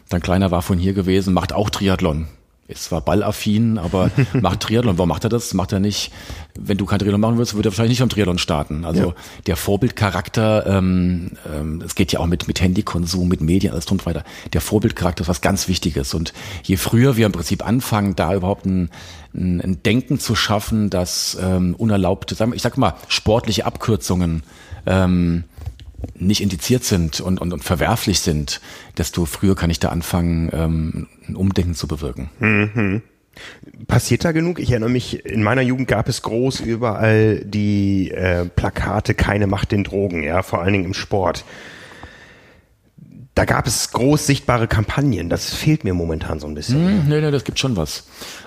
Dein 0.10 0.22
Kleiner 0.22 0.52
war 0.52 0.62
von 0.62 0.78
hier 0.78 0.94
gewesen, 0.94 1.34
macht 1.34 1.54
auch 1.54 1.70
Triathlon. 1.70 2.28
Ist 2.66 2.86
zwar 2.86 3.02
ballaffin, 3.02 3.78
aber 3.78 4.10
macht 4.34 4.62
Triathlon. 4.62 4.98
Warum 4.98 5.10
macht 5.10 5.26
er 5.26 5.30
das? 5.30 5.54
Macht 5.54 5.74
er 5.74 5.80
nicht, 5.80 6.12
wenn 6.58 6.78
du 6.78 6.86
kein 6.86 6.98
Triathlon 6.98 7.20
machen 7.20 7.38
würdest, 7.38 7.56
würde 7.56 7.68
er 7.68 7.72
wahrscheinlich 7.72 7.98
nicht 7.98 8.02
am 8.02 8.10
Triathlon 8.10 8.38
starten. 8.38 8.86
Also 8.86 9.02
ja. 9.02 9.16
der 9.48 9.58
Vorbildcharakter, 9.58 10.66
ähm, 10.66 11.32
ähm, 11.54 11.82
es 11.86 11.96
geht 11.96 12.14
ja 12.14 12.20
auch 12.20 12.26
mit, 12.26 12.48
mit 12.48 12.62
Handykonsum, 12.62 13.28
mit 13.28 13.42
Medien, 13.42 13.74
alles 13.74 13.86
drum 13.86 13.98
und 13.98 14.06
weiter. 14.06 14.24
Der 14.54 14.62
Vorbildcharakter 14.62 15.24
ist 15.24 15.28
was 15.28 15.42
ganz 15.42 15.68
Wichtiges. 15.68 16.14
Und 16.14 16.34
je 16.64 16.78
früher 16.78 17.18
wir 17.18 17.26
im 17.26 17.34
Prinzip 17.34 17.66
anfangen, 17.66 18.16
da 18.16 18.34
überhaupt 18.34 18.66
ein, 18.66 18.90
ein, 19.34 19.60
ein 19.60 19.84
Denken 19.84 20.18
zu 20.20 20.34
schaffen, 20.34 20.90
dass 20.90 21.38
ähm, 21.42 21.76
unerlaubte, 21.78 22.38
ich 22.54 22.62
sag 22.62 22.78
mal, 22.78 22.94
sportliche 23.10 23.66
Abkürzungen 23.66 24.44
ähm, 24.86 25.44
nicht 26.16 26.42
indiziert 26.42 26.84
sind 26.84 27.22
und, 27.22 27.40
und, 27.40 27.54
und 27.54 27.64
verwerflich 27.64 28.20
sind, 28.20 28.62
desto 28.98 29.26
früher 29.26 29.56
kann 29.56 29.70
ich 29.70 29.80
da 29.80 29.90
anfangen, 29.90 30.50
ähm, 30.54 31.08
ein 31.28 31.36
Umdenken 31.36 31.76
zu 31.76 31.88
bewirken. 31.88 32.30
Mhm. 32.40 33.02
Passiert 33.88 34.26
da 34.26 34.32
genug? 34.32 34.60
Ich 34.60 34.70
erinnere 34.70 34.92
mich, 34.92 35.26
in 35.26 35.42
meiner 35.42 35.64
Jugend 35.64 35.88
gab 35.88 36.08
es 36.08 36.22
groß 36.22 36.60
überall 36.60 37.44
die 37.44 38.12
äh, 38.12 38.46
Plakate 38.46 39.16
Keine 39.16 39.48
Macht 39.48 39.72
den 39.72 39.84
Drogen, 39.84 40.24
ja, 40.24 40.44
vor 40.44 40.62
allen 40.62 40.74
Dingen 40.74 40.86
im 40.86 40.94
Sport 40.94 41.44
da 43.36 43.46
gab 43.46 43.66
es 43.66 43.92
groß 43.92 44.28
sichtbare 44.28 44.68
Kampagnen. 44.68 45.28
Das 45.28 45.52
fehlt 45.52 45.84
mir 45.84 45.96
momentan 45.96 46.40
so 46.40 46.46
ein 46.46 46.54
bisschen. 46.54 46.86
Hm, 46.86 47.10
nee, 47.10 47.20
nee, 47.20 47.32
das 47.32 47.44
gibt 47.44 47.58
schon 47.58 47.76
was. 47.76 48.04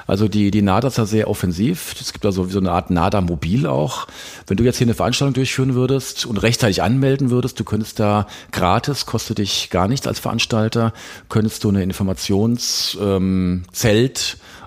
Also 0.07 0.29
die, 0.29 0.53
die 0.53 0.63
NADA 0.63 0.87
ist 0.89 0.99
ja 0.99 1.07
sehr 1.07 1.29
offensiv. 1.29 1.97
Es 2.01 2.13
gibt 2.13 2.25
also 2.25 2.45
so 2.45 2.61
eine 2.61 2.71
Art 2.71 2.91
NADA-Mobil 2.91 3.67
auch. 3.67 4.07
Wenn 4.47 4.57
du 4.57 4.63
jetzt 4.63 4.79
hier 4.79 4.87
eine 4.87 4.95
Veranstaltung 4.95 5.35
durchführen 5.35 5.75
würdest 5.75 6.25
und 6.25 6.37
rechtzeitig 6.39 6.83
anmelden 6.83 7.31
würdest, 7.31 7.59
du 7.59 7.65
könntest 7.65 7.99
da 7.99 8.29
gratis, 8.53 9.07
kostet 9.07 9.39
dich 9.39 9.71
gar 9.71 9.89
nichts 9.89 10.07
als 10.07 10.21
Veranstalter, 10.21 10.93
könntest 11.29 11.65
du 11.65 11.71
eine 11.71 11.83
Informationszelt 11.83 13.01
ähm, 13.01 13.65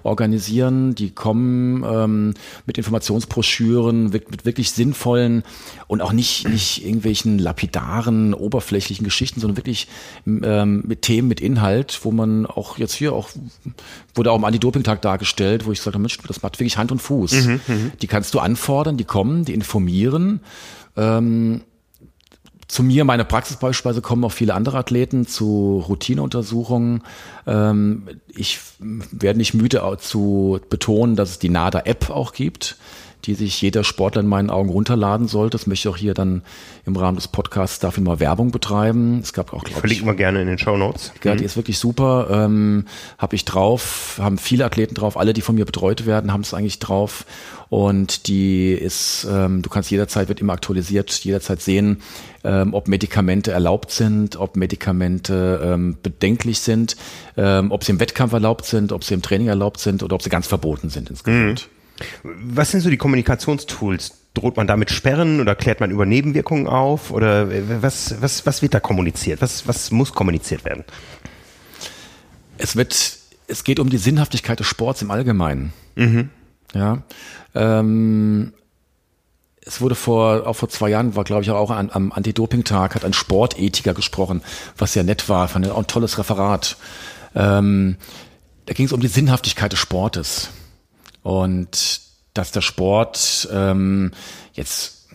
organisieren. 0.09 0.95
Die 0.95 1.11
kommen 1.11 1.83
ähm, 1.83 2.33
mit 2.65 2.77
Informationsbroschüren, 2.77 4.09
mit, 4.09 4.31
mit 4.31 4.45
wirklich 4.45 4.71
sinnvollen 4.71 5.43
und 5.87 6.01
auch 6.01 6.11
nicht, 6.11 6.47
nicht 6.49 6.83
irgendwelchen 6.83 7.39
lapidaren, 7.39 8.33
oberflächlichen 8.33 9.05
Geschichten, 9.05 9.39
sondern 9.39 9.57
wirklich 9.57 9.87
ähm, 10.27 10.83
mit 10.85 11.03
Themen, 11.03 11.27
mit 11.27 11.39
Inhalt, 11.39 11.99
wo 12.03 12.11
man 12.11 12.45
auch 12.45 12.77
jetzt 12.77 12.93
hier 12.93 13.13
auch, 13.13 13.29
wurde 14.15 14.31
auch 14.31 14.35
am 14.35 14.43
Anti-Doping-Tag 14.43 15.01
dargestellt, 15.01 15.65
wo 15.65 15.71
ich 15.71 15.85
habe, 15.85 15.99
Mensch, 15.99 16.17
das 16.27 16.41
macht 16.41 16.59
wirklich 16.59 16.77
Hand 16.77 16.91
und 16.91 17.01
Fuß. 17.01 17.31
Mhm, 17.31 17.61
mhm. 17.67 17.91
die 18.01 18.07
kannst 18.07 18.33
du 18.33 18.39
anfordern, 18.39 18.97
die 18.97 19.05
kommen, 19.05 19.45
die 19.45 19.53
informieren. 19.53 20.41
Ähm, 20.97 21.61
zu 22.69 22.83
mir, 22.83 23.03
meine 23.03 23.25
Praxis 23.25 23.57
beispielsweise, 23.57 24.01
kommen 24.01 24.23
auch 24.23 24.31
viele 24.31 24.53
andere 24.53 24.77
Athleten 24.77 25.25
zu 25.25 25.83
Routineuntersuchungen. 25.89 27.01
Ähm, 27.47 28.07
ich 28.27 28.59
werde 28.79 29.39
nicht 29.39 29.55
müde 29.55 29.81
zu 29.99 30.61
betonen, 30.69 31.15
dass 31.15 31.31
es 31.31 31.39
die 31.39 31.49
NADA-App 31.49 32.11
auch 32.11 32.31
gibt 32.31 32.77
die 33.25 33.33
sich 33.33 33.61
jeder 33.61 33.83
Sportler 33.83 34.21
in 34.21 34.27
meinen 34.27 34.49
Augen 34.49 34.69
runterladen 34.69 35.27
sollte. 35.27 35.57
Das 35.57 35.67
möchte 35.67 35.87
ich 35.87 35.93
auch 35.93 35.97
hier 35.97 36.13
dann 36.13 36.41
im 36.85 36.95
Rahmen 36.95 37.17
des 37.17 37.27
Podcasts 37.27 37.79
dafür 37.79 38.03
mal 38.03 38.19
Werbung 38.19 38.51
betreiben. 38.51 39.19
Es 39.21 39.33
gab 39.33 39.53
auch, 39.53 39.63
glaube 39.63 39.81
Verlinken 39.81 40.07
wir 40.07 40.15
gerne 40.15 40.41
in 40.41 40.47
den 40.47 40.57
Show 40.57 40.77
Notes. 40.77 41.11
Ja, 41.23 41.33
die 41.35 41.41
mhm. 41.41 41.45
ist 41.45 41.55
wirklich 41.57 41.79
super. 41.79 42.27
Ähm, 42.31 42.85
habe 43.17 43.35
ich 43.35 43.45
drauf, 43.45 44.19
haben 44.21 44.37
viele 44.37 44.65
Athleten 44.65 44.95
drauf, 44.95 45.17
alle, 45.17 45.33
die 45.33 45.41
von 45.41 45.55
mir 45.55 45.65
betreut 45.65 46.05
werden, 46.05 46.31
haben 46.31 46.41
es 46.41 46.53
eigentlich 46.53 46.79
drauf. 46.79 47.25
Und 47.69 48.27
die 48.27 48.71
ist, 48.71 49.27
ähm, 49.29 49.61
du 49.61 49.69
kannst 49.69 49.91
jederzeit, 49.91 50.27
wird 50.27 50.41
immer 50.41 50.53
aktualisiert, 50.53 51.11
jederzeit 51.23 51.61
sehen, 51.61 52.01
ähm, 52.43 52.73
ob 52.73 52.87
Medikamente 52.87 53.51
erlaubt 53.51 53.91
sind, 53.91 54.37
ob 54.37 54.55
Medikamente 54.55 55.61
ähm, 55.63 55.97
bedenklich 56.01 56.59
sind, 56.59 56.95
ähm, 57.37 57.71
ob 57.71 57.83
sie 57.83 57.91
im 57.91 57.99
Wettkampf 57.99 58.33
erlaubt 58.33 58.65
sind, 58.65 58.91
ob 58.91 59.03
sie 59.03 59.13
im 59.13 59.21
Training 59.21 59.49
erlaubt 59.49 59.79
sind 59.79 60.01
oder 60.01 60.15
ob 60.15 60.23
sie 60.23 60.29
ganz 60.29 60.47
verboten 60.47 60.89
sind 60.89 61.11
insgesamt. 61.11 61.67
Mhm. 61.67 61.78
Was 62.23 62.71
sind 62.71 62.81
so 62.81 62.89
die 62.89 62.97
Kommunikationstools? 62.97 64.15
Droht 64.33 64.57
man 64.57 64.67
damit 64.67 64.91
Sperren 64.91 65.41
oder 65.41 65.55
klärt 65.55 65.79
man 65.79 65.91
über 65.91 66.05
Nebenwirkungen 66.05 66.67
auf? 66.67 67.11
Oder 67.11 67.49
was, 67.81 68.21
was, 68.21 68.45
was 68.45 68.61
wird 68.61 68.73
da 68.73 68.79
kommuniziert? 68.79 69.41
Was, 69.41 69.67
was 69.67 69.91
muss 69.91 70.13
kommuniziert 70.13 70.65
werden? 70.65 70.83
Es 72.57 72.75
wird, 72.75 73.17
es 73.47 73.63
geht 73.63 73.79
um 73.79 73.89
die 73.89 73.97
Sinnhaftigkeit 73.97 74.59
des 74.59 74.67
Sports 74.67 75.01
im 75.01 75.11
Allgemeinen. 75.11 75.73
Mhm. 75.95 76.29
Ja. 76.73 77.03
Ähm, 77.55 78.53
es 79.61 79.81
wurde 79.81 79.95
vor, 79.95 80.47
auch 80.47 80.55
vor 80.55 80.69
zwei 80.69 80.89
Jahren, 80.89 81.15
war 81.15 81.23
glaube 81.23 81.43
ich 81.43 81.51
auch 81.51 81.69
an, 81.69 81.89
am 81.91 82.11
Anti-Doping-Tag, 82.11 82.95
hat 82.95 83.05
ein 83.05 83.13
Sportethiker 83.13 83.93
gesprochen, 83.93 84.41
was 84.77 84.93
sehr 84.93 85.03
nett 85.03 85.29
war, 85.29 85.47
fand 85.47 85.69
auch 85.69 85.77
ein 85.77 85.87
tolles 85.87 86.17
Referat. 86.17 86.77
Ähm, 87.35 87.97
da 88.65 88.73
ging 88.73 88.85
es 88.85 88.93
um 88.93 88.99
die 88.99 89.07
Sinnhaftigkeit 89.07 89.71
des 89.71 89.79
Sportes. 89.79 90.49
Und 91.23 92.01
dass 92.33 92.51
der 92.51 92.61
Sport 92.61 93.49
ähm, 93.51 94.11
jetzt 94.53 95.07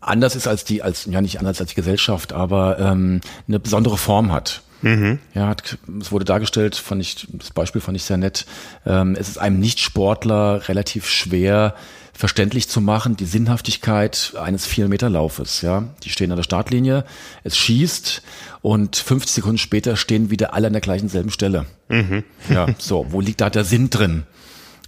anders 0.00 0.34
ist 0.34 0.48
als 0.48 0.64
die, 0.64 0.82
als 0.82 1.04
ja 1.06 1.20
nicht 1.20 1.38
anders 1.38 1.60
als 1.60 1.70
die 1.70 1.76
Gesellschaft, 1.76 2.32
aber 2.32 2.78
ähm, 2.78 3.20
eine 3.46 3.60
besondere 3.60 3.96
Form 3.96 4.32
hat. 4.32 4.62
Mhm. 4.82 5.20
Ja, 5.32 5.46
hat, 5.46 5.78
es 6.00 6.10
wurde 6.10 6.24
dargestellt, 6.24 6.74
fand 6.74 7.00
ich, 7.00 7.28
das 7.30 7.52
Beispiel 7.52 7.80
fand 7.80 7.96
ich 7.96 8.02
sehr 8.02 8.16
nett. 8.16 8.46
Ähm, 8.84 9.16
es 9.18 9.28
ist 9.28 9.38
einem 9.38 9.60
Nicht-Sportler 9.60 10.68
relativ 10.68 11.08
schwer 11.08 11.74
verständlich 12.12 12.68
zu 12.68 12.80
machen, 12.80 13.16
die 13.16 13.24
Sinnhaftigkeit 13.24 14.34
eines 14.40 14.66
Vier-Meter-Laufes. 14.66 15.62
Ja, 15.62 15.88
die 16.02 16.10
stehen 16.10 16.30
an 16.30 16.36
der 16.36 16.44
Startlinie, 16.44 17.04
es 17.42 17.56
schießt 17.56 18.22
und 18.60 18.96
50 18.96 19.34
Sekunden 19.34 19.58
später 19.58 19.96
stehen 19.96 20.30
wieder 20.30 20.54
alle 20.54 20.66
an 20.66 20.72
der 20.72 20.82
gleichen 20.82 21.08
selben 21.08 21.30
Stelle. 21.30 21.66
Mhm. 21.88 22.24
Ja, 22.48 22.66
so, 22.78 23.06
wo 23.10 23.20
liegt 23.20 23.40
da 23.40 23.50
der 23.50 23.64
Sinn 23.64 23.90
drin? 23.90 24.24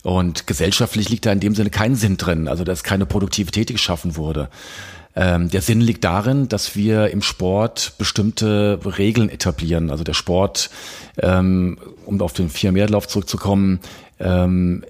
Und 0.03 0.47
gesellschaftlich 0.47 1.09
liegt 1.09 1.25
da 1.25 1.33
in 1.33 1.41
dem 1.41 1.55
Sinne 1.55 1.71
kein 1.71 1.97
Sinn 1.97 2.19
drin, 2.19 2.47
also 2.47 2.63
dass 2.63 2.85
keine 2.85 3.07
Produktivität 3.07 3.69
geschaffen 3.69 4.17
wurde. 4.17 4.51
Ähm, 5.17 5.49
der 5.49 5.63
Sinn 5.63 5.81
liegt 5.81 6.05
darin, 6.05 6.49
dass 6.49 6.77
wir 6.77 7.11
im 7.11 7.23
Sport 7.23 7.95
bestimmte 7.99 8.81
Regeln 8.99 9.31
etablieren. 9.31 9.91
Also 9.91 10.05
der 10.05 10.13
Sport, 10.13 10.71
ähm, 11.19 11.79
um 12.05 12.21
auf 12.21 12.33
den 12.33 12.51
Vier-Meter-Lauf 12.51 13.09
zurückzukommen, 13.09 13.81
ähm, 14.19 14.85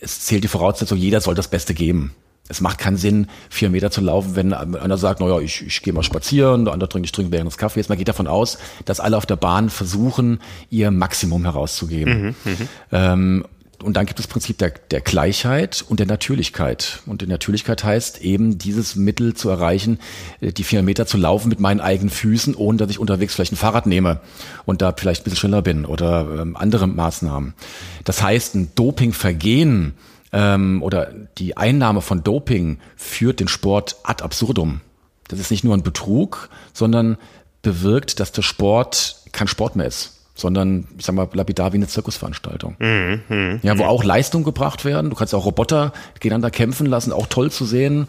es 0.00 0.20
zählt 0.20 0.44
die 0.44 0.48
Voraussetzung, 0.48 0.98
jeder 0.98 1.20
soll 1.20 1.34
das 1.34 1.48
Beste 1.48 1.74
geben. 1.74 2.14
Es 2.48 2.60
macht 2.60 2.78
keinen 2.78 2.96
Sinn, 2.96 3.28
vier 3.50 3.70
Meter 3.70 3.90
zu 3.90 4.00
laufen, 4.00 4.36
wenn 4.36 4.52
einer 4.52 4.98
sagt, 4.98 5.18
naja, 5.18 5.40
ich, 5.40 5.66
ich 5.66 5.82
gehe 5.82 5.92
mal 5.92 6.04
spazieren, 6.04 6.64
der 6.64 6.74
andere 6.74 6.88
trinkt, 6.88 7.06
ich 7.06 7.12
trinke 7.12 7.32
während 7.32 7.50
des 7.50 7.58
Kaffees. 7.58 7.88
Man 7.88 7.98
geht 7.98 8.06
davon 8.06 8.28
aus, 8.28 8.58
dass 8.84 9.00
alle 9.00 9.16
auf 9.16 9.26
der 9.26 9.34
Bahn 9.34 9.68
versuchen, 9.68 10.38
ihr 10.70 10.92
Maximum 10.92 11.42
herauszugeben. 11.42 12.36
Mhm, 12.44 12.52
mhm. 12.52 12.68
ähm, 12.92 13.44
und 13.86 13.96
dann 13.96 14.04
gibt 14.04 14.18
es 14.18 14.26
Prinzip 14.26 14.58
der, 14.58 14.72
der 14.90 15.00
Gleichheit 15.00 15.84
und 15.88 16.00
der 16.00 16.08
Natürlichkeit. 16.08 17.02
Und 17.06 17.22
die 17.22 17.28
Natürlichkeit 17.28 17.84
heißt 17.84 18.20
eben, 18.20 18.58
dieses 18.58 18.96
Mittel 18.96 19.34
zu 19.34 19.48
erreichen, 19.48 20.00
äh, 20.40 20.52
die 20.52 20.64
vier 20.64 20.82
Meter 20.82 21.06
zu 21.06 21.16
laufen 21.16 21.48
mit 21.48 21.60
meinen 21.60 21.80
eigenen 21.80 22.10
Füßen, 22.10 22.56
ohne 22.56 22.78
dass 22.78 22.90
ich 22.90 22.98
unterwegs 22.98 23.34
vielleicht 23.34 23.52
ein 23.52 23.56
Fahrrad 23.56 23.86
nehme 23.86 24.20
und 24.64 24.82
da 24.82 24.92
vielleicht 24.92 25.20
ein 25.20 25.24
bisschen 25.24 25.38
schneller 25.38 25.62
bin 25.62 25.84
oder 25.84 26.26
ähm, 26.40 26.56
andere 26.56 26.88
Maßnahmen. 26.88 27.54
Das 28.02 28.22
heißt, 28.22 28.56
ein 28.56 28.72
Dopingvergehen 28.74 29.94
ähm, 30.32 30.82
oder 30.82 31.12
die 31.38 31.56
Einnahme 31.56 32.00
von 32.00 32.24
Doping 32.24 32.78
führt 32.96 33.38
den 33.38 33.48
Sport 33.48 33.96
ad 34.02 34.24
absurdum. 34.24 34.80
Das 35.28 35.38
ist 35.38 35.52
nicht 35.52 35.62
nur 35.62 35.74
ein 35.74 35.84
Betrug, 35.84 36.50
sondern 36.72 37.18
bewirkt, 37.62 38.18
dass 38.18 38.32
der 38.32 38.42
Sport 38.42 39.22
kein 39.30 39.46
Sport 39.46 39.76
mehr 39.76 39.86
ist 39.86 40.15
sondern 40.36 40.86
ich 40.98 41.06
sag 41.06 41.14
mal 41.14 41.26
lapidar 41.32 41.72
wie 41.72 41.78
eine 41.78 41.88
Zirkusveranstaltung. 41.88 42.76
Mhm, 42.78 43.22
mh, 43.28 43.58
ja, 43.62 43.78
wo 43.78 43.84
mh. 43.84 43.88
auch 43.88 44.04
Leistungen 44.04 44.44
gebracht 44.44 44.84
werden. 44.84 45.10
Du 45.10 45.16
kannst 45.16 45.34
auch 45.34 45.46
Roboter 45.46 45.92
gegeneinander 46.20 46.50
kämpfen 46.50 46.86
lassen, 46.86 47.10
auch 47.10 47.26
toll 47.26 47.50
zu 47.50 47.64
sehen. 47.64 48.06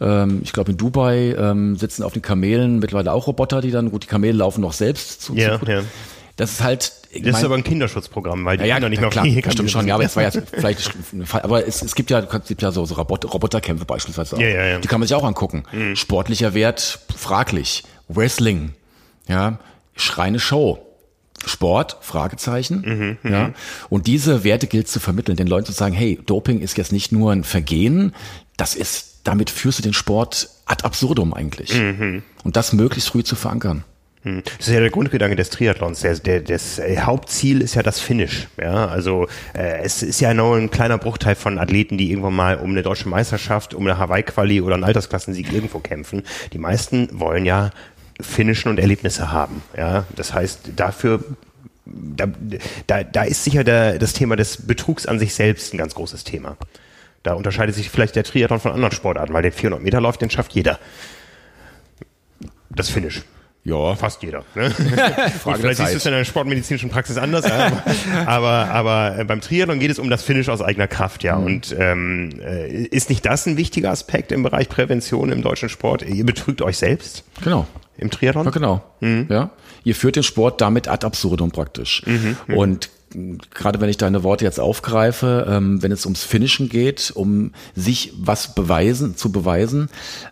Ähm, 0.00 0.42
ich 0.44 0.52
glaube 0.52 0.72
in 0.72 0.76
Dubai 0.76 1.34
ähm, 1.38 1.76
sitzen 1.76 2.02
auf 2.02 2.12
den 2.12 2.22
Kamelen 2.22 2.78
mittlerweile 2.80 3.12
auch 3.12 3.26
Roboter, 3.26 3.62
die 3.62 3.70
dann 3.70 3.90
gut 3.90 4.04
die 4.04 4.08
Kamele 4.08 4.34
laufen 4.34 4.60
noch 4.60 4.74
selbst 4.74 5.22
zu. 5.22 5.34
Ja, 5.34 5.58
zu 5.58 5.66
ja. 5.66 5.82
Das 6.36 6.52
ist 6.52 6.62
halt. 6.62 6.92
Das 7.12 7.22
mein, 7.22 7.34
ist 7.34 7.44
aber 7.44 7.54
ein 7.56 7.64
Kinderschutzprogramm, 7.64 8.44
weil 8.44 8.58
die 8.58 8.66
ja, 8.66 8.74
Kinder 8.74 8.88
nicht 8.88 9.00
mehr 9.00 9.10
klar, 9.10 9.26
auf 9.26 9.52
stimmt 9.52 9.70
schon. 9.70 9.88
Ja, 9.88 9.94
aber 9.94 10.04
jetzt 10.04 10.16
war 10.16 10.22
jetzt 10.22 10.40
vielleicht, 10.52 10.92
aber 11.32 11.66
es, 11.66 11.82
es 11.82 11.94
gibt 11.94 12.10
ja, 12.10 12.20
es 12.20 12.46
gibt 12.46 12.62
ja 12.62 12.70
so, 12.70 12.84
so 12.84 12.94
Roboter, 12.94 13.28
Roboterkämpfe 13.28 13.84
beispielsweise. 13.84 14.36
Auch. 14.36 14.40
Ja, 14.40 14.48
ja, 14.48 14.66
ja. 14.66 14.78
Die 14.78 14.86
kann 14.86 15.00
man 15.00 15.08
sich 15.08 15.16
auch 15.16 15.24
angucken. 15.24 15.64
Mhm. 15.72 15.96
Sportlicher 15.96 16.54
Wert 16.54 17.00
fraglich. 17.16 17.84
Wrestling, 18.08 18.74
ja, 19.28 19.58
schreine 19.96 20.38
Show 20.38 20.89
Sport, 21.46 21.98
Fragezeichen. 22.00 23.18
Mhm, 23.22 23.30
ja. 23.30 23.52
Und 23.88 24.06
diese 24.06 24.44
Werte 24.44 24.66
gilt 24.66 24.88
zu 24.88 25.00
vermitteln, 25.00 25.36
den 25.36 25.46
Leuten 25.46 25.66
zu 25.66 25.72
sagen, 25.72 25.94
hey, 25.94 26.18
Doping 26.26 26.60
ist 26.60 26.76
jetzt 26.76 26.92
nicht 26.92 27.12
nur 27.12 27.32
ein 27.32 27.44
Vergehen, 27.44 28.14
das 28.56 28.74
ist, 28.74 29.20
damit 29.24 29.50
führst 29.50 29.78
du 29.78 29.82
den 29.82 29.94
Sport 29.94 30.50
ad 30.66 30.84
absurdum 30.84 31.32
eigentlich. 31.34 31.74
Mhm. 31.74 32.22
Und 32.44 32.56
das 32.56 32.72
möglichst 32.72 33.10
früh 33.10 33.24
zu 33.24 33.36
verankern. 33.36 33.84
Mhm. 34.22 34.42
Das 34.58 34.68
ist 34.68 34.74
ja 34.74 34.80
der 34.80 34.90
Grundgedanke 34.90 35.36
des 35.36 35.50
Triathlons. 35.50 36.00
Der, 36.00 36.14
der, 36.16 36.40
das 36.40 36.78
äh, 36.78 36.98
Hauptziel 36.98 37.62
ist 37.62 37.74
ja 37.74 37.82
das 37.82 38.00
Finish. 38.00 38.48
Ja, 38.60 38.86
also 38.86 39.26
äh, 39.54 39.82
es 39.82 40.02
ist 40.02 40.20
ja 40.20 40.34
nur 40.34 40.56
ein 40.56 40.70
kleiner 40.70 40.98
Bruchteil 40.98 41.34
von 41.34 41.58
Athleten, 41.58 41.96
die 41.96 42.10
irgendwann 42.10 42.34
mal 42.34 42.56
um 42.56 42.70
eine 42.70 42.82
deutsche 42.82 43.08
Meisterschaft, 43.08 43.72
um 43.72 43.86
eine 43.86 43.98
Hawaii-Quali 43.98 44.60
oder 44.60 44.74
einen 44.74 44.84
Altersklassensieg 44.84 45.52
irgendwo 45.52 45.78
kämpfen. 45.78 46.22
Die 46.52 46.58
meisten 46.58 47.08
wollen 47.18 47.46
ja 47.46 47.70
finishen 48.22 48.70
und 48.70 48.78
Erlebnisse 48.78 49.32
haben. 49.32 49.62
Ja, 49.76 50.04
das 50.16 50.34
heißt, 50.34 50.70
dafür 50.76 51.20
da, 51.92 52.26
da, 52.86 53.02
da 53.02 53.22
ist 53.22 53.44
sicher 53.44 53.64
der, 53.64 53.98
das 53.98 54.12
Thema 54.12 54.36
des 54.36 54.66
Betrugs 54.66 55.06
an 55.06 55.18
sich 55.18 55.34
selbst 55.34 55.74
ein 55.74 55.78
ganz 55.78 55.94
großes 55.94 56.24
Thema. 56.24 56.56
Da 57.22 57.34
unterscheidet 57.34 57.74
sich 57.74 57.90
vielleicht 57.90 58.16
der 58.16 58.24
Triathlon 58.24 58.60
von 58.60 58.72
anderen 58.72 58.92
Sportarten, 58.92 59.34
weil 59.34 59.42
den 59.42 59.52
400 59.52 59.82
Meter 59.82 60.00
Lauf, 60.00 60.16
den 60.16 60.30
schafft 60.30 60.52
jeder. 60.52 60.78
Das 62.70 62.88
Finish. 62.88 63.22
Ja. 63.62 63.94
Fast 63.94 64.22
jeder. 64.22 64.44
Ne? 64.54 64.70
Frage 65.42 65.58
vielleicht 65.60 65.78
siehst 65.78 65.92
du 65.92 65.96
es 65.98 66.06
in 66.06 66.12
der 66.12 66.24
sportmedizinischen 66.24 66.88
Praxis 66.88 67.18
anders, 67.18 67.46
ja, 67.46 67.70
aber, 68.26 68.70
aber 68.70 69.18
äh, 69.18 69.24
beim 69.24 69.42
Triathlon 69.42 69.78
geht 69.80 69.90
es 69.90 69.98
um 69.98 70.08
das 70.08 70.22
Finish 70.22 70.48
aus 70.48 70.62
eigener 70.62 70.88
Kraft, 70.88 71.22
ja. 71.24 71.36
Mhm. 71.36 71.44
Und 71.44 71.76
ähm, 71.78 72.40
äh, 72.40 72.84
ist 72.84 73.10
nicht 73.10 73.26
das 73.26 73.44
ein 73.44 73.58
wichtiger 73.58 73.90
Aspekt 73.90 74.32
im 74.32 74.42
Bereich 74.42 74.70
Prävention 74.70 75.30
im 75.30 75.42
deutschen 75.42 75.68
Sport? 75.68 76.02
Ihr 76.08 76.24
betrügt 76.24 76.62
euch 76.62 76.78
selbst? 76.78 77.24
Genau 77.44 77.66
im 78.00 78.10
Triathlon? 78.10 78.44
Ja, 78.44 78.50
genau. 78.50 78.82
Mhm. 79.00 79.26
Ja. 79.28 79.50
Ihr 79.84 79.94
führt 79.94 80.16
den 80.16 80.22
Sport 80.22 80.60
damit 80.60 80.88
ad 80.88 81.06
absurdum 81.06 81.50
praktisch. 81.50 82.02
Mhm. 82.06 82.36
mhm. 82.46 82.56
Und 82.56 82.90
gerade 83.54 83.80
wenn 83.80 83.88
ich 83.88 83.96
deine 83.96 84.22
Worte 84.22 84.44
jetzt 84.44 84.60
aufgreife, 84.60 85.46
ähm, 85.48 85.82
wenn 85.82 85.90
es 85.90 86.06
ums 86.06 86.22
Finishen 86.22 86.68
geht, 86.68 87.10
um 87.14 87.52
sich 87.74 88.12
was 88.16 88.54
beweisen, 88.54 89.16
zu 89.16 89.32
beweisen, 89.32 89.88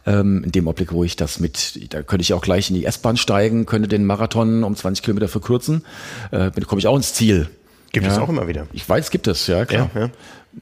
ähm, 0.06 0.44
in 0.44 0.52
dem 0.52 0.68
Augenblick, 0.68 0.92
wo 0.92 1.02
ich 1.02 1.16
das 1.16 1.40
mit, 1.40 1.92
da 1.92 2.02
könnte 2.02 2.22
ich 2.22 2.32
auch 2.34 2.42
gleich 2.42 2.70
in 2.70 2.76
die 2.76 2.84
S-Bahn 2.84 3.16
steigen, 3.16 3.66
könnte 3.66 3.88
den 3.88 4.04
Marathon 4.04 4.62
um 4.62 4.76
20 4.76 5.04
Kilometer 5.04 5.28
verkürzen, 5.28 5.84
äh, 6.30 6.50
komme 6.66 6.78
ich 6.78 6.86
auch 6.86 6.96
ins 6.96 7.14
Ziel. 7.14 7.48
Gibt 7.92 8.06
ja. 8.06 8.12
es 8.12 8.18
auch 8.18 8.28
immer 8.28 8.46
wieder. 8.48 8.66
Ich 8.72 8.86
weiß, 8.88 9.10
gibt 9.10 9.26
es, 9.26 9.46
ja, 9.46 9.64
klar. 9.64 9.90
Ja, 9.94 10.00
ja 10.02 10.10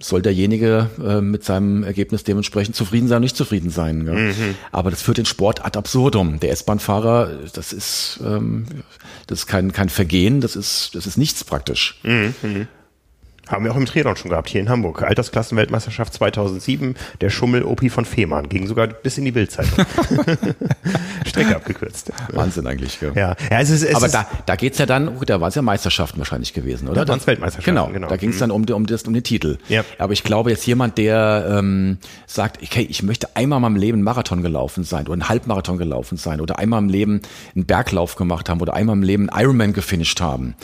soll 0.01 0.23
derjenige 0.23 0.91
äh, 1.03 1.21
mit 1.21 1.45
seinem 1.45 1.85
Ergebnis 1.85 2.25
dementsprechend 2.25 2.77
zufrieden 2.77 3.09
sein, 3.09 3.23
nicht 3.23 3.37
zufrieden 3.37 3.71
sein. 3.71 4.05
Mhm. 4.05 4.55
Aber 4.73 4.91
das 4.91 5.03
führt 5.03 5.19
den 5.19 5.27
Sport 5.27 5.65
ad 5.65 5.79
absurdum. 5.79 6.41
Der 6.41 6.51
S-Bahn-Fahrer, 6.51 7.31
das 7.53 7.73
ist, 7.73 8.21
ähm, 8.25 8.67
das 9.27 9.41
ist 9.41 9.47
kein, 9.47 9.73
kein 9.73 9.89
Vergehen, 9.89 10.41
das 10.41 10.57
ist, 10.57 10.91
das 10.95 11.07
ist 11.07 11.17
nichts 11.17 11.45
praktisch. 11.45 12.01
Mhm. 12.03 12.69
Mhm. 13.47 13.53
Haben 13.53 13.65
wir 13.65 13.73
auch 13.73 13.77
im 13.77 13.87
Triathlon 13.87 14.17
schon 14.17 14.31
gehabt, 14.31 14.49
hier 14.49 14.61
in 14.61 14.69
Hamburg. 14.69 15.03
Altersklassenweltmeisterschaft 15.03 16.15
2007, 16.15 16.95
der 17.21 17.31
Schummel-Opi 17.31 17.91
von 17.91 18.05
Fehmarn. 18.05 18.49
Ging 18.49 18.67
sogar 18.67 18.89
bis 18.89 19.19
in 19.19 19.25
die 19.25 19.33
Bildzeitung. 19.33 19.85
Strecke 21.27 21.57
abgekürzt. 21.57 22.13
Wahnsinn 22.33 22.67
eigentlich. 22.67 23.01
Ja, 23.01 23.13
ja. 23.15 23.37
ja 23.51 23.61
es 23.61 23.71
ist, 23.71 23.83
es 23.83 23.95
Aber 23.95 24.09
da, 24.09 24.27
da 24.47 24.57
geht's 24.57 24.79
ja 24.79 24.87
dann, 24.87 25.19
da 25.27 25.41
waren 25.41 25.49
es 25.49 25.55
ja 25.55 25.63
Meisterschaften 25.63 26.19
wahrscheinlich 26.19 26.53
gewesen, 26.53 26.89
oder? 26.89 27.05
Da 27.05 27.09
waren 27.09 27.19
es 27.19 27.27
Weltmeisterschaften, 27.27 27.75
genau. 27.75 27.93
genau. 27.93 28.09
Da 28.09 28.17
ging 28.17 28.31
es 28.31 28.39
dann 28.39 28.51
um, 28.51 28.65
um, 28.65 28.87
das, 28.87 29.03
um 29.05 29.15
den 29.15 29.23
Titel. 29.23 29.59
Ja. 29.69 29.85
Aber 29.99 30.13
ich 30.13 30.23
glaube 30.23 30.51
jetzt 30.51 30.67
jemand, 30.67 30.99
der 30.99 31.47
ähm, 31.59 31.99
sagt, 32.27 32.63
okay, 32.63 32.87
ich 32.89 33.03
möchte 33.03 33.37
einmal 33.37 33.61
mal 33.61 33.69
im 33.69 33.77
Leben 33.77 33.97
einen 33.97 34.05
Marathon 34.05 34.43
gelaufen 34.43 34.85
sein 34.85 35.05
oder 35.07 35.15
einen 35.15 35.29
Halbmarathon 35.29 35.79
gelaufen 35.79 36.17
sein 36.17 36.41
oder 36.41 36.59
einmal 36.59 36.83
im 36.83 36.89
Leben 36.89 37.23
einen 37.55 37.67
Berglauf 37.67 38.17
gemacht 38.17 38.49
haben 38.49 38.61
oder 38.61 38.75
einmal 38.75 38.97
im 38.97 39.03
Leben 39.03 39.31
einen 39.31 39.45
Ironman 39.45 39.73
gefinisht 39.73 40.21
haben. 40.21 40.55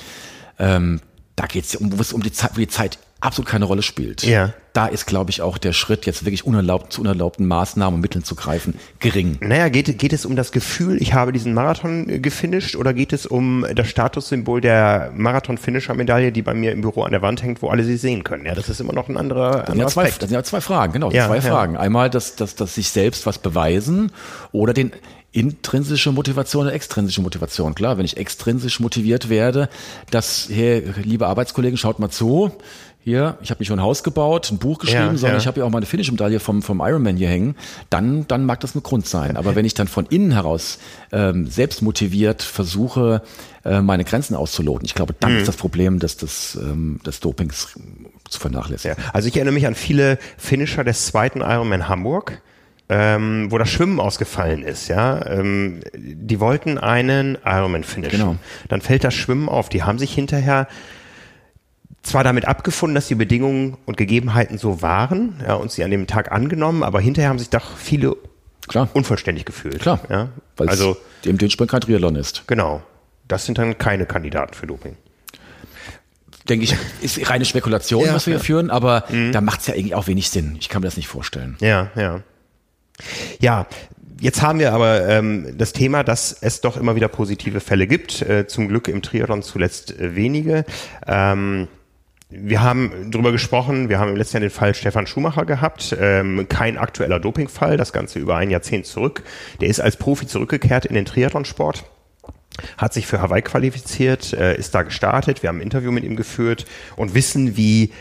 Ähm, 0.58 1.00
da 1.36 1.46
geht 1.46 1.64
es 1.64 1.76
um, 1.76 1.96
wo 1.96 2.00
es 2.00 2.12
um 2.12 2.22
die 2.22 2.32
Zeit, 2.32 2.52
wo 2.54 2.60
die 2.60 2.68
Zeit 2.68 2.98
absolut 3.22 3.48
keine 3.48 3.64
Rolle 3.64 3.82
spielt. 3.82 4.22
Ja. 4.24 4.52
Da 4.72 4.86
ist, 4.86 5.06
glaube 5.06 5.30
ich, 5.30 5.42
auch 5.42 5.58
der 5.58 5.72
Schritt, 5.72 6.06
jetzt 6.06 6.24
wirklich 6.24 6.46
unerlaubt, 6.46 6.92
zu 6.92 7.02
unerlaubten 7.02 7.46
Maßnahmen 7.46 7.96
und 7.96 8.00
Mitteln 8.00 8.24
zu 8.24 8.34
greifen, 8.34 8.74
gering. 9.00 9.36
Naja, 9.40 9.68
geht, 9.68 9.98
geht 9.98 10.12
es 10.12 10.24
um 10.24 10.34
das 10.34 10.50
Gefühl, 10.50 11.00
ich 11.00 11.12
habe 11.12 11.32
diesen 11.32 11.52
Marathon 11.54 12.08
äh, 12.08 12.18
gefinisht 12.18 12.74
oder 12.74 12.94
geht 12.94 13.12
es 13.12 13.26
um 13.26 13.66
das 13.74 13.88
Statussymbol 13.88 14.60
der 14.60 15.12
Marathon-Finisher-Medaille, 15.14 16.32
die 16.32 16.42
bei 16.42 16.54
mir 16.54 16.72
im 16.72 16.80
Büro 16.80 17.02
an 17.02 17.12
der 17.12 17.22
Wand 17.22 17.42
hängt, 17.42 17.62
wo 17.62 17.68
alle 17.68 17.84
sie 17.84 17.96
sehen 17.96 18.24
können? 18.24 18.46
Ja, 18.46 18.54
das 18.54 18.68
ist 18.68 18.80
immer 18.80 18.94
noch 18.94 19.08
ein 19.08 19.16
anderer, 19.16 19.60
das 19.60 19.70
anderer 19.70 19.88
zwei, 19.88 20.04
Das 20.04 20.18
sind 20.18 20.32
ja 20.32 20.42
zwei 20.42 20.60
Fragen, 20.60 20.92
genau, 20.94 21.10
ja, 21.10 21.26
zwei 21.26 21.36
ja. 21.36 21.42
Fragen. 21.42 21.76
Einmal, 21.76 22.10
dass, 22.10 22.34
dass, 22.36 22.54
dass 22.54 22.74
sich 22.74 22.88
selbst 22.88 23.26
was 23.26 23.38
beweisen 23.38 24.10
oder 24.52 24.72
den 24.72 24.92
intrinsische 25.32 26.12
Motivation 26.12 26.66
und 26.66 26.72
extrinsische 26.72 27.22
Motivation. 27.22 27.74
Klar, 27.74 27.98
wenn 27.98 28.04
ich 28.04 28.16
extrinsisch 28.18 28.80
motiviert 28.80 29.28
werde, 29.28 29.68
dass, 30.10 30.48
hey, 30.50 30.84
liebe 31.02 31.26
Arbeitskollegen, 31.26 31.78
schaut 31.78 31.98
mal 31.98 32.10
zu, 32.10 32.52
hier, 33.04 33.36
ich 33.42 33.50
habe 33.50 33.58
nicht 33.60 33.68
nur 33.68 33.78
ein 33.78 33.82
Haus 33.82 34.04
gebaut, 34.04 34.52
ein 34.52 34.58
Buch 34.58 34.78
geschrieben, 34.78 35.02
Ja, 35.02 35.16
sondern 35.16 35.32
ja. 35.32 35.38
ich 35.38 35.46
habe 35.48 35.58
ja 35.58 35.66
auch 35.66 35.70
meine 35.70 35.86
Finish-Medaille 35.86 36.38
vom, 36.38 36.62
vom 36.62 36.78
Ironman 36.80 37.16
hier 37.16 37.28
hängen, 37.28 37.56
dann, 37.90 38.28
dann 38.28 38.44
mag 38.44 38.60
das 38.60 38.76
ein 38.76 38.82
Grund 38.84 39.08
sein. 39.08 39.36
Aber 39.36 39.56
wenn 39.56 39.64
ich 39.64 39.74
dann 39.74 39.88
von 39.88 40.06
innen 40.06 40.30
heraus 40.30 40.78
ähm, 41.10 41.48
selbst 41.48 41.82
motiviert 41.82 42.42
versuche, 42.42 43.22
äh, 43.64 43.80
meine 43.80 44.04
Grenzen 44.04 44.36
auszuloten, 44.36 44.84
ich 44.84 44.94
glaube, 44.94 45.14
Mhm. 45.14 45.16
dann 45.18 45.36
ist 45.38 45.48
das 45.48 45.56
Problem 45.56 45.98
des, 45.98 46.16
des, 46.16 46.54
ähm, 46.54 47.00
des 47.04 47.18
Dopings 47.18 47.76
zu 48.28 48.38
vernachlässigen. 48.38 48.96
Ja, 48.96 49.10
also 49.12 49.26
ich 49.26 49.34
erinnere 49.34 49.54
mich 49.54 49.66
an 49.66 49.74
viele 49.74 50.18
Finisher 50.38 50.84
des 50.84 51.06
zweiten 51.06 51.40
Ironman 51.40 51.88
Hamburg, 51.88 52.40
ähm, 52.94 53.46
wo 53.50 53.56
das 53.56 53.70
Schwimmen 53.70 53.98
ausgefallen 54.00 54.62
ist. 54.62 54.88
Ja, 54.88 55.24
ähm, 55.26 55.80
die 55.94 56.40
wollten 56.40 56.76
einen 56.78 57.38
Ironman 57.44 57.84
finishen. 57.84 58.18
Genau. 58.18 58.36
Dann 58.68 58.82
fällt 58.82 59.02
das 59.04 59.14
Schwimmen 59.14 59.48
auf. 59.48 59.68
Die 59.70 59.82
haben 59.82 59.98
sich 59.98 60.12
hinterher 60.12 60.68
zwar 62.02 62.22
damit 62.24 62.46
abgefunden, 62.46 62.94
dass 62.94 63.06
die 63.08 63.14
Bedingungen 63.14 63.76
und 63.86 63.96
Gegebenheiten 63.96 64.58
so 64.58 64.82
waren, 64.82 65.40
ja, 65.46 65.54
und 65.54 65.70
sie 65.70 65.84
an 65.84 65.90
dem 65.90 66.06
Tag 66.06 66.32
angenommen, 66.32 66.82
aber 66.82 67.00
hinterher 67.00 67.30
haben 67.30 67.38
sich 67.38 67.48
doch 67.50 67.76
viele 67.76 68.16
Klar. 68.68 68.88
unvollständig 68.92 69.44
gefühlt. 69.44 69.80
Klar, 69.80 70.00
Ja? 70.10 70.28
weil 70.56 70.68
Also 70.68 70.96
es 71.20 71.22
dem 71.24 71.38
den 71.38 71.48
Sprint 71.50 71.70
kein 71.70 71.80
Triathlon 71.80 72.16
ist. 72.16 72.42
genau. 72.46 72.82
Das 73.28 73.46
sind 73.46 73.56
dann 73.56 73.78
keine 73.78 74.04
Kandidaten 74.04 74.52
für 74.52 74.66
Doping. 74.66 74.96
Denke 76.48 76.64
ich, 76.64 76.76
ist 77.00 77.30
reine 77.30 77.44
Spekulation, 77.44 78.04
Ja, 78.04 78.12
was 78.14 78.26
wir 78.26 78.32
ja. 78.34 78.38
hier 78.40 78.44
führen, 78.44 78.68
aber 78.68 79.04
da 79.32 79.40
macht 79.40 79.60
es 79.60 79.68
ja 79.68 79.74
eigentlich 79.74 79.94
auch 79.94 80.08
wenig 80.08 80.28
Sinn. 80.28 80.56
Ich 80.60 80.68
kann 80.68 80.82
mir 80.82 80.88
das 80.88 80.96
nicht 80.96 81.06
vorstellen. 81.08 81.56
Ja, 81.60 81.90
ja. 81.94 82.20
Ja, 83.40 83.66
jetzt 84.20 84.42
haben 84.42 84.58
wir 84.58 84.72
aber 84.72 85.08
ähm, 85.08 85.56
das 85.56 85.72
Thema, 85.72 86.04
dass 86.04 86.32
es 86.40 86.60
doch 86.60 86.76
immer 86.76 86.94
wieder 86.94 87.08
positive 87.08 87.60
Fälle 87.60 87.86
gibt. 87.86 88.22
Äh, 88.22 88.46
zum 88.46 88.68
Glück 88.68 88.88
im 88.88 89.02
Triathlon 89.02 89.42
zuletzt 89.42 89.98
äh, 89.98 90.14
wenige. 90.14 90.64
Ähm, 91.06 91.68
wir 92.34 92.62
haben 92.62 93.10
drüber 93.10 93.30
gesprochen, 93.30 93.90
wir 93.90 93.98
haben 93.98 94.10
im 94.10 94.16
letzten 94.16 94.38
Jahr 94.38 94.40
den 94.42 94.50
Fall 94.50 94.74
Stefan 94.74 95.06
Schumacher 95.06 95.44
gehabt, 95.44 95.94
ähm, 96.00 96.46
kein 96.48 96.78
aktueller 96.78 97.20
Dopingfall, 97.20 97.76
das 97.76 97.92
Ganze 97.92 98.20
über 98.20 98.36
ein 98.36 98.48
Jahrzehnt 98.48 98.86
zurück. 98.86 99.22
Der 99.60 99.68
ist 99.68 99.80
als 99.80 99.96
Profi 99.96 100.26
zurückgekehrt 100.26 100.86
in 100.86 100.94
den 100.94 101.04
Triathlonsport 101.04 101.84
hat 102.76 102.92
sich 102.92 103.06
für 103.06 103.20
Hawaii 103.20 103.42
qualifiziert, 103.42 104.32
äh, 104.32 104.56
ist 104.56 104.74
da 104.74 104.82
gestartet. 104.82 105.42
Wir 105.42 105.48
haben 105.48 105.58
ein 105.58 105.62
Interview 105.62 105.90
mit 105.90 106.04
ihm 106.04 106.16
geführt 106.16 106.66
und 106.96 107.14
wissen, 107.14 107.56
wie 107.56 107.92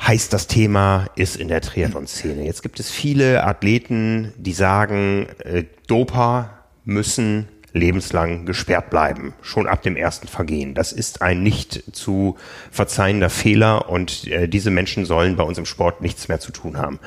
heiß 0.00 0.28
das 0.28 0.46
Thema 0.46 1.06
ist 1.16 1.36
in 1.36 1.48
der 1.48 1.60
Triathlon-Szene. 1.60 2.44
Jetzt 2.44 2.62
gibt 2.62 2.80
es 2.80 2.90
viele 2.90 3.44
Athleten, 3.44 4.32
die 4.36 4.52
sagen, 4.52 5.28
äh, 5.38 5.64
Doper 5.86 6.50
müssen 6.84 7.48
lebenslang 7.72 8.46
gesperrt 8.46 8.88
bleiben, 8.90 9.34
schon 9.42 9.66
ab 9.66 9.82
dem 9.82 9.96
ersten 9.96 10.28
Vergehen. 10.28 10.74
Das 10.74 10.92
ist 10.92 11.22
ein 11.22 11.42
nicht 11.42 11.82
zu 11.92 12.36
verzeihender 12.70 13.30
Fehler 13.30 13.90
und 13.90 14.26
äh, 14.28 14.48
diese 14.48 14.70
Menschen 14.70 15.04
sollen 15.04 15.36
bei 15.36 15.42
uns 15.42 15.58
im 15.58 15.66
Sport 15.66 16.00
nichts 16.00 16.28
mehr 16.28 16.38
zu 16.38 16.52
tun 16.52 16.78
haben. 16.78 17.00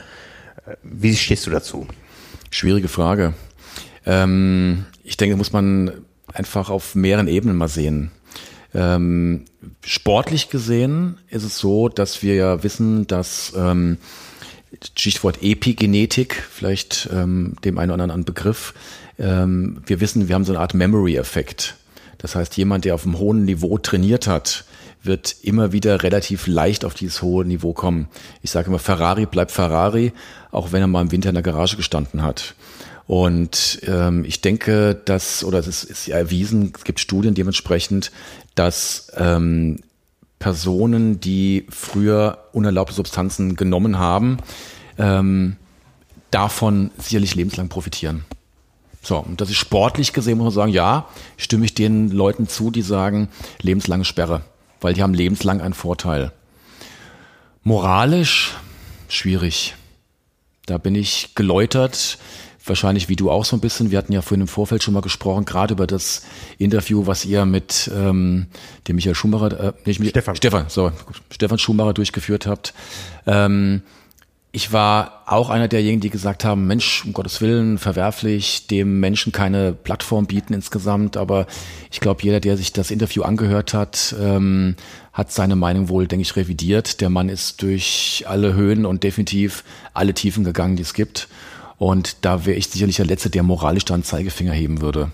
Äh, 0.66 0.76
Wie 0.84 1.16
stehst 1.16 1.48
du 1.48 1.52
dazu? 1.52 1.88
Schwierige 2.52 2.90
Frage. 2.90 3.34
Ähm, 4.06 4.86
ich 5.04 5.18
denke, 5.18 5.38
muss 5.38 5.54
man 5.54 5.92
einfach 6.34 6.70
auf 6.70 6.96
mehreren 6.96 7.28
Ebenen 7.28 7.56
mal 7.56 7.70
sehen. 7.70 8.12
Ähm, 8.74 9.46
sportlich 9.84 10.50
gesehen 10.50 11.18
ist 11.30 11.44
es 11.44 11.58
so, 11.58 11.90
dass 11.90 12.22
wir 12.22 12.36
ja 12.36 12.64
wissen, 12.64 13.08
dass 13.08 13.54
ähm, 13.56 13.98
Stichwort 14.84 15.42
Epigenetik, 15.42 16.44
vielleicht 16.50 17.10
ähm, 17.12 17.56
dem 17.64 17.78
einen 17.78 17.92
oder 17.92 18.04
anderen 18.04 18.26
Begriff, 18.26 18.74
ähm, 19.18 19.82
wir 19.86 20.00
wissen, 20.00 20.28
wir 20.28 20.36
haben 20.36 20.44
so 20.44 20.54
eine 20.54 20.60
Art 20.60 20.74
Memory-Effekt. 20.74 21.76
Das 22.18 22.36
heißt, 22.36 22.58
jemand, 22.58 22.86
der 22.86 22.96
auf 22.96 23.06
einem 23.06 23.20
hohen 23.20 23.46
Niveau 23.46 23.78
trainiert 23.78 24.28
hat, 24.28 24.66
wird 25.04 25.36
immer 25.42 25.72
wieder 25.72 26.04
relativ 26.04 26.48
leicht 26.48 26.84
auf 26.84 26.94
dieses 26.94 27.22
hohe 27.22 27.46
Niveau 27.46 27.74
kommen. 27.74 28.08
Ich 28.42 28.52
sage 28.52 28.68
immer, 28.68 28.80
Ferrari 28.80 29.26
bleibt 29.26 29.52
Ferrari, 29.52 30.12
auch 30.52 30.72
wenn 30.72 30.82
er 30.82 30.88
mal 30.88 31.02
im 31.02 31.12
Winter 31.12 31.30
in 31.30 31.36
der 31.36 31.44
Garage 31.44 31.78
gestanden 31.78 32.24
hat. 32.24 32.56
Und 33.08 33.80
ähm, 33.88 34.26
ich 34.26 34.42
denke, 34.42 34.94
dass, 34.94 35.44
oder 35.44 35.60
es 35.60 35.68
ist, 35.68 35.84
ist 35.86 36.08
ja 36.08 36.18
erwiesen, 36.18 36.74
es 36.76 36.84
gibt 36.84 37.00
Studien 37.00 37.34
dementsprechend, 37.34 38.12
dass 38.56 39.12
ähm, 39.16 39.80
Personen, 40.40 41.20
die 41.20 41.66
früher 41.70 42.46
unerlaubte 42.52 42.94
Substanzen 42.94 43.56
genommen 43.56 43.98
haben, 43.98 44.38
ähm, 44.98 45.56
davon 46.32 46.92
sicherlich 46.98 47.34
lebenslang 47.34 47.70
profitieren. 47.70 48.26
So, 49.02 49.18
und 49.20 49.40
das 49.40 49.50
ist 49.50 49.56
sportlich 49.56 50.12
gesehen, 50.12 50.38
muss 50.38 50.46
man 50.46 50.54
sagen, 50.54 50.72
ja, 50.74 51.08
stimme 51.38 51.64
ich 51.64 51.74
den 51.74 52.12
Leuten 52.12 52.50
zu, 52.50 52.72
die 52.72 52.82
sagen, 52.82 53.30
lebenslange 53.62 54.04
Sperre, 54.04 54.42
weil 54.82 54.94
die 54.94 55.02
haben 55.02 55.14
lebenslang 55.14 55.62
einen 55.62 55.74
Vorteil. 55.74 56.34
Moralisch 57.64 58.56
schwierig. 59.08 59.76
Da 60.66 60.78
bin 60.78 60.96
ich 60.96 61.36
geläutert, 61.36 62.18
wahrscheinlich 62.70 63.10
wie 63.10 63.16
du 63.16 63.30
auch 63.32 63.46
so 63.46 63.56
ein 63.56 63.60
bisschen. 63.60 63.92
Wir 63.92 63.98
hatten 63.98 64.14
ja 64.14 64.22
vorhin 64.22 64.42
im 64.42 64.48
Vorfeld 64.48 64.84
schon 64.84 64.94
mal 64.94 65.02
gesprochen, 65.02 65.46
gerade 65.46 65.74
über 65.74 65.88
das 65.88 66.24
Interview, 66.58 67.08
was 67.08 67.26
ihr 67.26 67.46
mit 67.46 67.90
ähm, 67.94 68.48
dem 68.88 68.96
Michael 68.96 69.16
Schumacher, 69.16 69.60
äh, 69.60 69.74
nicht 69.86 70.00
mit, 70.00 70.10
Stefan. 70.10 70.36
Stefan, 70.36 70.66
so, 70.70 70.92
gut, 71.06 71.22
Stefan 71.32 71.60
Schumacher 71.60 71.94
durchgeführt 71.94 72.48
habt. 72.48 72.74
Ähm, 73.26 73.82
ich 74.58 74.72
war 74.72 75.24
auch 75.28 75.52
einer 75.52 75.68
derjenigen, 75.68 76.02
die 76.02 76.10
gesagt 76.10 76.44
haben, 76.44 76.66
Mensch, 76.66 77.04
um 77.06 77.14
Gottes 77.14 77.42
Willen, 77.42 77.78
verwerflich, 77.78 78.66
dem 78.66 79.00
Menschen 79.00 79.32
keine 79.32 79.74
Plattform 79.74 80.26
bieten 80.26 80.54
insgesamt. 80.54 81.16
Aber 81.16 81.46
ich 81.92 82.00
glaube, 82.00 82.24
jeder, 82.24 82.40
der 82.40 82.58
sich 82.58 82.74
das 82.74 82.90
Interview 82.90 83.22
angehört 83.22 83.76
hat, 83.76 84.16
ähm, 84.20 84.76
hat 85.14 85.32
seine 85.32 85.56
Meinung 85.56 85.90
wohl, 85.90 86.08
denke 86.08 86.24
ich, 86.24 86.36
revidiert. 86.36 87.02
Der 87.02 87.10
Mann 87.10 87.30
ist 87.30 87.62
durch 87.62 88.24
alle 88.28 88.54
Höhen 88.54 88.86
und 88.88 89.04
definitiv 89.04 89.64
alle 89.94 90.14
Tiefen 90.14 90.44
gegangen, 90.44 90.76
die 90.76 90.84
es 90.84 90.96
gibt. 90.96 91.28
Und 91.78 92.26
da 92.26 92.46
wäre 92.46 92.58
ich 92.58 92.68
sicherlich 92.68 92.96
der 92.96 93.06
Letzte, 93.06 93.30
der 93.30 93.44
moralisch 93.44 93.86
da 93.86 93.94
einen 93.94 94.04
Zeigefinger 94.04 94.54
heben 94.54 94.82
würde. 94.82 95.12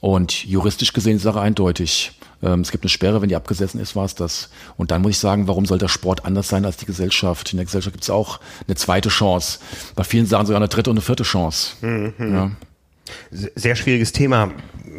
Und 0.00 0.44
juristisch 0.44 0.92
gesehen 0.92 1.16
ist 1.16 1.22
die 1.22 1.24
Sache 1.24 1.40
eindeutig. 1.40 2.12
Ähm, 2.42 2.60
es 2.60 2.70
gibt 2.70 2.84
eine 2.84 2.90
Sperre, 2.90 3.20
wenn 3.20 3.28
die 3.28 3.36
abgesessen 3.36 3.80
ist, 3.80 3.96
war 3.96 4.04
es 4.04 4.14
das. 4.14 4.50
Und 4.76 4.90
dann 4.90 5.02
muss 5.02 5.12
ich 5.12 5.18
sagen, 5.18 5.48
warum 5.48 5.66
soll 5.66 5.78
der 5.78 5.88
Sport 5.88 6.24
anders 6.24 6.48
sein 6.48 6.64
als 6.64 6.76
die 6.76 6.86
Gesellschaft? 6.86 7.52
In 7.52 7.56
der 7.56 7.64
Gesellschaft 7.66 7.94
gibt 7.94 8.04
es 8.04 8.10
auch 8.10 8.38
eine 8.66 8.76
zweite 8.76 9.08
Chance. 9.08 9.58
Bei 9.96 10.04
vielen 10.04 10.26
Sachen 10.26 10.46
sogar 10.46 10.60
eine 10.60 10.68
dritte 10.68 10.90
und 10.90 10.96
eine 10.98 11.04
vierte 11.04 11.24
Chance. 11.24 11.72
Ja. 12.18 12.50
Sehr 13.30 13.74
schwieriges 13.74 14.12
Thema, 14.12 14.50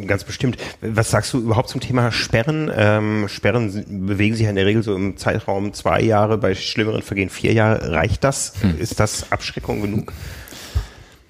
ganz 0.07 0.23
bestimmt. 0.23 0.57
Was 0.81 1.11
sagst 1.11 1.31
du 1.31 1.37
überhaupt 1.37 1.69
zum 1.69 1.79
Thema 1.79 2.11
Sperren? 2.11 2.71
Ähm, 2.75 3.27
Sperren 3.29 4.07
bewegen 4.07 4.35
sich 4.35 4.45
ja 4.45 4.49
in 4.49 4.55
der 4.55 4.65
Regel 4.65 4.81
so 4.81 4.95
im 4.95 5.15
Zeitraum 5.15 5.73
zwei 5.73 6.01
Jahre, 6.01 6.39
bei 6.39 6.55
schlimmeren 6.55 7.03
Vergehen 7.03 7.29
vier 7.29 7.53
Jahre. 7.53 7.91
Reicht 7.91 8.23
das? 8.23 8.53
Ist 8.79 8.99
das 8.99 9.31
Abschreckung 9.31 9.81
genug? 9.83 10.11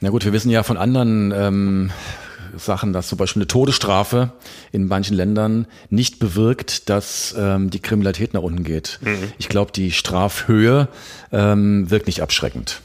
Na 0.01 0.09
gut, 0.09 0.23
wir 0.23 0.33
wissen 0.33 0.49
ja 0.49 0.63
von 0.63 0.77
anderen 0.77 1.33
ähm, 1.35 1.91
Sachen, 2.57 2.93
dass 2.93 3.07
zum 3.07 3.17
Beispiel 3.17 3.41
eine 3.41 3.47
Todesstrafe 3.47 4.31
in 4.71 4.87
manchen 4.87 5.15
Ländern 5.15 5.67
nicht 5.89 6.19
bewirkt, 6.19 6.89
dass 6.89 7.35
ähm, 7.37 7.69
die 7.69 7.79
Kriminalität 7.79 8.33
nach 8.33 8.41
unten 8.41 8.63
geht. 8.63 8.99
Ich 9.37 9.49
glaube, 9.49 9.71
die 9.71 9.91
Strafhöhe 9.91 10.87
ähm, 11.31 11.89
wirkt 11.91 12.07
nicht 12.07 12.21
abschreckend. 12.21 12.81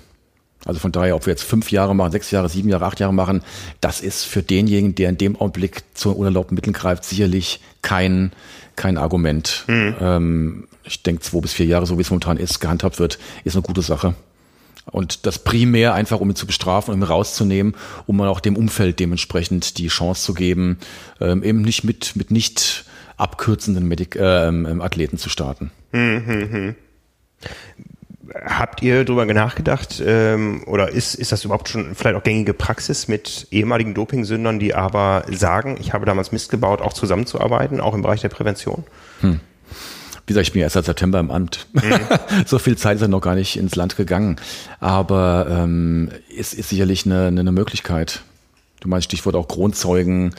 Also 0.65 0.81
von 0.81 0.93
daher, 0.93 1.15
ob 1.15 1.27
wir 1.27 1.33
jetzt 1.33 1.45
fünf 1.45 1.71
Jahre 1.71 1.95
machen, 1.95 2.13
sechs 2.13 2.31
Jahre, 2.31 2.49
sieben 2.49 2.69
Jahre, 2.71 2.87
acht 2.87 2.99
Jahre 2.99 3.13
machen, 3.13 3.43
das 3.81 4.01
ist 4.01 4.25
für 4.25 4.43
denjenigen, 4.43 4.95
der 4.95 5.11
in 5.11 5.19
dem 5.19 5.37
Augenblick 5.37 5.83
zu 5.93 6.17
unerlaubten 6.17 6.55
Mitteln 6.55 6.73
greift, 6.73 7.05
sicherlich 7.05 7.61
kein, 7.83 8.33
kein 8.75 8.97
Argument. 8.97 9.65
Ähm, 10.01 10.67
ich 10.85 11.03
denke, 11.03 11.23
zwei 11.23 11.41
bis 11.41 11.53
vier 11.53 11.67
Jahre, 11.67 11.87
so 11.87 11.99
wie 11.99 12.03
es 12.03 12.11
momentan 12.11 12.39
ist, 12.39 12.61
gehandhabt 12.61 12.99
wird, 12.99 13.19
ist 13.45 13.55
eine 13.57 13.63
gute 13.63 13.83
Sache. 13.83 14.15
Und 14.91 15.27
das 15.27 15.39
primär 15.39 15.95
einfach, 15.95 16.21
um 16.21 16.31
ihn 16.31 16.37
zu 16.37 16.47
bestrafen, 16.47 16.93
um 16.93 17.01
ihn 17.01 17.05
rauszunehmen, 17.05 17.75
um 18.07 18.21
auch 18.21 18.41
dem 18.41 18.57
Umfeld 18.57 19.01
dementsprechend 19.01 19.79
die 19.79 19.89
Chance 19.89 20.23
zu 20.23 20.35
geben, 20.35 20.79
ähm, 21.21 21.43
eben 21.43 21.63
nicht 21.63 21.85
mit, 21.85 22.17
mit 22.17 22.31
nicht 22.31 22.85
abkürzenden 23.17 23.87
Medik 23.87 24.17
äh, 24.17 24.21
Athleten 24.81 25.19
zu 25.19 25.29
starten. 25.29 25.71
Habt 28.47 28.83
ihr 28.83 29.05
darüber 29.05 29.27
nachgedacht 29.27 30.03
ähm, 30.05 30.65
oder 30.67 30.89
ist, 30.89 31.15
ist 31.15 31.31
das 31.31 31.45
überhaupt 31.45 31.69
schon 31.69 31.95
vielleicht 31.95 32.17
auch 32.17 32.23
gängige 32.23 32.55
Praxis 32.55 33.07
mit 33.07 33.47
ehemaligen 33.51 33.95
Dopingsündern, 33.95 34.59
die 34.59 34.75
aber 34.75 35.25
sagen, 35.31 35.77
ich 35.79 35.93
habe 35.93 36.07
damals 36.07 36.33
Mist 36.33 36.51
gebaut, 36.51 36.81
auch 36.81 36.95
zusammenzuarbeiten, 36.95 37.81
auch 37.81 37.95
im 37.95 38.03
Bereich 38.03 38.23
der 38.23 38.31
Prävention? 38.31 38.85
Wie 40.27 40.33
gesagt, 40.33 40.47
ich 40.47 40.53
bin 40.53 40.61
ja 40.61 40.67
erst 40.67 40.75
seit 40.75 40.87
September 40.87 41.21
im 41.21 41.31
Amt. 41.31 41.67
so 42.47 42.59
viel 42.59 42.77
Zeit 42.77 42.97
ist 42.97 43.03
ja 43.03 43.09
noch 43.09 43.21
gar 43.21 43.35
nicht 43.35 43.57
ins 43.57 43.77
Land 43.77 43.97
gegangen. 43.97 44.37
Aber 44.81 45.47
ähm, 45.51 46.11
ist, 46.35 46.55
ist 46.55 46.71
sicherlich 46.71 47.05
eine, 47.05 47.27
eine 47.27 47.53
Möglichkeit. 47.53 48.23
Du 48.81 48.89
meinst 48.89 49.07
Stichwort 49.07 49.35
auch 49.35 49.49
Kronzeugen. 49.49 50.35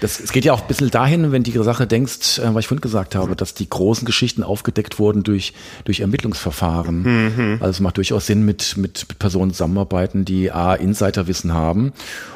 Das, 0.00 0.20
es 0.20 0.32
geht 0.32 0.44
ja 0.44 0.52
auch 0.52 0.60
ein 0.60 0.66
bisschen 0.66 0.90
dahin, 0.90 1.32
wenn 1.32 1.44
du 1.44 1.50
die 1.50 1.62
Sache 1.64 1.86
denkst, 1.86 2.38
äh, 2.38 2.54
was 2.54 2.60
ich 2.60 2.66
vorhin 2.68 2.80
gesagt 2.80 3.14
habe, 3.14 3.34
dass 3.34 3.54
die 3.54 3.68
großen 3.68 4.04
Geschichten 4.04 4.42
aufgedeckt 4.42 4.98
wurden 4.98 5.22
durch, 5.22 5.54
durch 5.84 6.00
Ermittlungsverfahren. 6.00 7.58
Also 7.60 7.70
es 7.70 7.80
macht 7.80 7.96
durchaus 7.96 8.26
Sinn, 8.26 8.44
mit, 8.44 8.76
mit, 8.76 9.06
mit 9.08 9.18
Personen 9.18 9.52
zusammenarbeiten, 9.52 10.24
die 10.24 10.52
A, 10.52 10.74
Insiderwissen 10.74 11.54
haben. 11.54 11.92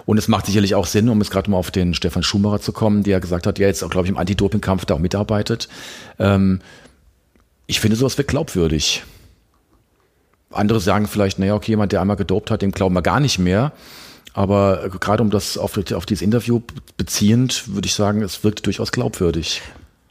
Und 0.07 0.19
es 0.19 0.29
macht 0.29 0.47
sicherlich 0.47 0.75
auch 0.75 0.87
Sinn, 0.87 1.09
um 1.09 1.19
jetzt 1.19 1.31
gerade 1.31 1.51
mal 1.51 1.59
auf 1.59 1.71
den 1.71 1.95
Stefan 1.95 2.23
Schumacher 2.23 2.61
zu 2.61 2.73
kommen, 2.73 3.03
der 3.03 3.21
gesagt 3.21 3.47
hat, 3.47 3.59
der 3.59 3.69
jetzt 3.69 3.85
auch, 3.85 3.91
glaube 3.91 4.07
ich, 4.07 4.11
im 4.11 4.17
Anti-Doping-Kampf 4.17 4.85
da 4.87 4.95
auch 4.95 5.01
mitarbeitet. 5.01 5.69
Ähm, 6.19 6.61
Ich 7.71 7.81
finde, 7.81 7.97
sowas 7.97 8.17
wird 8.17 8.29
glaubwürdig. 8.29 9.05
Andere 10.51 10.81
sagen 10.81 11.07
vielleicht, 11.07 11.39
naja, 11.39 11.55
okay, 11.55 11.73
jemand, 11.73 11.93
der 11.93 12.01
einmal 12.01 12.17
gedopt 12.17 12.51
hat, 12.51 12.63
dem 12.63 12.73
glauben 12.73 12.95
wir 12.95 13.03
gar 13.03 13.21
nicht 13.21 13.39
mehr. 13.39 13.73
Aber 14.33 14.89
gerade 14.89 15.23
um 15.23 15.29
das 15.29 15.59
auf, 15.59 15.77
auf 15.93 16.07
dieses 16.07 16.23
Interview 16.23 16.63
beziehend, 16.97 17.69
würde 17.69 17.87
ich 17.87 17.95
sagen, 17.95 18.23
es 18.23 18.43
wirkt 18.43 18.65
durchaus 18.65 18.91
glaubwürdig. 18.91 19.61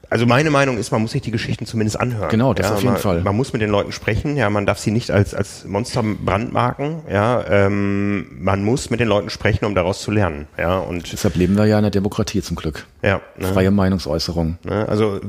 Also 0.09 0.25
meine 0.25 0.49
Meinung 0.49 0.77
ist, 0.77 0.91
man 0.91 1.01
muss 1.01 1.11
sich 1.11 1.21
die 1.21 1.31
Geschichten 1.31 1.65
zumindest 1.65 1.99
anhören. 1.99 2.29
Genau, 2.29 2.53
das 2.53 2.67
ja, 2.67 2.73
auf 2.73 2.81
jeden 2.81 2.93
man, 2.93 3.01
Fall. 3.01 3.21
Man 3.21 3.35
muss 3.35 3.51
mit 3.51 3.61
den 3.61 3.69
Leuten 3.69 3.91
sprechen, 3.91 4.37
ja, 4.37 4.49
man 4.49 4.65
darf 4.65 4.79
sie 4.79 4.91
nicht 4.91 5.11
als, 5.11 5.33
als 5.33 5.65
Monster 5.65 6.01
brandmarken, 6.03 7.01
ja, 7.11 7.43
ähm, 7.49 8.27
man 8.39 8.63
muss 8.63 8.89
mit 8.89 9.01
den 9.01 9.07
Leuten 9.09 9.29
sprechen, 9.29 9.65
um 9.65 9.75
daraus 9.75 10.01
zu 10.01 10.11
lernen, 10.11 10.47
ja, 10.57 10.77
und. 10.77 11.11
Deshalb 11.11 11.35
leben 11.35 11.57
wir 11.57 11.65
ja 11.65 11.77
in 11.77 11.83
der 11.83 11.91
Demokratie 11.91 12.41
zum 12.41 12.55
Glück. 12.55 12.85
Ja. 13.01 13.21
Ne? 13.37 13.47
Freie 13.47 13.71
Meinungsäußerung. 13.71 14.57
Ne, 14.63 14.87
also, 14.87 15.19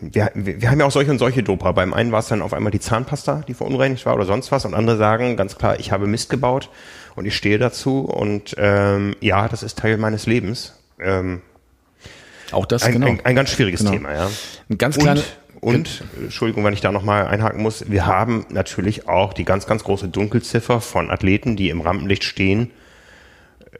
wir, 0.00 0.30
wir 0.34 0.70
haben 0.70 0.80
ja 0.80 0.86
auch 0.86 0.90
solche 0.90 1.10
und 1.10 1.18
solche 1.18 1.42
Doper. 1.42 1.72
Beim 1.72 1.94
einen 1.94 2.12
war 2.12 2.20
es 2.20 2.28
dann 2.28 2.42
auf 2.42 2.52
einmal 2.52 2.72
die 2.72 2.80
Zahnpasta, 2.80 3.42
die 3.48 3.54
verunreinigt 3.54 4.04
war 4.04 4.14
oder 4.14 4.26
sonst 4.26 4.52
was 4.52 4.64
und 4.64 4.74
andere 4.74 4.98
sagen 4.98 5.36
ganz 5.36 5.56
klar, 5.56 5.80
ich 5.80 5.92
habe 5.92 6.06
Mist 6.06 6.28
gebaut 6.28 6.68
und 7.14 7.24
ich 7.24 7.34
stehe 7.34 7.58
dazu 7.58 8.00
und, 8.00 8.54
ähm, 8.58 9.16
ja, 9.20 9.48
das 9.48 9.62
ist 9.62 9.78
Teil 9.78 9.96
meines 9.96 10.26
Lebens. 10.26 10.74
Ähm, 11.00 11.40
auch 12.52 12.66
das, 12.66 12.82
ein, 12.84 12.92
genau. 12.92 13.06
Ein, 13.06 13.20
ein 13.24 13.36
ganz 13.36 13.50
schwieriges 13.50 13.80
genau. 13.80 13.92
Thema, 13.92 14.12
ja. 14.12 14.30
Ein 14.68 14.78
ganz 14.78 14.98
kleiner. 14.98 15.22
Und, 15.60 15.74
und 15.74 16.04
Entschuldigung, 16.22 16.64
wenn 16.64 16.74
ich 16.74 16.80
da 16.80 16.92
nochmal 16.92 17.26
einhaken 17.26 17.62
muss, 17.62 17.90
wir 17.90 18.06
haben 18.06 18.46
natürlich 18.50 19.08
auch 19.08 19.32
die 19.32 19.44
ganz, 19.44 19.66
ganz 19.66 19.84
große 19.84 20.08
Dunkelziffer 20.08 20.80
von 20.80 21.10
Athleten, 21.10 21.56
die 21.56 21.70
im 21.70 21.80
Rampenlicht 21.80 22.24
stehen 22.24 22.70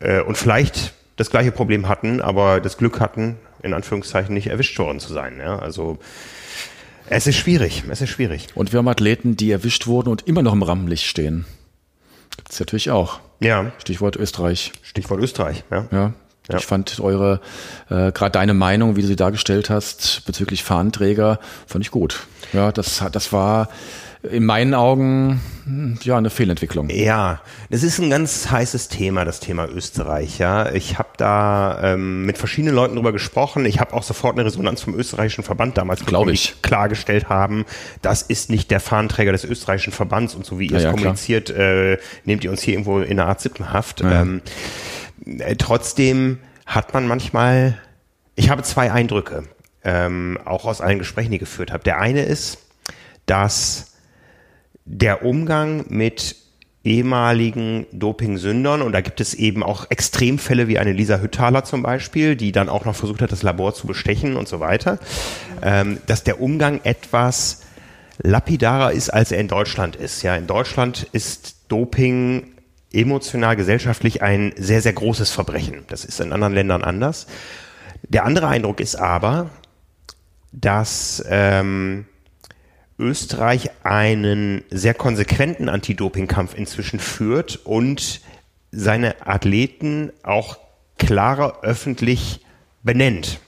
äh, 0.00 0.20
und 0.20 0.36
vielleicht 0.36 0.94
das 1.16 1.30
gleiche 1.30 1.52
Problem 1.52 1.88
hatten, 1.88 2.20
aber 2.20 2.60
das 2.60 2.76
Glück 2.76 3.00
hatten, 3.00 3.36
in 3.62 3.72
Anführungszeichen 3.72 4.34
nicht 4.34 4.48
erwischt 4.48 4.78
worden 4.78 5.00
zu 5.00 5.12
sein. 5.12 5.38
Ja? 5.38 5.58
Also 5.58 5.98
es 7.08 7.26
ist 7.26 7.36
schwierig, 7.36 7.84
es 7.88 8.00
ist 8.00 8.10
schwierig. 8.10 8.48
Und 8.54 8.72
wir 8.72 8.78
haben 8.78 8.88
Athleten, 8.88 9.36
die 9.36 9.50
erwischt 9.50 9.86
wurden 9.86 10.08
und 10.08 10.26
immer 10.26 10.42
noch 10.42 10.52
im 10.52 10.62
Rampenlicht 10.62 11.04
stehen. 11.04 11.44
Gibt 12.36 12.52
es 12.52 12.60
natürlich 12.60 12.90
auch. 12.90 13.20
Ja. 13.40 13.72
Stichwort 13.78 14.16
Österreich. 14.16 14.72
Stichwort 14.82 15.20
Österreich, 15.20 15.64
ja. 15.70 15.86
Ja. 15.90 16.12
Ja. 16.50 16.58
Ich 16.58 16.66
fand 16.66 17.00
eure, 17.00 17.40
äh, 17.88 18.12
gerade 18.12 18.30
deine 18.30 18.54
Meinung, 18.54 18.96
wie 18.96 19.02
du 19.02 19.08
sie 19.08 19.16
dargestellt 19.16 19.70
hast, 19.70 20.22
bezüglich 20.26 20.62
Fahnenträger, 20.62 21.40
fand 21.66 21.84
ich 21.84 21.90
gut. 21.90 22.26
Ja, 22.52 22.72
das, 22.72 23.02
das 23.10 23.32
war 23.32 23.68
in 24.30 24.44
meinen 24.44 24.74
Augen 24.74 25.40
ja 26.02 26.16
eine 26.16 26.30
Fehlentwicklung. 26.30 26.88
Ja, 26.90 27.40
das 27.70 27.82
ist 27.82 27.98
ein 27.98 28.10
ganz 28.10 28.50
heißes 28.50 28.88
Thema, 28.88 29.24
das 29.24 29.40
Thema 29.40 29.68
Österreich. 29.68 30.38
Ja, 30.38 30.70
ich 30.72 30.98
habe 30.98 31.10
da 31.16 31.80
ähm, 31.82 32.24
mit 32.24 32.38
verschiedenen 32.38 32.74
Leuten 32.74 32.96
drüber 32.96 33.12
gesprochen. 33.12 33.64
Ich 33.66 33.80
habe 33.80 33.92
auch 33.94 34.02
sofort 34.02 34.36
eine 34.36 34.44
Resonanz 34.44 34.82
vom 34.82 34.94
österreichischen 34.94 35.44
Verband 35.44 35.76
damals 35.76 36.04
Glaube 36.04 36.32
ich. 36.32 36.54
die 36.54 36.62
klargestellt 36.62 37.28
haben, 37.28 37.64
das 38.02 38.22
ist 38.22 38.50
nicht 38.50 38.70
der 38.70 38.80
Fahnenträger 38.80 39.32
des 39.32 39.44
österreichischen 39.44 39.92
Verbands 39.92 40.34
und 40.34 40.44
so 40.44 40.58
wie 40.58 40.66
ihr 40.66 40.72
Ja, 40.72 40.78
es 40.78 40.84
ja, 40.84 40.90
kommuniziert, 40.90 41.50
äh, 41.50 41.98
nehmt 42.24 42.44
ihr 42.44 42.50
uns 42.50 42.62
hier 42.62 42.74
irgendwo 42.74 43.00
in 43.00 43.18
einer 43.18 43.28
Art 43.28 43.40
Sippenhaft. 43.40 44.00
Ja. 44.00 44.22
Ähm, 44.22 44.40
äh, 44.44 45.05
trotzdem 45.58 46.38
hat 46.66 46.94
man 46.94 47.06
manchmal, 47.06 47.78
ich 48.34 48.50
habe 48.50 48.62
zwei 48.62 48.92
Eindrücke, 48.92 49.44
ähm, 49.84 50.38
auch 50.44 50.64
aus 50.64 50.80
allen 50.80 50.98
Gesprächen, 50.98 51.30
die 51.30 51.36
ich 51.36 51.40
geführt 51.40 51.72
habe. 51.72 51.84
Der 51.84 51.98
eine 52.00 52.22
ist, 52.22 52.58
dass 53.26 53.96
der 54.84 55.24
Umgang 55.24 55.86
mit 55.88 56.36
ehemaligen 56.84 57.86
Dopingsündern, 57.92 58.80
und 58.80 58.92
da 58.92 59.00
gibt 59.00 59.20
es 59.20 59.34
eben 59.34 59.64
auch 59.64 59.90
Extremfälle 59.90 60.68
wie 60.68 60.78
eine 60.78 60.92
Lisa 60.92 61.18
Hüttaler 61.18 61.64
zum 61.64 61.82
Beispiel, 61.82 62.36
die 62.36 62.52
dann 62.52 62.68
auch 62.68 62.84
noch 62.84 62.94
versucht 62.94 63.22
hat, 63.22 63.32
das 63.32 63.42
Labor 63.42 63.74
zu 63.74 63.88
bestechen 63.88 64.36
und 64.36 64.46
so 64.46 64.60
weiter, 64.60 65.00
ähm, 65.62 65.98
dass 66.06 66.22
der 66.22 66.40
Umgang 66.40 66.80
etwas 66.84 67.62
lapidarer 68.18 68.92
ist, 68.92 69.10
als 69.10 69.32
er 69.32 69.40
in 69.40 69.48
Deutschland 69.48 69.96
ist. 69.96 70.22
Ja, 70.22 70.36
in 70.36 70.46
Deutschland 70.46 71.08
ist 71.12 71.56
Doping 71.68 72.55
emotional, 72.92 73.56
gesellschaftlich 73.56 74.22
ein 74.22 74.52
sehr, 74.56 74.80
sehr 74.80 74.92
großes 74.92 75.30
Verbrechen. 75.30 75.84
Das 75.88 76.04
ist 76.04 76.20
in 76.20 76.32
anderen 76.32 76.54
Ländern 76.54 76.82
anders. 76.82 77.26
Der 78.02 78.24
andere 78.24 78.48
Eindruck 78.48 78.80
ist 78.80 78.96
aber, 78.96 79.50
dass 80.52 81.24
ähm, 81.28 82.06
Österreich 82.98 83.70
einen 83.82 84.62
sehr 84.70 84.94
konsequenten 84.94 85.68
Anti-Doping-Kampf 85.68 86.54
inzwischen 86.56 86.98
führt 86.98 87.56
und 87.64 88.20
seine 88.70 89.26
Athleten 89.26 90.12
auch 90.22 90.58
klarer 90.98 91.62
öffentlich 91.62 92.44
benennt. 92.82 93.40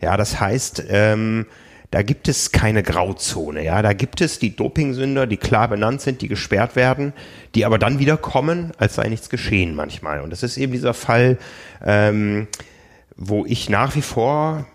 Ja, 0.00 0.16
das 0.16 0.40
heißt, 0.40 0.84
ähm, 0.88 1.46
da 1.90 2.02
gibt 2.02 2.28
es 2.28 2.52
keine 2.52 2.82
Grauzone. 2.82 3.64
Ja, 3.64 3.80
da 3.80 3.94
gibt 3.94 4.20
es 4.20 4.38
die 4.38 4.54
Dopingsünder, 4.54 5.26
die 5.26 5.38
klar 5.38 5.68
benannt 5.68 6.02
sind, 6.02 6.20
die 6.20 6.28
gesperrt 6.28 6.76
werden, 6.76 7.14
die 7.54 7.64
aber 7.64 7.78
dann 7.78 7.98
wieder 7.98 8.16
kommen, 8.16 8.72
als 8.76 8.96
sei 8.96 9.08
nichts 9.08 9.30
geschehen 9.30 9.74
manchmal. 9.74 10.20
Und 10.20 10.30
das 10.30 10.42
ist 10.42 10.58
eben 10.58 10.72
dieser 10.72 10.94
Fall, 10.94 11.38
ähm, 11.82 12.46
wo 13.16 13.46
ich 13.46 13.70
nach 13.70 13.96
wie 13.96 14.02
vor 14.02 14.66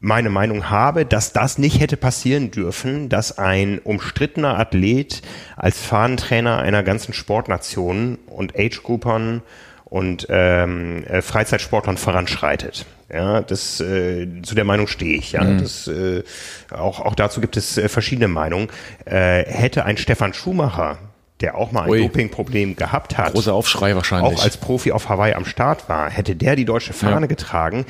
meine 0.00 0.30
Meinung 0.30 0.70
habe, 0.70 1.06
dass 1.06 1.32
das 1.32 1.58
nicht 1.58 1.80
hätte 1.80 1.96
passieren 1.96 2.50
dürfen, 2.50 3.08
dass 3.08 3.38
ein 3.38 3.78
umstrittener 3.78 4.58
Athlet 4.58 5.22
als 5.56 5.80
Fahnentrainer 5.80 6.58
einer 6.58 6.82
ganzen 6.82 7.12
Sportnation 7.12 8.18
und 8.26 8.56
Age-Groupern 8.56 9.42
und 9.90 10.26
ähm, 10.30 11.04
äh, 11.04 11.22
Freizeitsportlern 11.22 11.96
voranschreitet. 11.96 12.86
Ja, 13.12 13.40
das 13.40 13.80
äh, 13.80 14.26
zu 14.42 14.54
der 14.54 14.64
Meinung 14.64 14.86
stehe 14.86 15.16
ich. 15.16 15.32
Ja, 15.32 15.42
mhm. 15.42 15.60
das 15.60 15.88
äh, 15.88 16.22
auch 16.70 17.00
auch 17.00 17.14
dazu 17.14 17.40
gibt 17.40 17.56
es 17.56 17.78
äh, 17.78 17.88
verschiedene 17.88 18.28
Meinungen. 18.28 18.68
Äh, 19.06 19.44
hätte 19.46 19.86
ein 19.86 19.96
Stefan 19.96 20.34
Schumacher, 20.34 20.98
der 21.40 21.56
auch 21.56 21.72
mal 21.72 21.90
ein. 21.90 22.02
Dopingproblem 22.02 22.76
gehabt 22.76 23.16
hat, 23.16 23.32
Großer 23.32 23.54
Aufschrei 23.54 23.96
wahrscheinlich. 23.96 24.38
auch 24.38 24.42
als 24.42 24.58
Profi 24.58 24.92
auf 24.92 25.08
Hawaii 25.08 25.32
am 25.32 25.46
Start 25.46 25.88
war, 25.88 26.10
hätte 26.10 26.36
der 26.36 26.54
die 26.54 26.66
deutsche 26.66 26.92
Fahne 26.92 27.22
Ja. 27.22 27.26
getragen, 27.26 27.86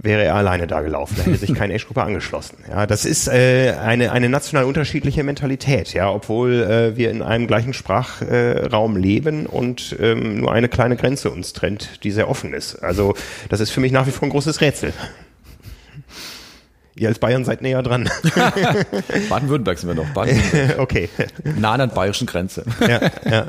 wäre 0.00 0.22
er 0.22 0.36
alleine 0.36 0.66
da 0.66 0.80
gelaufen, 0.80 1.14
da 1.16 1.24
hätte 1.24 1.36
sich 1.36 1.54
kein 1.54 1.72
Age-Gruppe 1.74 2.02
angeschlossen. 2.02 2.58
Ja, 2.68 2.86
das 2.86 3.04
ist 3.04 3.28
äh, 3.28 3.74
eine, 3.82 4.12
eine 4.12 4.28
national 4.28 4.64
unterschiedliche 4.64 5.24
Mentalität, 5.24 5.92
ja, 5.92 6.10
obwohl 6.10 6.62
äh, 6.62 6.96
wir 6.96 7.10
in 7.10 7.22
einem 7.22 7.46
gleichen 7.46 7.74
Sprachraum 7.74 8.96
äh, 8.96 9.00
leben 9.00 9.46
und 9.46 9.96
ähm, 10.00 10.40
nur 10.40 10.52
eine 10.52 10.68
kleine 10.68 10.96
Grenze 10.96 11.30
uns 11.30 11.52
trennt, 11.52 12.04
die 12.04 12.10
sehr 12.10 12.28
offen 12.28 12.54
ist. 12.54 12.76
Also 12.76 13.14
das 13.48 13.60
ist 13.60 13.70
für 13.70 13.80
mich 13.80 13.92
nach 13.92 14.06
wie 14.06 14.12
vor 14.12 14.28
ein 14.28 14.30
großes 14.30 14.60
Rätsel. 14.60 14.92
Ihr 16.94 17.08
als 17.08 17.18
Bayern 17.20 17.44
seid 17.44 17.62
näher 17.62 17.82
dran. 17.82 18.10
Baden-Württemberg 19.28 19.78
sind 19.78 19.88
wir 19.88 19.94
noch. 19.94 20.08
Baden 20.14 20.40
okay. 20.78 21.08
nah 21.44 21.72
an 21.72 21.78
der 21.78 21.86
bayerischen 21.88 22.26
Grenze. 22.26 22.64
ja, 22.80 23.00
ja. 23.30 23.46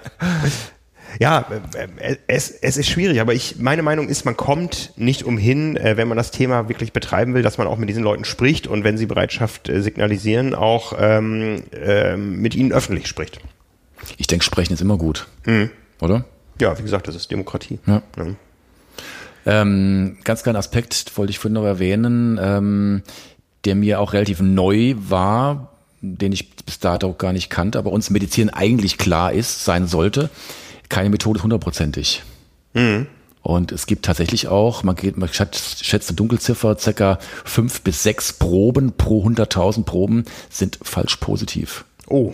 Ja, 1.20 1.46
äh, 1.76 2.18
es, 2.28 2.52
es 2.52 2.78
ist 2.78 2.90
schwierig, 2.90 3.20
aber 3.22 3.34
ich, 3.34 3.58
meine 3.58 3.82
Meinung 3.82 4.10
ist, 4.10 4.26
man 4.26 4.38
kommt 4.38 4.94
nicht 4.96 5.24
umhin, 5.24 5.76
äh, 5.78 5.98
wenn 5.98 6.08
man 6.08 6.18
das 6.18 6.32
Thema 6.32 6.70
wirklich 6.70 6.94
betreiben 6.94 7.34
will, 7.34 7.42
dass 7.42 7.58
man 7.58 7.68
auch 7.68 7.78
mit 7.78 7.90
diesen 7.90 8.04
Leuten 8.04 8.26
spricht 8.26 8.68
und 8.68 8.84
wenn 8.84 8.98
sie 8.98 9.06
Bereitschaft 9.06 9.70
äh, 9.70 9.82
signalisieren, 9.82 10.54
auch 10.54 10.94
ähm, 11.00 11.64
ähm, 11.74 12.42
mit 12.42 12.56
ihnen 12.56 12.72
öffentlich 12.72 13.08
spricht. 13.08 13.40
Ich 14.18 14.28
denke, 14.28 14.46
sprechen 14.46 14.74
ist 14.74 14.82
immer 14.82 14.98
gut. 14.98 15.28
Oder? 16.00 16.26
Ja, 16.62 16.78
wie 16.78 16.84
gesagt, 16.84 17.08
das 17.08 17.16
ist 17.16 17.32
Demokratie. 17.32 17.80
Ja. 17.86 18.02
Ja. 18.18 18.28
Ähm, 19.46 20.18
ganz 20.24 20.44
kleiner 20.44 20.60
Aspekt 20.60 21.18
wollte 21.18 21.32
ich 21.32 21.40
vorhin 21.40 21.54
noch 21.54 21.66
erwähnen, 21.66 22.40
ähm, 22.42 23.04
der 23.66 23.76
mir 23.76 24.00
auch 24.00 24.14
relativ 24.14 24.42
neu 24.42 24.96
war, 24.98 25.74
den 26.02 26.32
ich 26.32 26.56
bis 26.56 26.80
dato 26.80 27.10
auch 27.10 27.18
gar 27.18 27.34
nicht 27.34 27.50
kannte, 27.50 27.78
aber 27.78 27.92
uns 27.92 28.10
Medizin 28.10 28.50
eigentlich 28.50 28.98
klar 28.98 29.34
ist, 29.34 29.66
sein 29.66 29.88
sollte. 29.88 30.30
Keine 30.90 31.10
Methode 31.10 31.38
ist 31.40 31.44
hundertprozentig. 31.44 32.24
Und 33.42 33.72
es 33.72 33.86
gibt 33.86 34.06
tatsächlich 34.06 34.48
auch, 34.48 34.84
man, 34.84 34.96
geht, 34.96 35.18
man 35.18 35.30
schätzt, 35.30 35.86
schätzt 35.86 36.10
eine 36.10 36.18
Dunkelziffer, 36.18 36.78
circa 36.78 37.20
fünf 37.46 37.82
bis 37.82 38.04
sechs 38.04 38.34
Proben 38.34 38.92
pro 38.94 39.26
100.000 39.26 39.86
Proben 39.86 40.26
sind 40.50 40.78
falsch 40.82 41.16
positiv. 41.18 41.86
Oh, 42.08 42.34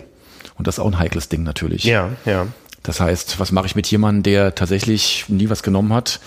Und 0.58 0.66
das 0.66 0.76
ist 0.76 0.78
auch 0.80 0.86
ein 0.88 0.98
heikles 0.98 1.28
Ding 1.28 1.42
natürlich. 1.42 1.84
ja, 1.84 2.10
ja. 2.24 2.46
Das 2.82 3.00
heißt, 3.00 3.40
was 3.40 3.50
mache 3.50 3.66
ich 3.66 3.74
mit 3.74 3.88
jemandem, 3.88 4.22
der 4.22 4.54
tatsächlich 4.54 5.24
nie 5.28 5.50
was 5.50 5.64
genommen 5.64 5.92
hat 5.92 6.20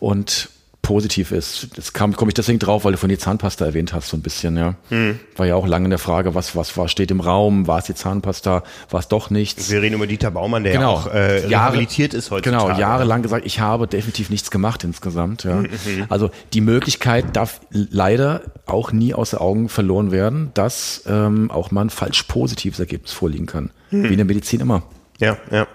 und 0.00 0.48
positiv 0.86 1.32
ist? 1.32 1.68
Das 1.76 1.92
kam, 1.92 2.14
komme 2.14 2.30
ich 2.30 2.34
deswegen 2.34 2.58
drauf, 2.60 2.84
weil 2.84 2.92
du 2.92 2.98
von 2.98 3.08
die 3.08 3.18
Zahnpasta 3.18 3.64
erwähnt 3.66 3.92
hast, 3.92 4.08
so 4.08 4.16
ein 4.16 4.22
bisschen, 4.22 4.56
ja. 4.56 4.76
War 5.36 5.46
ja 5.46 5.56
auch 5.56 5.66
lange 5.66 5.86
in 5.86 5.90
der 5.90 5.98
Frage, 5.98 6.34
was, 6.36 6.54
was 6.54 6.76
war, 6.76 6.88
steht 6.88 7.10
im 7.10 7.20
Raum, 7.20 7.66
war 7.66 7.78
es 7.80 7.86
die 7.86 7.94
Zahnpasta, 7.94 8.62
war 8.90 9.00
es 9.00 9.08
doch 9.08 9.28
nichts? 9.30 9.68
Wir 9.70 9.82
reden 9.82 9.96
über 9.96 10.06
Dieter 10.06 10.30
Baumann, 10.30 10.62
der 10.62 10.74
Genau. 10.74 10.92
auch 10.92 11.06
äh, 11.12 11.48
Jahre- 11.48 11.72
rehabilitiert 11.72 12.14
ist 12.14 12.30
heutzutage. 12.30 12.64
Genau, 12.66 12.78
jahrelang 12.78 13.22
gesagt, 13.22 13.44
ich 13.44 13.58
habe 13.60 13.86
definitiv 13.88 14.30
nichts 14.30 14.50
gemacht 14.52 14.84
insgesamt. 14.84 15.42
Ja. 15.44 15.64
Also 16.08 16.30
die 16.52 16.60
Möglichkeit 16.60 17.34
darf 17.36 17.60
leider 17.70 18.42
auch 18.66 18.92
nie 18.92 19.12
außer 19.12 19.40
Augen 19.40 19.68
verloren 19.68 20.12
werden, 20.12 20.52
dass 20.54 21.02
ähm, 21.06 21.50
auch 21.50 21.72
mal 21.72 21.82
ein 21.82 21.90
falsch 21.90 22.22
positives 22.24 22.78
Ergebnis 22.78 23.12
vorliegen 23.12 23.46
kann. 23.46 23.70
Wie 23.90 24.06
in 24.06 24.16
der 24.16 24.24
Medizin 24.24 24.60
immer. 24.60 24.82
Ja, 25.18 25.36
ja. 25.50 25.66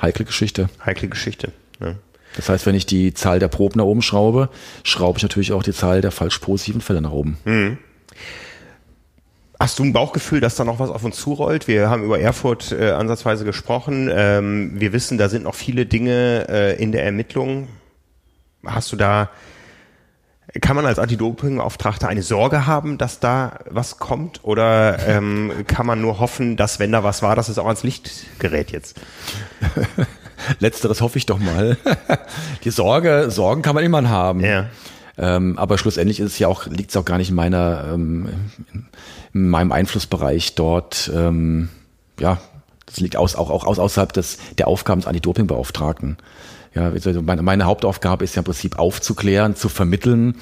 Heikle 0.00 0.24
Geschichte. 0.24 0.68
Heikle 0.84 1.08
Geschichte. 1.08 1.52
Ja. 1.80 1.94
Das 2.36 2.48
heißt, 2.48 2.66
wenn 2.66 2.74
ich 2.74 2.86
die 2.86 3.14
Zahl 3.14 3.38
der 3.38 3.48
Proben 3.48 3.78
nach 3.78 3.84
oben 3.84 4.02
schraube, 4.02 4.48
schraube 4.84 5.18
ich 5.18 5.22
natürlich 5.22 5.52
auch 5.52 5.62
die 5.62 5.72
Zahl 5.72 6.00
der 6.00 6.12
falsch 6.12 6.38
positiven 6.38 6.80
Fälle 6.80 7.00
nach 7.00 7.12
oben. 7.12 7.36
Hast 9.60 9.78
du 9.78 9.84
ein 9.84 9.92
Bauchgefühl, 9.92 10.40
dass 10.40 10.54
da 10.54 10.64
noch 10.64 10.78
was 10.78 10.88
auf 10.88 11.04
uns 11.04 11.16
zurollt? 11.16 11.68
Wir 11.68 11.90
haben 11.90 12.02
über 12.02 12.18
Erfurt 12.18 12.72
äh, 12.72 12.92
ansatzweise 12.92 13.44
gesprochen. 13.44 14.10
Ähm, 14.10 14.72
wir 14.80 14.94
wissen, 14.94 15.18
da 15.18 15.28
sind 15.28 15.42
noch 15.42 15.54
viele 15.54 15.84
Dinge 15.84 16.46
äh, 16.48 16.82
in 16.82 16.92
der 16.92 17.04
Ermittlung. 17.04 17.68
Hast 18.64 18.90
du 18.90 18.96
da, 18.96 19.28
kann 20.62 20.76
man 20.76 20.86
als 20.86 20.98
Anti-Doping-Beauftragter 20.98 22.08
eine 22.08 22.22
Sorge 22.22 22.66
haben, 22.66 22.96
dass 22.96 23.20
da 23.20 23.58
was 23.68 23.98
kommt? 23.98 24.44
Oder 24.44 25.06
ähm, 25.06 25.52
kann 25.66 25.84
man 25.84 26.00
nur 26.00 26.20
hoffen, 26.20 26.56
dass 26.56 26.78
wenn 26.78 26.92
da 26.92 27.04
was 27.04 27.22
war, 27.22 27.36
dass 27.36 27.50
es 27.50 27.58
auch 27.58 27.66
ans 27.66 27.82
Licht 27.82 28.38
gerät 28.38 28.70
jetzt? 28.70 28.98
Letzteres 30.58 31.00
hoffe 31.00 31.18
ich 31.18 31.26
doch 31.26 31.38
mal. 31.38 31.76
Die 32.64 32.70
Sorge, 32.70 33.30
Sorgen 33.30 33.62
kann 33.62 33.74
man 33.74 33.84
immer 33.84 34.08
haben. 34.08 34.40
Ja. 34.40 34.66
Ähm, 35.18 35.58
aber 35.58 35.76
schlussendlich 35.76 36.20
ist 36.20 36.32
es 36.32 36.38
ja 36.38 36.48
auch, 36.48 36.66
liegt 36.66 36.90
es 36.90 36.96
auch 36.96 37.04
gar 37.04 37.18
nicht 37.18 37.30
in 37.30 37.36
meiner, 37.36 37.90
ähm, 37.92 38.28
in 39.34 39.48
meinem 39.48 39.72
Einflussbereich 39.72 40.54
dort, 40.54 41.10
ähm, 41.14 41.68
ja, 42.18 42.38
das 42.86 43.00
liegt 43.00 43.16
aus, 43.16 43.36
auch, 43.36 43.50
auch 43.50 43.66
aus, 43.66 43.78
außerhalb 43.78 44.12
des, 44.12 44.38
der 44.58 44.66
Aufgaben 44.66 45.00
des 45.00 45.06
Anti-Doping-Beauftragten. 45.06 46.16
Ja, 46.74 46.90
also 46.90 47.20
meine, 47.22 47.42
meine 47.42 47.64
Hauptaufgabe 47.64 48.24
ist 48.24 48.36
ja 48.36 48.40
im 48.40 48.44
Prinzip 48.44 48.78
aufzuklären, 48.78 49.56
zu 49.56 49.68
vermitteln, 49.68 50.36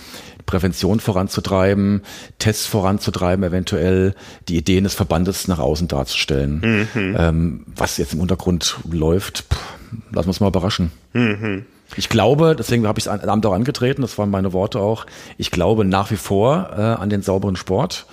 Prävention 0.44 1.00
voranzutreiben, 1.00 2.02
Tests 2.38 2.66
voranzutreiben, 2.66 3.44
eventuell 3.44 4.14
die 4.48 4.58
Ideen 4.58 4.84
des 4.84 4.94
Verbandes 4.94 5.48
nach 5.48 5.58
außen 5.58 5.88
darzustellen. 5.88 6.86
Mhm. 6.94 7.16
Ähm, 7.18 7.64
was 7.74 7.96
jetzt 7.96 8.12
im 8.12 8.20
Untergrund 8.20 8.78
läuft, 8.90 9.44
pff, 9.52 9.77
lassen 10.12 10.26
wir 10.26 10.28
uns 10.28 10.40
mal 10.40 10.48
überraschen. 10.48 10.90
Mhm. 11.12 11.64
Ich 11.96 12.08
glaube, 12.08 12.54
deswegen 12.56 12.86
habe 12.86 12.98
ich 12.98 13.06
das 13.06 13.24
Amt 13.24 13.46
auch 13.46 13.54
angetreten, 13.54 14.02
das 14.02 14.18
waren 14.18 14.30
meine 14.30 14.52
Worte 14.52 14.78
auch, 14.80 15.06
ich 15.38 15.50
glaube 15.50 15.84
nach 15.84 16.10
wie 16.10 16.16
vor 16.16 16.70
äh, 16.76 16.80
an 16.80 17.08
den 17.08 17.22
sauberen 17.22 17.56
Sport. 17.56 18.06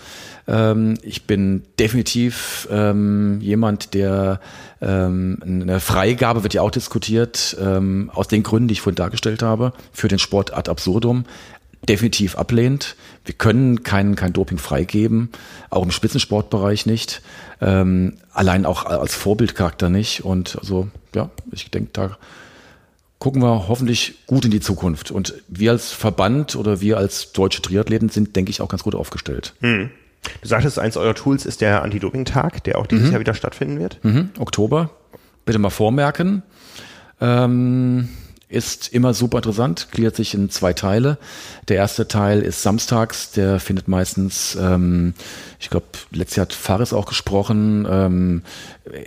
Ähm, 0.48 0.98
ich 1.02 1.26
bin 1.26 1.64
definitiv 1.80 2.68
ähm, 2.72 3.40
jemand, 3.42 3.94
der 3.94 4.40
ähm, 4.82 5.40
eine 5.42 5.80
Freigabe 5.80 6.44
wird 6.44 6.54
ja 6.54 6.62
auch 6.62 6.72
diskutiert, 6.72 7.58
ähm, 7.60 8.12
aus 8.14 8.28
den 8.28 8.44
Gründen, 8.44 8.68
die 8.68 8.74
ich 8.74 8.82
vorhin 8.82 8.96
dargestellt 8.96 9.42
habe, 9.42 9.74
für 9.92 10.08
den 10.08 10.20
Sport 10.20 10.54
ad 10.54 10.70
absurdum 10.70 11.26
definitiv 11.88 12.36
ablehnt. 12.38 12.96
Wir 13.24 13.34
können 13.36 13.84
kein, 13.84 14.16
kein 14.16 14.34
Doping 14.34 14.58
freigeben, 14.58 15.30
auch 15.70 15.84
im 15.84 15.92
Spitzensportbereich 15.92 16.86
nicht, 16.86 17.22
ähm, 17.62 18.18
allein 18.34 18.66
auch 18.66 18.86
als 18.86 19.16
Vorbildcharakter 19.16 19.90
nicht. 19.90 20.24
Und 20.24 20.58
also 20.60 20.88
ja, 21.14 21.30
ich 21.52 21.72
denke, 21.72 21.90
da 21.94 22.18
gucken 23.20 23.42
wir 23.42 23.68
hoffentlich 23.68 24.26
gut 24.28 24.46
in 24.46 24.52
die 24.52 24.60
Zukunft. 24.60 25.12
Und 25.12 25.34
wir 25.48 25.72
als 25.72 25.92
Verband 25.92 26.56
oder 26.56 26.82
wir 26.82 26.98
als 26.98 27.32
deutsche 27.32 27.62
Triathleten 27.62 28.10
sind, 28.10 28.36
denke 28.36 28.52
ich, 28.52 28.62
auch 28.62 28.70
ganz 28.70 28.84
gut 28.84 28.96
aufgestellt. 28.96 29.54
Hm. 29.62 29.90
Du 30.42 30.48
sagtest, 30.48 30.80
eins 30.80 30.98
eurer 30.98 31.14
Tools 31.14 31.46
ist 31.46 31.62
der 31.62 31.84
Anti-Doping-Tag, 31.84 32.64
der 32.64 32.78
auch 32.80 32.88
dieses 32.88 33.08
mhm. 33.08 33.12
Jahr 33.12 33.20
wieder 33.20 33.34
stattfinden 33.36 33.80
wird. 33.80 34.04
Mhm. 34.04 34.32
Oktober. 34.40 34.90
Bitte 35.46 35.60
mal 35.60 35.70
vormerken. 35.70 36.42
Ähm, 37.22 38.10
ist 38.56 38.94
immer 38.94 39.14
super 39.14 39.40
interessant, 39.40 39.90
gliedert 39.92 40.16
sich 40.16 40.34
in 40.34 40.50
zwei 40.50 40.74
Teile. 40.74 41.18
Der 41.68 41.76
erste 41.76 42.08
Teil 42.08 42.42
ist 42.42 42.64
samstags, 42.64 43.32
der 43.32 43.60
findet 43.60 43.88
meistens, 43.88 44.58
ähm, 44.60 45.14
ich 45.60 45.70
glaube, 45.70 45.86
letztes 46.12 46.38
Jahr 46.38 46.46
hat 46.46 46.54
Faris 46.54 46.94
auch 46.94 47.06
gesprochen, 47.06 47.86
ähm, 47.90 48.44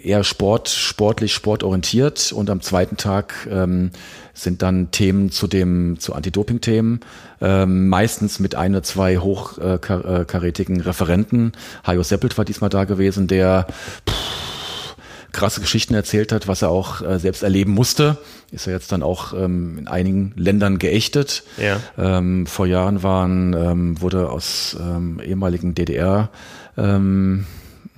eher 0.02 0.22
Sport, 0.22 0.68
sportlich, 0.68 1.32
sportorientiert. 1.32 2.30
Und 2.32 2.50
am 2.50 2.60
zweiten 2.60 2.98
Tag 2.98 3.48
ähm, 3.50 3.90
sind 4.34 4.60
dann 4.60 4.90
Themen 4.90 5.30
zu 5.30 5.46
dem, 5.46 5.98
zu 5.98 6.14
Anti-Doping-Themen, 6.14 7.00
ähm, 7.40 7.88
meistens 7.88 8.40
mit 8.40 8.54
ein 8.54 8.72
oder 8.72 8.82
zwei 8.82 9.16
hochkarätigen 9.16 10.82
Referenten. 10.82 11.52
Hajo 11.86 12.02
Seppelt 12.02 12.36
war 12.36 12.44
diesmal 12.44 12.70
da 12.70 12.84
gewesen, 12.84 13.28
der 13.28 13.66
pff, 14.08 14.94
krasse 15.32 15.60
Geschichten 15.60 15.94
erzählt 15.94 16.32
hat, 16.32 16.48
was 16.48 16.62
er 16.62 16.70
auch 16.70 17.00
äh, 17.00 17.18
selbst 17.18 17.42
erleben 17.42 17.72
musste. 17.72 18.18
Ist 18.50 18.66
er 18.66 18.72
jetzt 18.72 18.92
dann 18.92 19.02
auch 19.02 19.34
ähm, 19.34 19.78
in 19.78 19.88
einigen 19.88 20.32
Ländern 20.36 20.78
geächtet. 20.78 21.44
Ja. 21.58 21.80
Ähm, 21.98 22.46
vor 22.46 22.66
Jahren 22.66 23.02
waren, 23.02 23.52
ähm, 23.52 24.00
wurde 24.00 24.30
aus 24.30 24.76
ähm, 24.80 25.20
ehemaligen 25.22 25.74
DDR 25.74 26.30
ähm, 26.78 27.44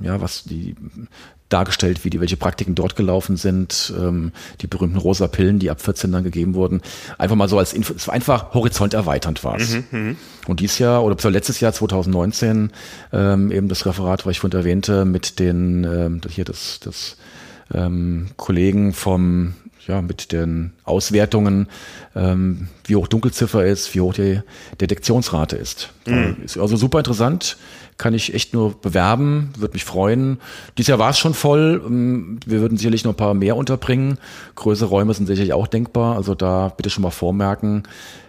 ja, 0.00 0.20
was 0.20 0.44
die 0.44 0.74
dargestellt, 1.50 2.04
wie 2.04 2.10
die, 2.10 2.20
welche 2.20 2.36
Praktiken 2.36 2.74
dort 2.74 2.94
gelaufen 2.94 3.36
sind, 3.36 3.92
ähm, 3.98 4.32
die 4.60 4.68
berühmten 4.68 4.96
rosa 4.96 5.26
Pillen, 5.26 5.58
die 5.58 5.68
ab 5.68 5.80
14 5.80 6.12
dann 6.12 6.22
gegeben 6.22 6.54
wurden. 6.54 6.80
Einfach 7.18 7.36
mal 7.36 7.48
so 7.48 7.58
als 7.58 7.72
Info, 7.72 7.92
es 7.92 8.06
war 8.06 8.14
einfach 8.14 8.54
horizonterweiternd 8.54 9.42
war 9.42 9.56
es. 9.56 9.74
Mhm, 9.74 9.84
mhm, 9.90 10.16
und 10.46 10.60
dies 10.60 10.78
Jahr 10.78 11.04
oder 11.04 11.30
letztes 11.30 11.60
Jahr 11.60 11.72
2019 11.72 12.70
ähm, 13.12 13.50
eben 13.50 13.68
das 13.68 13.84
Referat, 13.84 14.24
was 14.24 14.32
ich 14.32 14.40
vorhin 14.40 14.58
erwähnte, 14.58 15.04
mit 15.04 15.40
den 15.40 15.84
ähm, 15.84 16.20
hier 16.28 16.44
das, 16.44 16.78
das 16.84 17.16
ähm, 17.74 18.28
Kollegen 18.36 18.92
vom 18.92 19.54
ja, 19.90 20.02
mit 20.02 20.32
den 20.32 20.72
Auswertungen, 20.84 21.68
ähm, 22.14 22.68
wie 22.84 22.96
hoch 22.96 23.08
Dunkelziffer 23.08 23.64
ist, 23.64 23.94
wie 23.94 24.00
hoch 24.00 24.14
die 24.14 24.40
Detektionsrate 24.80 25.56
ist. 25.56 25.92
Mhm. 26.06 26.36
Ist 26.44 26.56
also 26.58 26.76
super 26.76 26.98
interessant 26.98 27.56
kann 28.00 28.14
ich 28.14 28.32
echt 28.32 28.54
nur 28.54 28.80
bewerben, 28.80 29.50
würde 29.58 29.74
mich 29.74 29.84
freuen. 29.84 30.40
Dieses 30.78 30.88
Jahr 30.88 30.98
war 30.98 31.10
es 31.10 31.18
schon 31.18 31.34
voll. 31.34 31.82
Ähm, 31.86 32.40
wir 32.46 32.62
würden 32.62 32.78
sicherlich 32.78 33.04
noch 33.04 33.12
ein 33.12 33.16
paar 33.16 33.34
mehr 33.34 33.56
unterbringen. 33.56 34.16
Größere 34.54 34.88
Räume 34.88 35.12
sind 35.12 35.26
sicherlich 35.26 35.52
auch 35.52 35.66
denkbar. 35.66 36.16
Also 36.16 36.34
da 36.34 36.72
bitte 36.74 36.88
schon 36.88 37.02
mal 37.02 37.10
vormerken. 37.10 37.82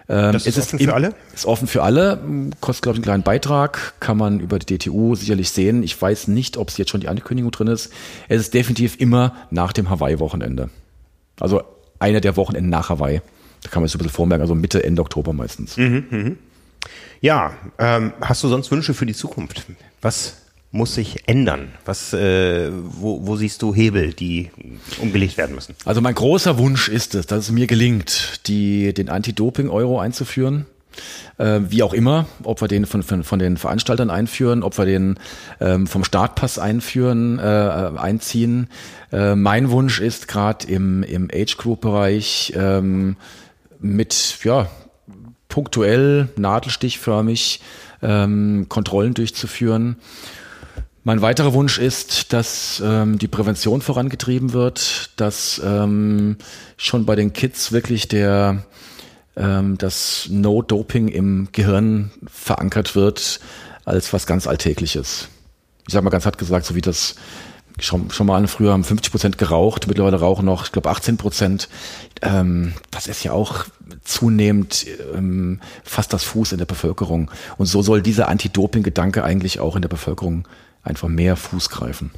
Ähm, 0.09 0.33
das 0.33 0.45
ist, 0.45 0.57
ist 0.57 0.73
offen 0.73 0.79
für 0.79 0.93
alle? 0.93 1.13
Ist 1.33 1.45
offen 1.45 1.67
für 1.69 1.83
alle. 1.83 2.19
Kostet, 2.59 2.83
glaube 2.83 2.95
ich, 2.95 2.99
einen 2.99 3.03
kleinen 3.05 3.23
Beitrag. 3.23 3.93
Kann 4.01 4.17
man 4.17 4.41
über 4.41 4.59
die 4.59 4.77
DTU 4.77 5.15
sicherlich 5.15 5.51
sehen. 5.51 5.83
Ich 5.83 5.99
weiß 5.99 6.27
nicht, 6.27 6.57
ob 6.57 6.67
es 6.67 6.77
jetzt 6.77 6.91
schon 6.91 6.99
die 6.99 7.07
Ankündigung 7.07 7.51
drin 7.51 7.67
ist. 7.67 7.93
Es 8.27 8.41
ist 8.41 8.53
definitiv 8.53 8.99
immer 8.99 9.33
nach 9.51 9.71
dem 9.71 9.89
Hawaii-Wochenende. 9.89 10.69
Also 11.41 11.63
einer 11.99 12.21
der 12.21 12.35
Wochenenden 12.37 12.69
nach 12.69 12.89
Hawaii. 12.89 13.21
Da 13.63 13.69
kann 13.69 13.81
man 13.81 13.87
sich 13.87 13.95
ein 13.95 13.99
bisschen 13.99 14.13
vormerken. 14.13 14.41
Also 14.41 14.55
Mitte, 14.55 14.83
Ende 14.83 15.01
Oktober 15.01 15.33
meistens. 15.33 15.77
Mhm, 15.77 16.05
mh. 16.09 16.31
Ja, 17.21 17.53
ähm, 17.77 18.13
hast 18.21 18.43
du 18.43 18.47
sonst 18.47 18.71
Wünsche 18.71 18.93
für 18.93 19.05
die 19.05 19.13
Zukunft? 19.13 19.65
Was 20.01 20.37
muss 20.71 20.95
sich 20.95 21.27
ändern? 21.27 21.73
Was, 21.85 22.13
äh, 22.13 22.71
wo, 22.71 23.27
wo 23.27 23.35
siehst 23.35 23.61
du 23.61 23.75
Hebel, 23.75 24.13
die 24.13 24.49
umgelegt 24.99 25.37
werden 25.37 25.53
müssen? 25.53 25.75
Also 25.85 26.01
mein 26.01 26.15
großer 26.15 26.57
Wunsch 26.57 26.87
ist 26.87 27.13
es, 27.13 27.27
dass 27.27 27.45
es 27.45 27.51
mir 27.51 27.67
gelingt, 27.67 28.47
die, 28.47 28.93
den 28.93 29.09
Anti-Doping-Euro 29.09 29.99
einzuführen. 29.99 30.65
Äh, 31.37 31.61
wie 31.69 31.83
auch 31.83 31.93
immer, 31.93 32.25
ob 32.43 32.61
wir 32.61 32.67
den 32.67 32.85
von, 32.85 33.03
von, 33.03 33.23
von 33.23 33.39
den 33.39 33.57
Veranstaltern 33.57 34.09
einführen, 34.09 34.63
ob 34.63 34.77
wir 34.77 34.85
den 34.85 35.19
ähm, 35.59 35.87
vom 35.87 36.03
Startpass 36.03 36.59
einführen, 36.59 37.39
äh, 37.39 37.41
einziehen. 37.41 38.67
Äh, 39.11 39.35
mein 39.35 39.71
Wunsch 39.71 39.99
ist 39.99 40.27
gerade 40.27 40.67
im, 40.67 41.03
im 41.03 41.29
Age-Group-Bereich 41.33 42.53
ähm, 42.55 43.15
mit 43.79 44.37
ja, 44.43 44.67
punktuell, 45.49 46.29
nadelstichförmig 46.35 47.61
ähm, 48.01 48.67
Kontrollen 48.69 49.13
durchzuführen. 49.13 49.97
Mein 51.03 51.23
weiterer 51.23 51.53
Wunsch 51.53 51.79
ist, 51.79 52.31
dass 52.31 52.81
ähm, 52.85 53.17
die 53.17 53.27
Prävention 53.27 53.81
vorangetrieben 53.81 54.53
wird, 54.53 55.09
dass 55.15 55.59
ähm, 55.63 56.37
schon 56.77 57.07
bei 57.07 57.15
den 57.15 57.33
Kids 57.33 57.71
wirklich 57.71 58.07
der 58.07 58.63
ähm, 59.41 59.77
das 59.77 60.27
No-Doping 60.29 61.07
im 61.07 61.49
Gehirn 61.51 62.11
verankert 62.27 62.95
wird 62.95 63.39
als 63.85 64.13
was 64.13 64.27
ganz 64.27 64.47
Alltägliches. 64.47 65.27
Ich 65.87 65.93
sage 65.93 66.03
mal 66.03 66.11
ganz 66.11 66.25
hart 66.25 66.37
gesagt, 66.37 66.65
so 66.65 66.75
wie 66.75 66.81
das 66.81 67.15
schon, 67.79 68.11
schon 68.11 68.27
mal 68.27 68.45
früher 68.47 68.73
haben 68.73 68.83
50 68.83 69.11
Prozent 69.11 69.37
geraucht, 69.37 69.87
mittlerweile 69.87 70.19
rauchen 70.19 70.45
noch, 70.45 70.65
ich 70.65 70.71
glaube 70.71 70.89
18 70.89 71.17
Prozent. 71.17 71.69
Ähm, 72.21 72.73
das 72.91 73.07
ist 73.07 73.23
ja 73.23 73.31
auch 73.31 73.65
zunehmend 74.03 74.85
ähm, 75.13 75.59
fast 75.83 76.13
das 76.13 76.23
Fuß 76.23 76.51
in 76.51 76.59
der 76.59 76.65
Bevölkerung. 76.65 77.31
Und 77.57 77.65
so 77.65 77.81
soll 77.81 78.01
dieser 78.01 78.27
Anti-Doping-Gedanke 78.27 79.23
eigentlich 79.23 79.59
auch 79.59 79.75
in 79.75 79.81
der 79.81 79.89
Bevölkerung 79.89 80.47
einfach 80.83 81.07
mehr 81.07 81.35
Fuß 81.35 81.69
greifen. 81.69 82.11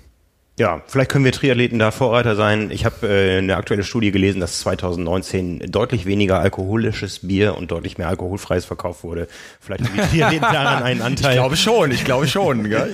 Ja, 0.59 0.83
vielleicht 0.85 1.09
können 1.09 1.25
wir 1.25 1.31
Triathleten 1.31 1.79
da 1.79 1.89
Vorreiter 1.89 2.35
sein. 2.35 2.69
Ich 2.69 2.85
habe 2.85 3.07
äh, 3.07 3.39
eine 3.39 3.57
aktuelle 3.57 3.83
Studie 3.83 4.11
gelesen, 4.11 4.39
dass 4.39 4.59
2019 4.59 5.71
deutlich 5.71 6.05
weniger 6.05 6.39
alkoholisches 6.39 7.25
Bier 7.27 7.57
und 7.57 7.71
deutlich 7.71 7.97
mehr 7.97 8.07
alkoholfreies 8.07 8.63
verkauft 8.63 9.03
wurde. 9.03 9.27
Vielleicht 9.59 9.85
haben 9.85 9.95
die 9.95 10.01
Triathleten 10.01 10.41
daran 10.41 10.83
einen 10.83 11.01
Anteil. 11.01 11.31
Ich 11.31 11.37
glaube 11.37 11.57
schon, 11.57 11.91
ich 11.91 12.05
glaube 12.05 12.27
schon. 12.27 12.63
Gell? 12.69 12.93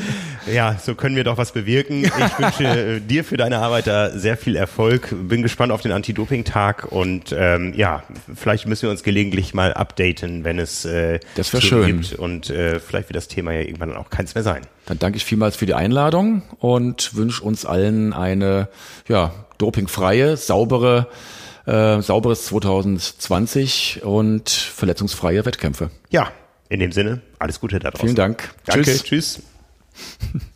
ja, 0.49 0.77
so 0.81 0.95
können 0.95 1.17
wir 1.17 1.25
doch 1.25 1.37
was 1.37 1.51
bewirken. 1.51 2.05
Ich 2.05 2.39
wünsche 2.39 2.63
äh, 2.63 2.99
dir 3.01 3.25
für 3.25 3.35
deine 3.35 3.59
Arbeit 3.59 3.87
da 3.87 4.09
sehr 4.11 4.37
viel 4.37 4.55
Erfolg. 4.55 5.09
Bin 5.11 5.41
gespannt 5.41 5.73
auf 5.73 5.81
den 5.81 5.91
Anti-Doping-Tag 5.91 6.89
und 6.89 7.35
ähm, 7.37 7.73
ja, 7.75 8.03
vielleicht 8.35 8.67
müssen 8.67 8.83
wir 8.83 8.89
uns 8.91 9.03
gelegentlich 9.03 9.53
mal 9.53 9.73
updaten, 9.73 10.45
wenn 10.45 10.59
es 10.59 10.85
äh, 10.85 11.19
das 11.35 11.49
schön. 11.61 11.87
gibt 11.87 12.13
und 12.13 12.49
äh, 12.49 12.79
vielleicht 12.79 13.09
wird 13.09 13.17
das 13.17 13.27
Thema 13.27 13.51
ja 13.51 13.61
irgendwann 13.61 13.89
dann 13.89 13.97
auch 13.97 14.09
keins 14.09 14.33
mehr 14.33 14.45
sein. 14.45 14.61
Dann 14.89 14.97
danke 14.97 15.17
ich 15.17 15.25
vielmals 15.25 15.55
für 15.55 15.67
die 15.67 15.75
Einladung 15.75 16.41
und 16.57 17.15
wünsche 17.15 17.43
uns 17.43 17.63
allen 17.63 18.11
eine 18.11 18.69
ja, 19.07 19.31
dopingfreie, 19.59 20.35
saubere, 20.35 21.07
äh, 21.67 22.01
sauberes 22.01 22.45
2020 22.45 24.01
und 24.03 24.49
verletzungsfreie 24.49 25.45
Wettkämpfe. 25.45 25.91
Ja, 26.09 26.31
in 26.69 26.79
dem 26.79 26.91
Sinne, 26.91 27.21
alles 27.37 27.59
Gute 27.59 27.77
da 27.77 27.91
draußen. 27.91 28.07
Vielen 28.07 28.15
Dank. 28.15 28.49
Danke, 28.65 28.83
tschüss. 28.85 29.03
tschüss. 29.03 29.41